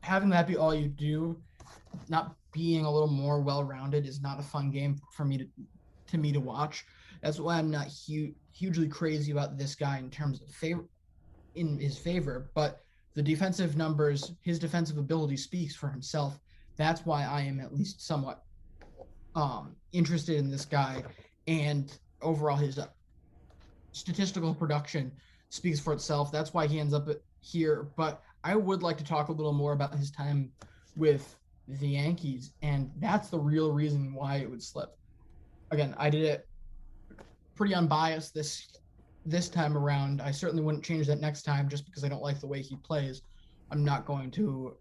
having 0.00 0.28
that 0.30 0.46
be 0.46 0.56
all 0.56 0.74
you 0.74 0.88
do, 0.88 1.40
not 2.08 2.34
being 2.52 2.84
a 2.84 2.90
little 2.90 3.08
more 3.08 3.40
well 3.40 3.64
rounded 3.64 4.06
is 4.06 4.20
not 4.20 4.38
a 4.38 4.42
fun 4.42 4.70
game 4.70 5.00
for 5.12 5.24
me 5.24 5.38
to 5.38 5.46
to 6.08 6.18
me 6.18 6.32
to 6.32 6.40
watch. 6.40 6.84
That's 7.22 7.40
why 7.40 7.58
I'm 7.58 7.70
not 7.70 7.88
hu- 8.06 8.34
hugely 8.52 8.88
crazy 8.88 9.32
about 9.32 9.58
this 9.58 9.74
guy 9.74 9.98
in 9.98 10.10
terms 10.10 10.42
of 10.42 10.48
favor 10.50 10.84
in 11.54 11.78
his 11.78 11.98
favor, 11.98 12.50
but 12.54 12.80
the 13.14 13.22
defensive 13.22 13.76
numbers, 13.76 14.32
his 14.42 14.58
defensive 14.58 14.98
ability 14.98 15.36
speaks 15.36 15.74
for 15.74 15.88
himself. 15.88 16.38
That's 16.78 17.04
why 17.04 17.24
I 17.24 17.42
am 17.42 17.60
at 17.60 17.74
least 17.74 18.06
somewhat 18.06 18.42
um, 19.34 19.76
interested 19.92 20.36
in 20.36 20.50
this 20.50 20.64
guy, 20.64 21.02
and 21.46 21.96
overall 22.22 22.56
his 22.56 22.78
uh, 22.78 22.86
statistical 23.92 24.54
production 24.54 25.12
speaks 25.50 25.78
for 25.78 25.92
itself. 25.92 26.32
That's 26.32 26.54
why 26.54 26.66
he 26.66 26.80
ends 26.80 26.94
up 26.94 27.08
here. 27.40 27.88
But 27.96 28.22
I 28.44 28.56
would 28.56 28.82
like 28.82 28.96
to 28.98 29.04
talk 29.04 29.28
a 29.28 29.32
little 29.32 29.52
more 29.52 29.72
about 29.72 29.94
his 29.94 30.10
time 30.10 30.50
with 30.96 31.36
the 31.66 31.88
Yankees, 31.88 32.52
and 32.62 32.90
that's 32.98 33.28
the 33.28 33.38
real 33.38 33.72
reason 33.72 34.14
why 34.14 34.36
it 34.36 34.50
would 34.50 34.62
slip 34.62 34.98
again, 35.70 35.94
I 35.98 36.10
did 36.10 36.24
it 36.24 36.46
pretty 37.54 37.74
unbiased 37.74 38.34
this 38.34 38.68
this 39.26 39.48
time 39.48 39.76
around. 39.76 40.22
I 40.22 40.30
certainly 40.30 40.62
wouldn't 40.62 40.84
change 40.84 41.06
that 41.08 41.20
next 41.20 41.42
time 41.42 41.68
just 41.68 41.84
because 41.84 42.04
I 42.04 42.08
don't 42.08 42.22
like 42.22 42.40
the 42.40 42.46
way 42.46 42.62
he 42.62 42.76
plays. 42.76 43.22
I'm 43.70 43.84
not 43.84 44.06
going 44.06 44.30
to 44.32 44.76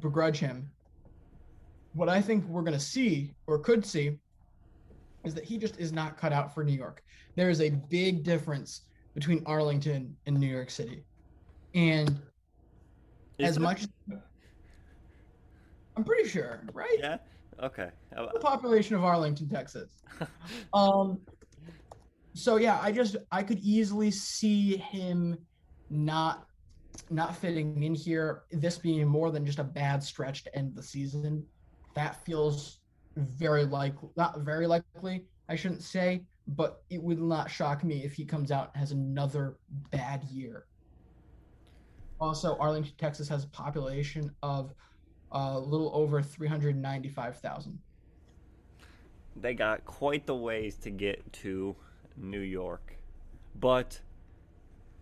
begrudge 0.00 0.38
him. 0.38 0.70
What 1.94 2.08
I 2.08 2.20
think 2.20 2.44
we're 2.46 2.62
going 2.62 2.78
to 2.78 2.80
see 2.80 3.34
or 3.46 3.58
could 3.58 3.84
see 3.84 4.18
is 5.24 5.34
that 5.34 5.44
he 5.44 5.58
just 5.58 5.78
is 5.78 5.92
not 5.92 6.16
cut 6.16 6.32
out 6.32 6.54
for 6.54 6.64
New 6.64 6.72
York. 6.72 7.02
There 7.36 7.50
is 7.50 7.60
a 7.60 7.70
big 7.70 8.24
difference 8.24 8.82
between 9.14 9.42
Arlington 9.46 10.16
and 10.26 10.38
New 10.38 10.46
York 10.46 10.70
City. 10.70 11.04
And 11.74 12.20
is 13.38 13.50
as 13.50 13.58
much 13.58 13.86
I'm 15.96 16.04
pretty 16.04 16.28
sure, 16.28 16.62
right? 16.72 16.96
Yeah. 16.98 17.18
Okay. 17.62 17.90
The 18.10 18.40
population 18.40 18.96
of 18.96 19.04
Arlington, 19.04 19.48
Texas. 19.48 20.02
um. 20.74 21.20
So 22.34 22.56
yeah, 22.56 22.80
I 22.82 22.92
just 22.92 23.16
I 23.30 23.42
could 23.42 23.58
easily 23.58 24.10
see 24.10 24.78
him 24.78 25.36
not 25.90 26.46
not 27.10 27.36
fitting 27.36 27.82
in 27.82 27.94
here. 27.94 28.44
This 28.50 28.78
being 28.78 29.06
more 29.06 29.30
than 29.30 29.44
just 29.44 29.58
a 29.58 29.64
bad 29.64 30.02
stretch 30.02 30.44
to 30.44 30.56
end 30.56 30.74
the 30.74 30.82
season. 30.82 31.44
That 31.94 32.24
feels 32.24 32.78
very 33.16 33.64
likely, 33.64 34.08
not 34.16 34.40
very 34.40 34.66
likely, 34.66 35.26
I 35.48 35.56
shouldn't 35.56 35.82
say, 35.82 36.22
but 36.48 36.82
it 36.90 37.02
would 37.02 37.20
not 37.20 37.50
shock 37.50 37.84
me 37.84 38.04
if 38.04 38.14
he 38.14 38.24
comes 38.24 38.50
out 38.50 38.70
and 38.72 38.80
has 38.80 38.92
another 38.92 39.58
bad 39.90 40.24
year. 40.24 40.66
Also, 42.20 42.56
Arlington, 42.58 42.94
Texas 42.98 43.28
has 43.28 43.44
a 43.44 43.48
population 43.48 44.30
of 44.42 44.72
a 45.32 45.58
little 45.58 45.90
over 45.94 46.22
395,000. 46.22 47.78
They 49.36 49.54
got 49.54 49.84
quite 49.84 50.26
the 50.26 50.34
ways 50.34 50.76
to 50.76 50.90
get 50.90 51.32
to 51.34 51.74
New 52.16 52.40
York. 52.40 52.96
But 53.58 54.00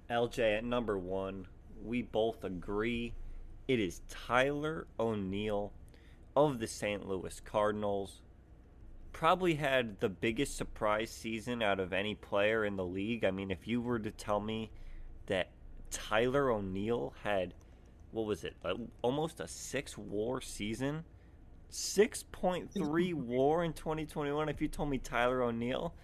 LJ 0.09 0.59
at 0.59 0.65
number 0.65 0.99
1, 0.99 1.47
we 1.85 2.03
both 2.03 2.45
agree 2.45 3.15
it 3.69 3.79
is 3.81 4.03
Tyler 4.09 4.87
O'Neill 4.99 5.73
of 6.37 6.59
the 6.59 6.67
St. 6.67 7.07
Louis 7.07 7.41
Cardinals. 7.41 8.23
Probably 9.13 9.55
had 9.55 10.01
the 10.01 10.09
biggest 10.09 10.57
surprise 10.57 11.11
season 11.11 11.63
out 11.63 11.81
of 11.81 11.93
any 11.93 12.15
player 12.15 12.65
in 12.65 12.77
the 12.77 12.85
league. 12.85 13.25
I 13.25 13.31
mean, 13.31 13.51
if 13.51 13.67
you 13.67 13.81
were 13.81 13.99
to 13.99 14.11
tell 14.11 14.41
me 14.41 14.71
that 15.27 15.51
Tyler 15.91 16.51
O'Neill 16.51 17.15
had 17.25 17.55
what 18.13 18.27
was 18.27 18.45
it? 18.45 18.57
almost 19.03 19.41
a 19.41 19.49
six 19.49 19.97
WAR 19.97 20.41
season. 20.41 21.05
Six 21.69 22.25
point 22.25 22.73
three 22.73 23.13
WAR 23.15 23.65
in 23.65 23.73
2021. 23.73 24.49
If 24.49 24.61
you 24.61 24.69
told 24.69 24.91
me 24.91 24.99
Tyler 24.99 25.43
O'Neill, 25.43 25.95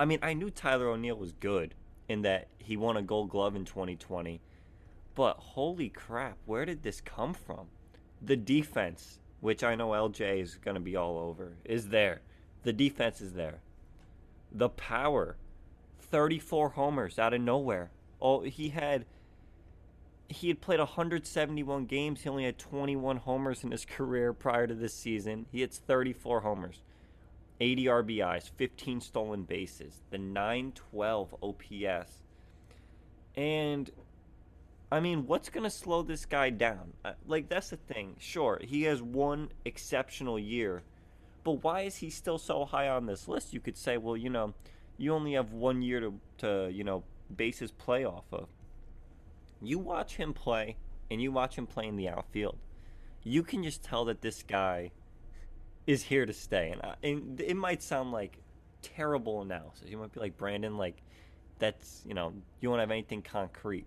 I 0.00 0.04
mean, 0.04 0.18
I 0.22 0.32
knew 0.32 0.50
Tyler 0.50 0.88
O'Neill 0.88 1.16
was 1.16 1.32
good 1.32 1.74
in 2.08 2.22
that 2.22 2.48
he 2.58 2.76
won 2.76 2.96
a 2.96 3.02
Gold 3.02 3.30
Glove 3.30 3.54
in 3.54 3.64
2020, 3.64 4.40
but 5.14 5.36
holy 5.38 5.90
crap, 5.90 6.38
where 6.46 6.64
did 6.64 6.82
this 6.82 7.00
come 7.00 7.34
from? 7.34 7.66
The 8.22 8.36
defense, 8.36 9.18
which 9.42 9.64
I 9.64 9.74
know 9.74 9.88
LJ 9.88 10.40
is 10.40 10.54
going 10.54 10.76
to 10.76 10.80
be 10.80 10.94
all 10.94 11.18
over, 11.18 11.54
is 11.64 11.88
there. 11.88 12.20
The 12.62 12.72
defense 12.72 13.20
is 13.20 13.32
there. 13.32 13.58
The 14.52 14.68
power, 14.68 15.36
34 15.98 16.70
homers 16.70 17.18
out 17.18 17.34
of 17.34 17.40
nowhere. 17.40 17.90
Oh, 18.20 18.42
he 18.42 18.68
had 18.68 19.04
he 20.28 20.46
had 20.46 20.60
played 20.60 20.78
171 20.78 21.86
games. 21.86 22.22
He 22.22 22.28
only 22.28 22.44
had 22.44 22.56
21 22.56 23.16
homers 23.18 23.64
in 23.64 23.72
his 23.72 23.84
career 23.96 24.32
prior 24.32 24.68
to 24.68 24.74
this 24.74 24.94
season. 24.94 25.46
He 25.50 25.60
hits 25.60 25.78
34 25.78 26.42
homers, 26.42 26.80
80 27.60 27.84
RBIs, 27.86 28.48
15 28.56 29.00
stolen 29.00 29.42
bases, 29.42 30.02
the 30.10 30.18
912 30.18 31.34
OPS. 31.42 32.12
And 33.34 33.90
I 34.92 35.00
mean, 35.00 35.26
what's 35.26 35.48
going 35.48 35.64
to 35.64 35.70
slow 35.70 36.02
this 36.02 36.26
guy 36.26 36.50
down? 36.50 36.92
Uh, 37.04 37.12
like, 37.26 37.48
that's 37.48 37.70
the 37.70 37.76
thing. 37.76 38.16
Sure, 38.18 38.60
he 38.62 38.82
has 38.82 39.02
one 39.02 39.50
exceptional 39.64 40.38
year, 40.38 40.82
but 41.44 41.62
why 41.64 41.82
is 41.82 41.96
he 41.96 42.10
still 42.10 42.38
so 42.38 42.64
high 42.64 42.88
on 42.88 43.06
this 43.06 43.26
list? 43.26 43.54
You 43.54 43.60
could 43.60 43.76
say, 43.76 43.96
well, 43.96 44.16
you 44.16 44.30
know, 44.30 44.54
you 44.98 45.14
only 45.14 45.32
have 45.32 45.52
one 45.52 45.82
year 45.82 46.00
to, 46.00 46.14
to 46.38 46.70
you 46.70 46.84
know, 46.84 47.04
base 47.34 47.58
his 47.58 47.72
play 47.72 48.04
off 48.04 48.24
of 48.32 48.48
you 49.62 49.78
watch 49.78 50.16
him 50.16 50.32
play 50.32 50.76
and 51.10 51.22
you 51.22 51.30
watch 51.30 51.56
him 51.56 51.66
play 51.66 51.86
in 51.86 51.96
the 51.96 52.08
outfield, 52.08 52.58
you 53.22 53.42
can 53.42 53.62
just 53.62 53.82
tell 53.82 54.04
that 54.06 54.20
this 54.20 54.42
guy 54.42 54.90
is 55.86 56.02
here 56.04 56.26
to 56.26 56.32
stay. 56.32 56.74
And, 56.74 56.96
and 57.02 57.40
it 57.40 57.56
might 57.56 57.82
sound 57.82 58.12
like 58.12 58.38
terrible 58.82 59.42
analysis. 59.42 59.88
You 59.88 59.98
might 59.98 60.12
be 60.12 60.20
like, 60.20 60.36
Brandon, 60.36 60.76
like, 60.76 61.02
that's 61.58 62.02
you 62.04 62.14
know 62.14 62.32
you 62.60 62.68
won't 62.68 62.80
have 62.80 62.90
anything 62.90 63.22
concrete. 63.22 63.86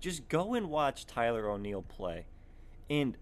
Just 0.00 0.28
go 0.28 0.54
and 0.54 0.70
watch 0.70 1.06
Tyler 1.06 1.48
O'Neill 1.50 1.82
play, 1.82 2.26
and 2.88 3.16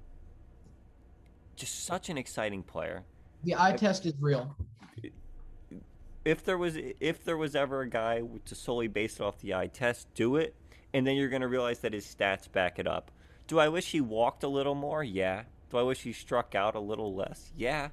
just 1.56 1.84
such 1.86 2.10
an 2.10 2.18
exciting 2.18 2.62
player. 2.62 3.04
The 3.44 3.54
eye 3.56 3.72
test 3.72 4.04
is 4.06 4.14
real. 4.20 4.54
If 6.24 6.44
there 6.44 6.58
was 6.58 6.76
if 7.00 7.24
there 7.24 7.36
was 7.36 7.54
ever 7.54 7.82
a 7.82 7.88
guy 7.88 8.22
to 8.44 8.54
solely 8.54 8.88
base 8.88 9.16
it 9.16 9.22
off 9.22 9.38
the 9.38 9.54
eye 9.54 9.68
test, 9.68 10.12
do 10.14 10.36
it, 10.36 10.54
and 10.92 11.06
then 11.06 11.16
you're 11.16 11.28
gonna 11.28 11.48
realize 11.48 11.78
that 11.80 11.92
his 11.92 12.04
stats 12.04 12.50
back 12.50 12.78
it 12.78 12.86
up. 12.86 13.10
Do 13.46 13.58
I 13.58 13.68
wish 13.68 13.92
he 13.92 14.00
walked 14.00 14.42
a 14.42 14.48
little 14.48 14.74
more? 14.74 15.04
Yeah. 15.04 15.44
Do 15.70 15.78
I 15.78 15.82
wish 15.82 16.02
he 16.02 16.12
struck 16.12 16.54
out 16.54 16.74
a 16.74 16.80
little 16.80 17.14
less? 17.14 17.52
Yeah. 17.56 17.88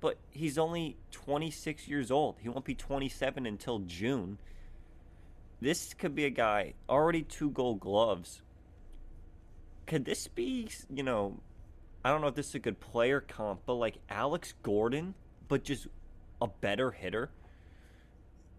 But 0.00 0.18
he's 0.30 0.58
only 0.58 0.96
26 1.12 1.88
years 1.88 2.10
old. 2.10 2.36
He 2.40 2.48
won't 2.48 2.64
be 2.64 2.74
27 2.74 3.46
until 3.46 3.78
June. 3.80 4.38
This 5.60 5.94
could 5.94 6.14
be 6.14 6.24
a 6.26 6.30
guy 6.30 6.74
already 6.88 7.22
two 7.22 7.50
gold 7.50 7.80
gloves. 7.80 8.42
Could 9.86 10.04
this 10.04 10.28
be, 10.28 10.68
you 10.92 11.02
know, 11.02 11.40
I 12.04 12.10
don't 12.10 12.20
know 12.20 12.26
if 12.26 12.34
this 12.34 12.48
is 12.48 12.54
a 12.56 12.58
good 12.58 12.78
player 12.78 13.20
comp, 13.20 13.60
but 13.66 13.74
like 13.74 13.98
Alex 14.10 14.54
Gordon, 14.62 15.14
but 15.48 15.64
just 15.64 15.86
a 16.42 16.46
better 16.46 16.90
hitter 16.90 17.30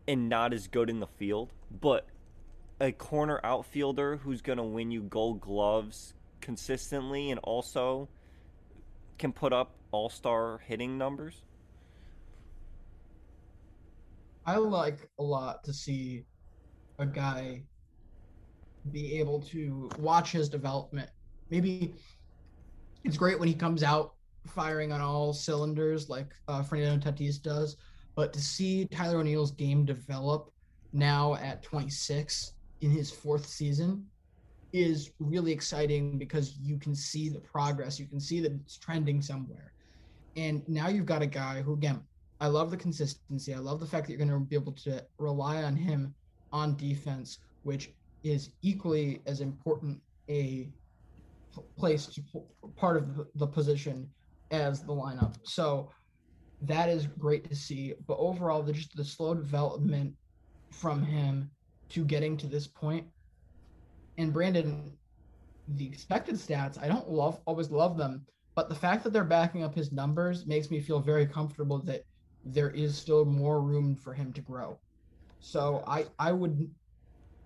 and 0.07 0.29
not 0.29 0.53
as 0.53 0.67
good 0.67 0.89
in 0.89 0.99
the 0.99 1.07
field, 1.07 1.51
but 1.81 2.07
a 2.79 2.91
corner 2.91 3.39
outfielder 3.43 4.17
who's 4.17 4.41
going 4.41 4.57
to 4.57 4.63
win 4.63 4.91
you 4.91 5.01
gold 5.03 5.41
gloves 5.41 6.13
consistently 6.41 7.31
and 7.31 7.39
also 7.43 8.07
can 9.17 9.31
put 9.31 9.53
up 9.53 9.75
all 9.91 10.09
star 10.09 10.59
hitting 10.59 10.97
numbers? 10.97 11.43
I 14.45 14.57
like 14.57 15.09
a 15.19 15.23
lot 15.23 15.63
to 15.65 15.73
see 15.73 16.23
a 16.99 17.05
guy 17.05 17.61
be 18.91 19.19
able 19.19 19.41
to 19.41 19.89
watch 19.99 20.31
his 20.31 20.49
development. 20.49 21.09
Maybe 21.49 21.93
it's 23.03 23.17
great 23.17 23.39
when 23.39 23.47
he 23.47 23.53
comes 23.53 23.83
out 23.83 24.13
firing 24.47 24.91
on 24.91 25.01
all 25.01 25.33
cylinders 25.33 26.09
like 26.09 26.33
uh, 26.47 26.63
Fernando 26.63 27.11
Tatis 27.11 27.41
does, 27.41 27.77
but 28.15 28.33
to 28.33 28.39
see 28.39 28.85
Tyler 28.85 29.19
O'Neill's 29.19 29.51
game 29.51 29.85
develop 29.85 30.51
now 30.93 31.35
at 31.35 31.61
26 31.63 32.53
in 32.81 32.91
his 32.91 33.11
fourth 33.11 33.45
season 33.45 34.05
is 34.73 35.11
really 35.19 35.51
exciting 35.51 36.17
because 36.17 36.57
you 36.57 36.77
can 36.77 36.95
see 36.95 37.29
the 37.29 37.39
progress. 37.39 37.99
You 37.99 38.05
can 38.05 38.19
see 38.19 38.39
that 38.41 38.51
it's 38.51 38.77
trending 38.77 39.21
somewhere. 39.21 39.73
And 40.35 40.67
now 40.67 40.87
you've 40.87 41.05
got 41.05 41.21
a 41.21 41.27
guy 41.27 41.61
who, 41.61 41.73
again, 41.73 42.01
I 42.39 42.47
love 42.47 42.69
the 42.69 42.77
consistency. 42.77 43.53
I 43.53 43.59
love 43.59 43.79
the 43.79 43.85
fact 43.85 44.05
that 44.05 44.13
you're 44.13 44.25
going 44.25 44.29
to 44.29 44.45
be 44.45 44.55
able 44.55 44.73
to 44.73 45.03
rely 45.17 45.63
on 45.63 45.75
him 45.75 46.13
on 46.51 46.75
defense, 46.77 47.39
which 47.63 47.91
is 48.23 48.51
equally 48.61 49.21
as 49.25 49.41
important 49.41 49.99
a 50.29 50.69
place 51.77 52.05
to 52.07 52.21
part 52.75 52.97
of 52.97 53.27
the 53.35 53.47
position 53.47 54.09
as 54.51 54.81
the 54.81 54.93
lineup. 54.93 55.35
So 55.43 55.91
that 56.61 56.89
is 56.89 57.07
great 57.07 57.49
to 57.49 57.55
see. 57.55 57.93
But 58.07 58.17
overall, 58.17 58.61
the, 58.63 58.73
just 58.73 58.95
the 58.95 59.03
slow 59.03 59.33
development 59.33 60.13
from 60.71 61.03
him 61.03 61.51
to 61.89 62.03
getting 62.05 62.37
to 62.37 62.47
this 62.47 62.67
point. 62.67 63.05
and 64.17 64.33
Brandon, 64.33 64.97
the 65.67 65.85
expected 65.85 66.35
stats, 66.35 66.81
I 66.81 66.87
don't 66.87 67.09
love 67.09 67.39
always 67.45 67.69
love 67.71 67.97
them, 67.97 68.25
but 68.55 68.69
the 68.69 68.75
fact 68.75 69.03
that 69.03 69.13
they're 69.13 69.23
backing 69.23 69.63
up 69.63 69.75
his 69.75 69.91
numbers 69.91 70.45
makes 70.45 70.71
me 70.71 70.79
feel 70.79 70.99
very 70.99 71.25
comfortable 71.27 71.79
that 71.83 72.03
there 72.45 72.71
is 72.71 72.97
still 72.97 73.25
more 73.25 73.61
room 73.61 73.95
for 73.95 74.13
him 74.13 74.33
to 74.33 74.41
grow. 74.41 74.79
So 75.39 75.83
I 75.87 76.05
I 76.19 76.31
would 76.31 76.69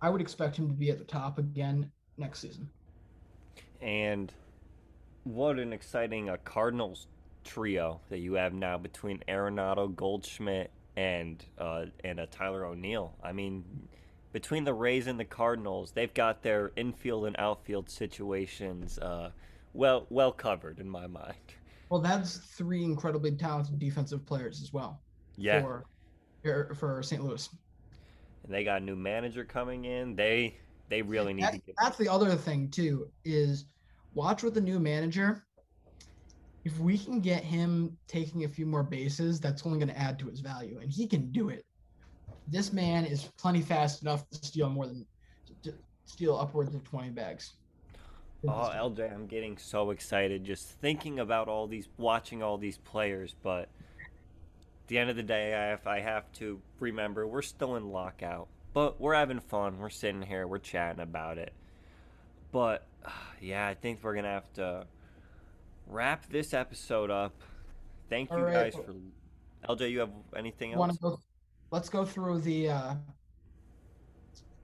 I 0.01 0.09
would 0.09 0.21
expect 0.21 0.55
him 0.55 0.67
to 0.67 0.73
be 0.73 0.89
at 0.89 0.97
the 0.97 1.03
top 1.03 1.37
again 1.37 1.91
next 2.17 2.39
season. 2.39 2.69
And 3.81 4.31
what 5.23 5.59
an 5.59 5.73
exciting 5.73 6.29
uh, 6.29 6.37
Cardinals 6.43 7.07
trio 7.43 7.99
that 8.09 8.19
you 8.19 8.33
have 8.33 8.53
now 8.53 8.77
between 8.77 9.23
Arenado, 9.27 9.93
Goldschmidt, 9.95 10.71
and 10.95 11.43
uh, 11.57 11.85
and 12.03 12.19
uh, 12.19 12.25
Tyler 12.31 12.65
O'Neill. 12.65 13.15
I 13.23 13.31
mean, 13.31 13.63
between 14.33 14.63
the 14.63 14.73
Rays 14.73 15.07
and 15.07 15.19
the 15.19 15.25
Cardinals, 15.25 15.91
they've 15.91 16.13
got 16.13 16.41
their 16.41 16.71
infield 16.75 17.25
and 17.25 17.35
outfield 17.37 17.89
situations 17.89 18.97
uh, 18.99 19.31
well 19.73 20.05
well 20.09 20.31
covered 20.31 20.79
in 20.79 20.89
my 20.89 21.07
mind. 21.07 21.35
Well, 21.89 22.01
that's 22.01 22.37
three 22.37 22.83
incredibly 22.83 23.31
talented 23.31 23.77
defensive 23.77 24.25
players 24.25 24.61
as 24.61 24.71
well. 24.71 25.01
Yeah. 25.37 25.61
For 25.61 26.73
for 26.75 27.03
St. 27.03 27.23
Louis. 27.23 27.49
And 28.51 28.59
they 28.59 28.65
got 28.65 28.81
a 28.81 28.83
new 28.83 28.95
manager 28.95 29.45
coming 29.45 29.85
in. 29.85 30.15
They 30.15 30.57
they 30.89 31.01
really 31.01 31.33
need 31.33 31.45
that, 31.45 31.53
to 31.53 31.57
get. 31.59 31.75
That's 31.81 31.97
the 31.97 32.09
other 32.09 32.35
thing 32.35 32.69
too 32.69 33.09
is 33.23 33.65
watch 34.13 34.43
with 34.43 34.53
the 34.53 34.61
new 34.61 34.79
manager. 34.79 35.45
If 36.65 36.77
we 36.77 36.97
can 36.97 37.21
get 37.21 37.43
him 37.43 37.97
taking 38.07 38.43
a 38.43 38.47
few 38.47 38.65
more 38.65 38.83
bases, 38.83 39.39
that's 39.39 39.65
only 39.65 39.79
going 39.79 39.89
to 39.89 39.97
add 39.97 40.19
to 40.19 40.27
his 40.27 40.41
value, 40.41 40.79
and 40.79 40.91
he 40.91 41.07
can 41.07 41.31
do 41.31 41.49
it 41.49 41.65
this 42.51 42.73
man 42.73 43.05
is 43.05 43.29
plenty 43.37 43.61
fast 43.61 44.01
enough 44.01 44.29
to 44.29 44.45
steal 44.45 44.69
more 44.69 44.85
than 44.85 45.05
to 45.63 45.73
steal 46.05 46.37
upwards 46.37 46.75
of 46.75 46.83
20 46.83 47.09
bags. 47.09 47.53
Oh, 48.47 48.71
LJ, 48.73 49.13
I'm 49.13 49.27
getting 49.27 49.57
so 49.57 49.91
excited 49.91 50.43
just 50.43 50.69
thinking 50.81 51.19
about 51.19 51.47
all 51.47 51.67
these, 51.67 51.87
watching 51.97 52.41
all 52.41 52.57
these 52.57 52.77
players. 52.79 53.35
But 53.43 53.69
the 54.91 54.97
end 54.97 55.09
of 55.09 55.15
the 55.15 55.23
day, 55.23 55.55
I 55.55 55.67
have, 55.67 55.87
I 55.87 56.01
have 56.01 56.29
to 56.33 56.59
remember 56.81 57.25
we're 57.25 57.41
still 57.41 57.77
in 57.77 57.91
lockout, 57.91 58.49
but 58.73 58.99
we're 58.99 59.13
having 59.13 59.39
fun. 59.39 59.79
We're 59.79 59.89
sitting 59.89 60.21
here, 60.21 60.45
we're 60.45 60.59
chatting 60.59 60.99
about 60.99 61.37
it. 61.37 61.53
But 62.51 62.85
yeah, 63.41 63.65
I 63.65 63.73
think 63.73 63.99
we're 64.03 64.15
gonna 64.15 64.27
have 64.27 64.51
to 64.55 64.85
wrap 65.87 66.29
this 66.29 66.53
episode 66.53 67.09
up. 67.09 67.33
Thank 68.09 68.31
you 68.31 68.39
right. 68.39 68.73
guys 68.73 68.75
for. 68.75 68.93
LJ, 69.69 69.91
you 69.91 69.99
have 69.99 70.09
anything 70.35 70.73
else? 70.73 70.97
Go 70.97 71.17
let's 71.71 71.87
go 71.87 72.03
through 72.03 72.41
the 72.41 72.71
uh, 72.71 72.95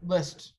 list 0.03 0.55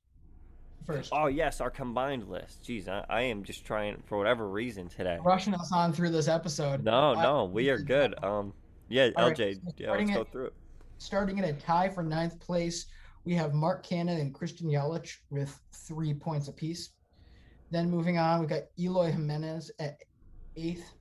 first. 0.87 1.11
Oh 1.13 1.27
yes, 1.27 1.61
our 1.61 1.69
combined 1.69 2.31
list. 2.31 2.63
Jeez, 2.63 2.89
I, 2.89 3.05
I, 3.11 3.21
am 3.21 3.45
just 3.45 3.67
trying 3.67 4.03
for 4.07 4.17
whatever 4.17 4.49
reason 4.49 4.89
today. 4.89 5.19
Rushing 5.23 5.53
us 5.53 5.71
on 5.73 5.93
through 5.93 6.09
this 6.09 6.27
episode. 6.27 6.85
No, 6.85 7.13
no, 7.13 7.45
we 7.45 7.69
are 7.69 7.79
good. 7.79 8.15
Um, 8.25 8.55
yeah, 8.89 9.11
LJ, 9.11 9.19
right, 9.19 9.57
so 9.57 9.73
yeah, 9.77 9.93
let's 9.93 10.11
go 10.11 10.25
through 10.25 10.47
it. 10.47 10.55
Starting 10.99 11.39
in 11.39 11.45
a 11.45 11.53
tie 11.53 11.89
for 11.89 12.03
ninth 12.03 12.39
place, 12.41 12.87
we 13.25 13.35
have 13.35 13.55
Mark 13.55 13.85
Canha 13.87 14.21
and 14.21 14.35
Christian 14.35 14.69
Yelich 14.69 15.17
with 15.31 15.61
three 15.73 16.15
points 16.15 16.49
apiece. 16.49 16.91
Then 17.71 17.91
moving 17.91 18.19
on, 18.19 18.41
we've 18.41 18.49
got 18.49 18.63
Eloy 18.79 19.11
Jimenez 19.11 19.71
at 19.79 19.99
eighth. 20.57 20.93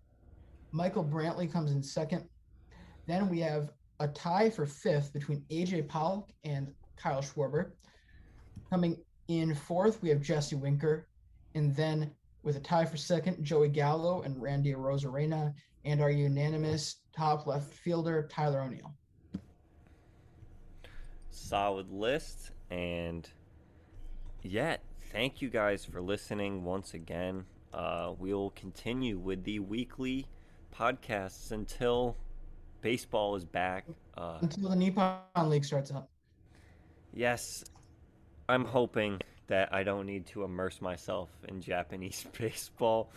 Michael 0.71 1.03
Brantley 1.03 1.51
comes 1.51 1.71
in 1.71 1.81
second. 1.81 2.27
Then 3.07 3.29
we 3.29 3.39
have 3.39 3.71
a 3.99 4.07
tie 4.07 4.49
for 4.49 4.65
fifth 4.65 5.13
between 5.13 5.43
AJ 5.49 5.87
Pollock 5.87 6.29
and 6.43 6.73
Kyle 6.97 7.21
Schwarber. 7.21 7.71
Coming 8.69 8.97
in 9.29 9.55
fourth, 9.55 10.01
we 10.01 10.09
have 10.09 10.21
Jesse 10.21 10.55
Winker. 10.55 11.07
And 11.55 11.75
then 11.75 12.11
with 12.43 12.57
a 12.57 12.59
tie 12.59 12.85
for 12.85 12.97
second, 12.97 13.43
Joey 13.43 13.69
Gallo 13.69 14.21
and 14.23 14.39
Randy 14.41 14.73
Arozarena. 14.73 15.53
And 15.87 16.01
our 16.01 16.11
unanimous 16.11 16.97
top 17.15 17.47
left 17.47 17.73
fielder, 17.73 18.27
Tyler 18.29 18.59
O'Neill. 18.59 18.93
Solid 21.29 21.89
list. 21.89 22.51
And 22.69 23.25
yeah, 24.41 24.75
thank 25.13 25.41
you 25.41 25.49
guys 25.49 25.85
for 25.85 26.01
listening 26.01 26.65
once 26.65 26.93
again. 26.93 27.45
Uh, 27.73 28.11
we'll 28.19 28.49
continue 28.49 29.17
with 29.17 29.45
the 29.45 29.59
weekly 29.59 30.27
podcasts 30.77 31.53
until 31.53 32.17
baseball 32.81 33.37
is 33.37 33.45
back. 33.45 33.85
Uh, 34.17 34.39
Until 34.41 34.67
the 34.69 34.75
Nippon 34.75 35.21
League 35.45 35.63
starts 35.63 35.91
up. 35.91 36.09
Yes, 37.13 37.63
I'm 38.49 38.65
hoping 38.65 39.21
that 39.47 39.73
I 39.73 39.83
don't 39.83 40.05
need 40.05 40.25
to 40.27 40.43
immerse 40.43 40.81
myself 40.81 41.29
in 41.47 41.61
Japanese 41.61 42.25
baseball. 42.37 43.09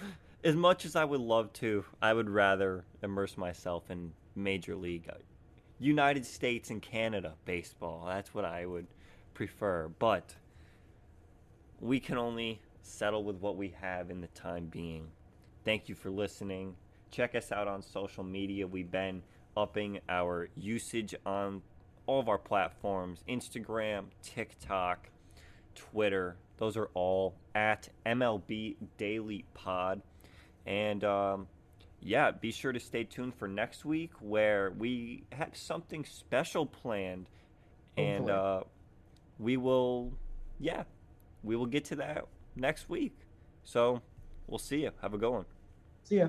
As 0.43 0.57
much 0.57 0.87
as 0.87 0.97
I 0.97 1.05
would 1.05 1.21
love 1.21 1.53
to, 1.55 1.85
I 2.01 2.15
would 2.15 2.31
rather 2.31 2.85
immerse 3.03 3.37
myself 3.37 3.91
in 3.91 4.13
Major 4.35 4.75
League, 4.75 5.07
uh, 5.11 5.17
United 5.79 6.25
States 6.25 6.71
and 6.71 6.81
Canada 6.81 7.35
baseball. 7.45 8.05
That's 8.07 8.33
what 8.33 8.47
I 8.47 8.65
would 8.65 8.87
prefer. 9.35 9.89
But 9.99 10.35
we 11.79 12.01
can 12.01 12.17
only 12.17 12.61
settle 12.81 13.23
with 13.23 13.37
what 13.37 13.57
we 13.57 13.75
have 13.83 14.11
in 14.11 14.23
the 14.23 14.29
time 14.29 14.67
being. 14.67 15.09
Thank 15.65 15.91
you 15.91 15.95
for 15.95 16.11
listening. 16.11 16.75
Check 17.11 17.35
us 17.35 17.53
out 17.53 17.69
on 17.69 17.83
social 17.83 18.25
media. 18.25 18.67
We've 18.67 18.91
been 18.91 19.23
upping 19.59 20.01
our 20.09 20.49
usage 20.57 21.15
on 21.27 21.61
all 22.07 22.19
of 22.19 22.31
our 22.31 22.39
platforms 22.39 23.23
Instagram, 23.29 24.07
TikTok, 24.23 25.11
Twitter. 25.75 26.37
Those 26.57 26.79
are 26.79 26.89
all 26.95 27.35
at 27.55 27.91
MLB 28.07 28.77
Daily 28.97 29.45
Pod. 29.53 30.01
And 30.71 31.03
um, 31.03 31.49
yeah, 32.01 32.31
be 32.31 32.53
sure 32.53 32.71
to 32.71 32.79
stay 32.79 33.03
tuned 33.03 33.35
for 33.35 33.49
next 33.49 33.85
week 33.85 34.13
where 34.21 34.71
we 34.71 35.25
have 35.33 35.57
something 35.57 36.05
special 36.05 36.65
planned. 36.65 37.29
Hopefully. 37.99 38.15
And 38.15 38.31
uh, 38.31 38.61
we 39.41 39.57
will, 39.57 40.13
yeah, 40.61 40.85
we 41.43 41.57
will 41.57 41.67
get 41.67 41.85
to 41.87 41.97
that 41.97 42.25
next 42.55 42.89
week. 42.89 43.17
So 43.65 44.01
we'll 44.47 44.59
see 44.59 44.83
you. 44.83 44.93
Have 45.03 45.13
a 45.13 45.19
good 45.19 45.31
one. 45.31 45.45
See 46.05 46.19
ya. 46.19 46.29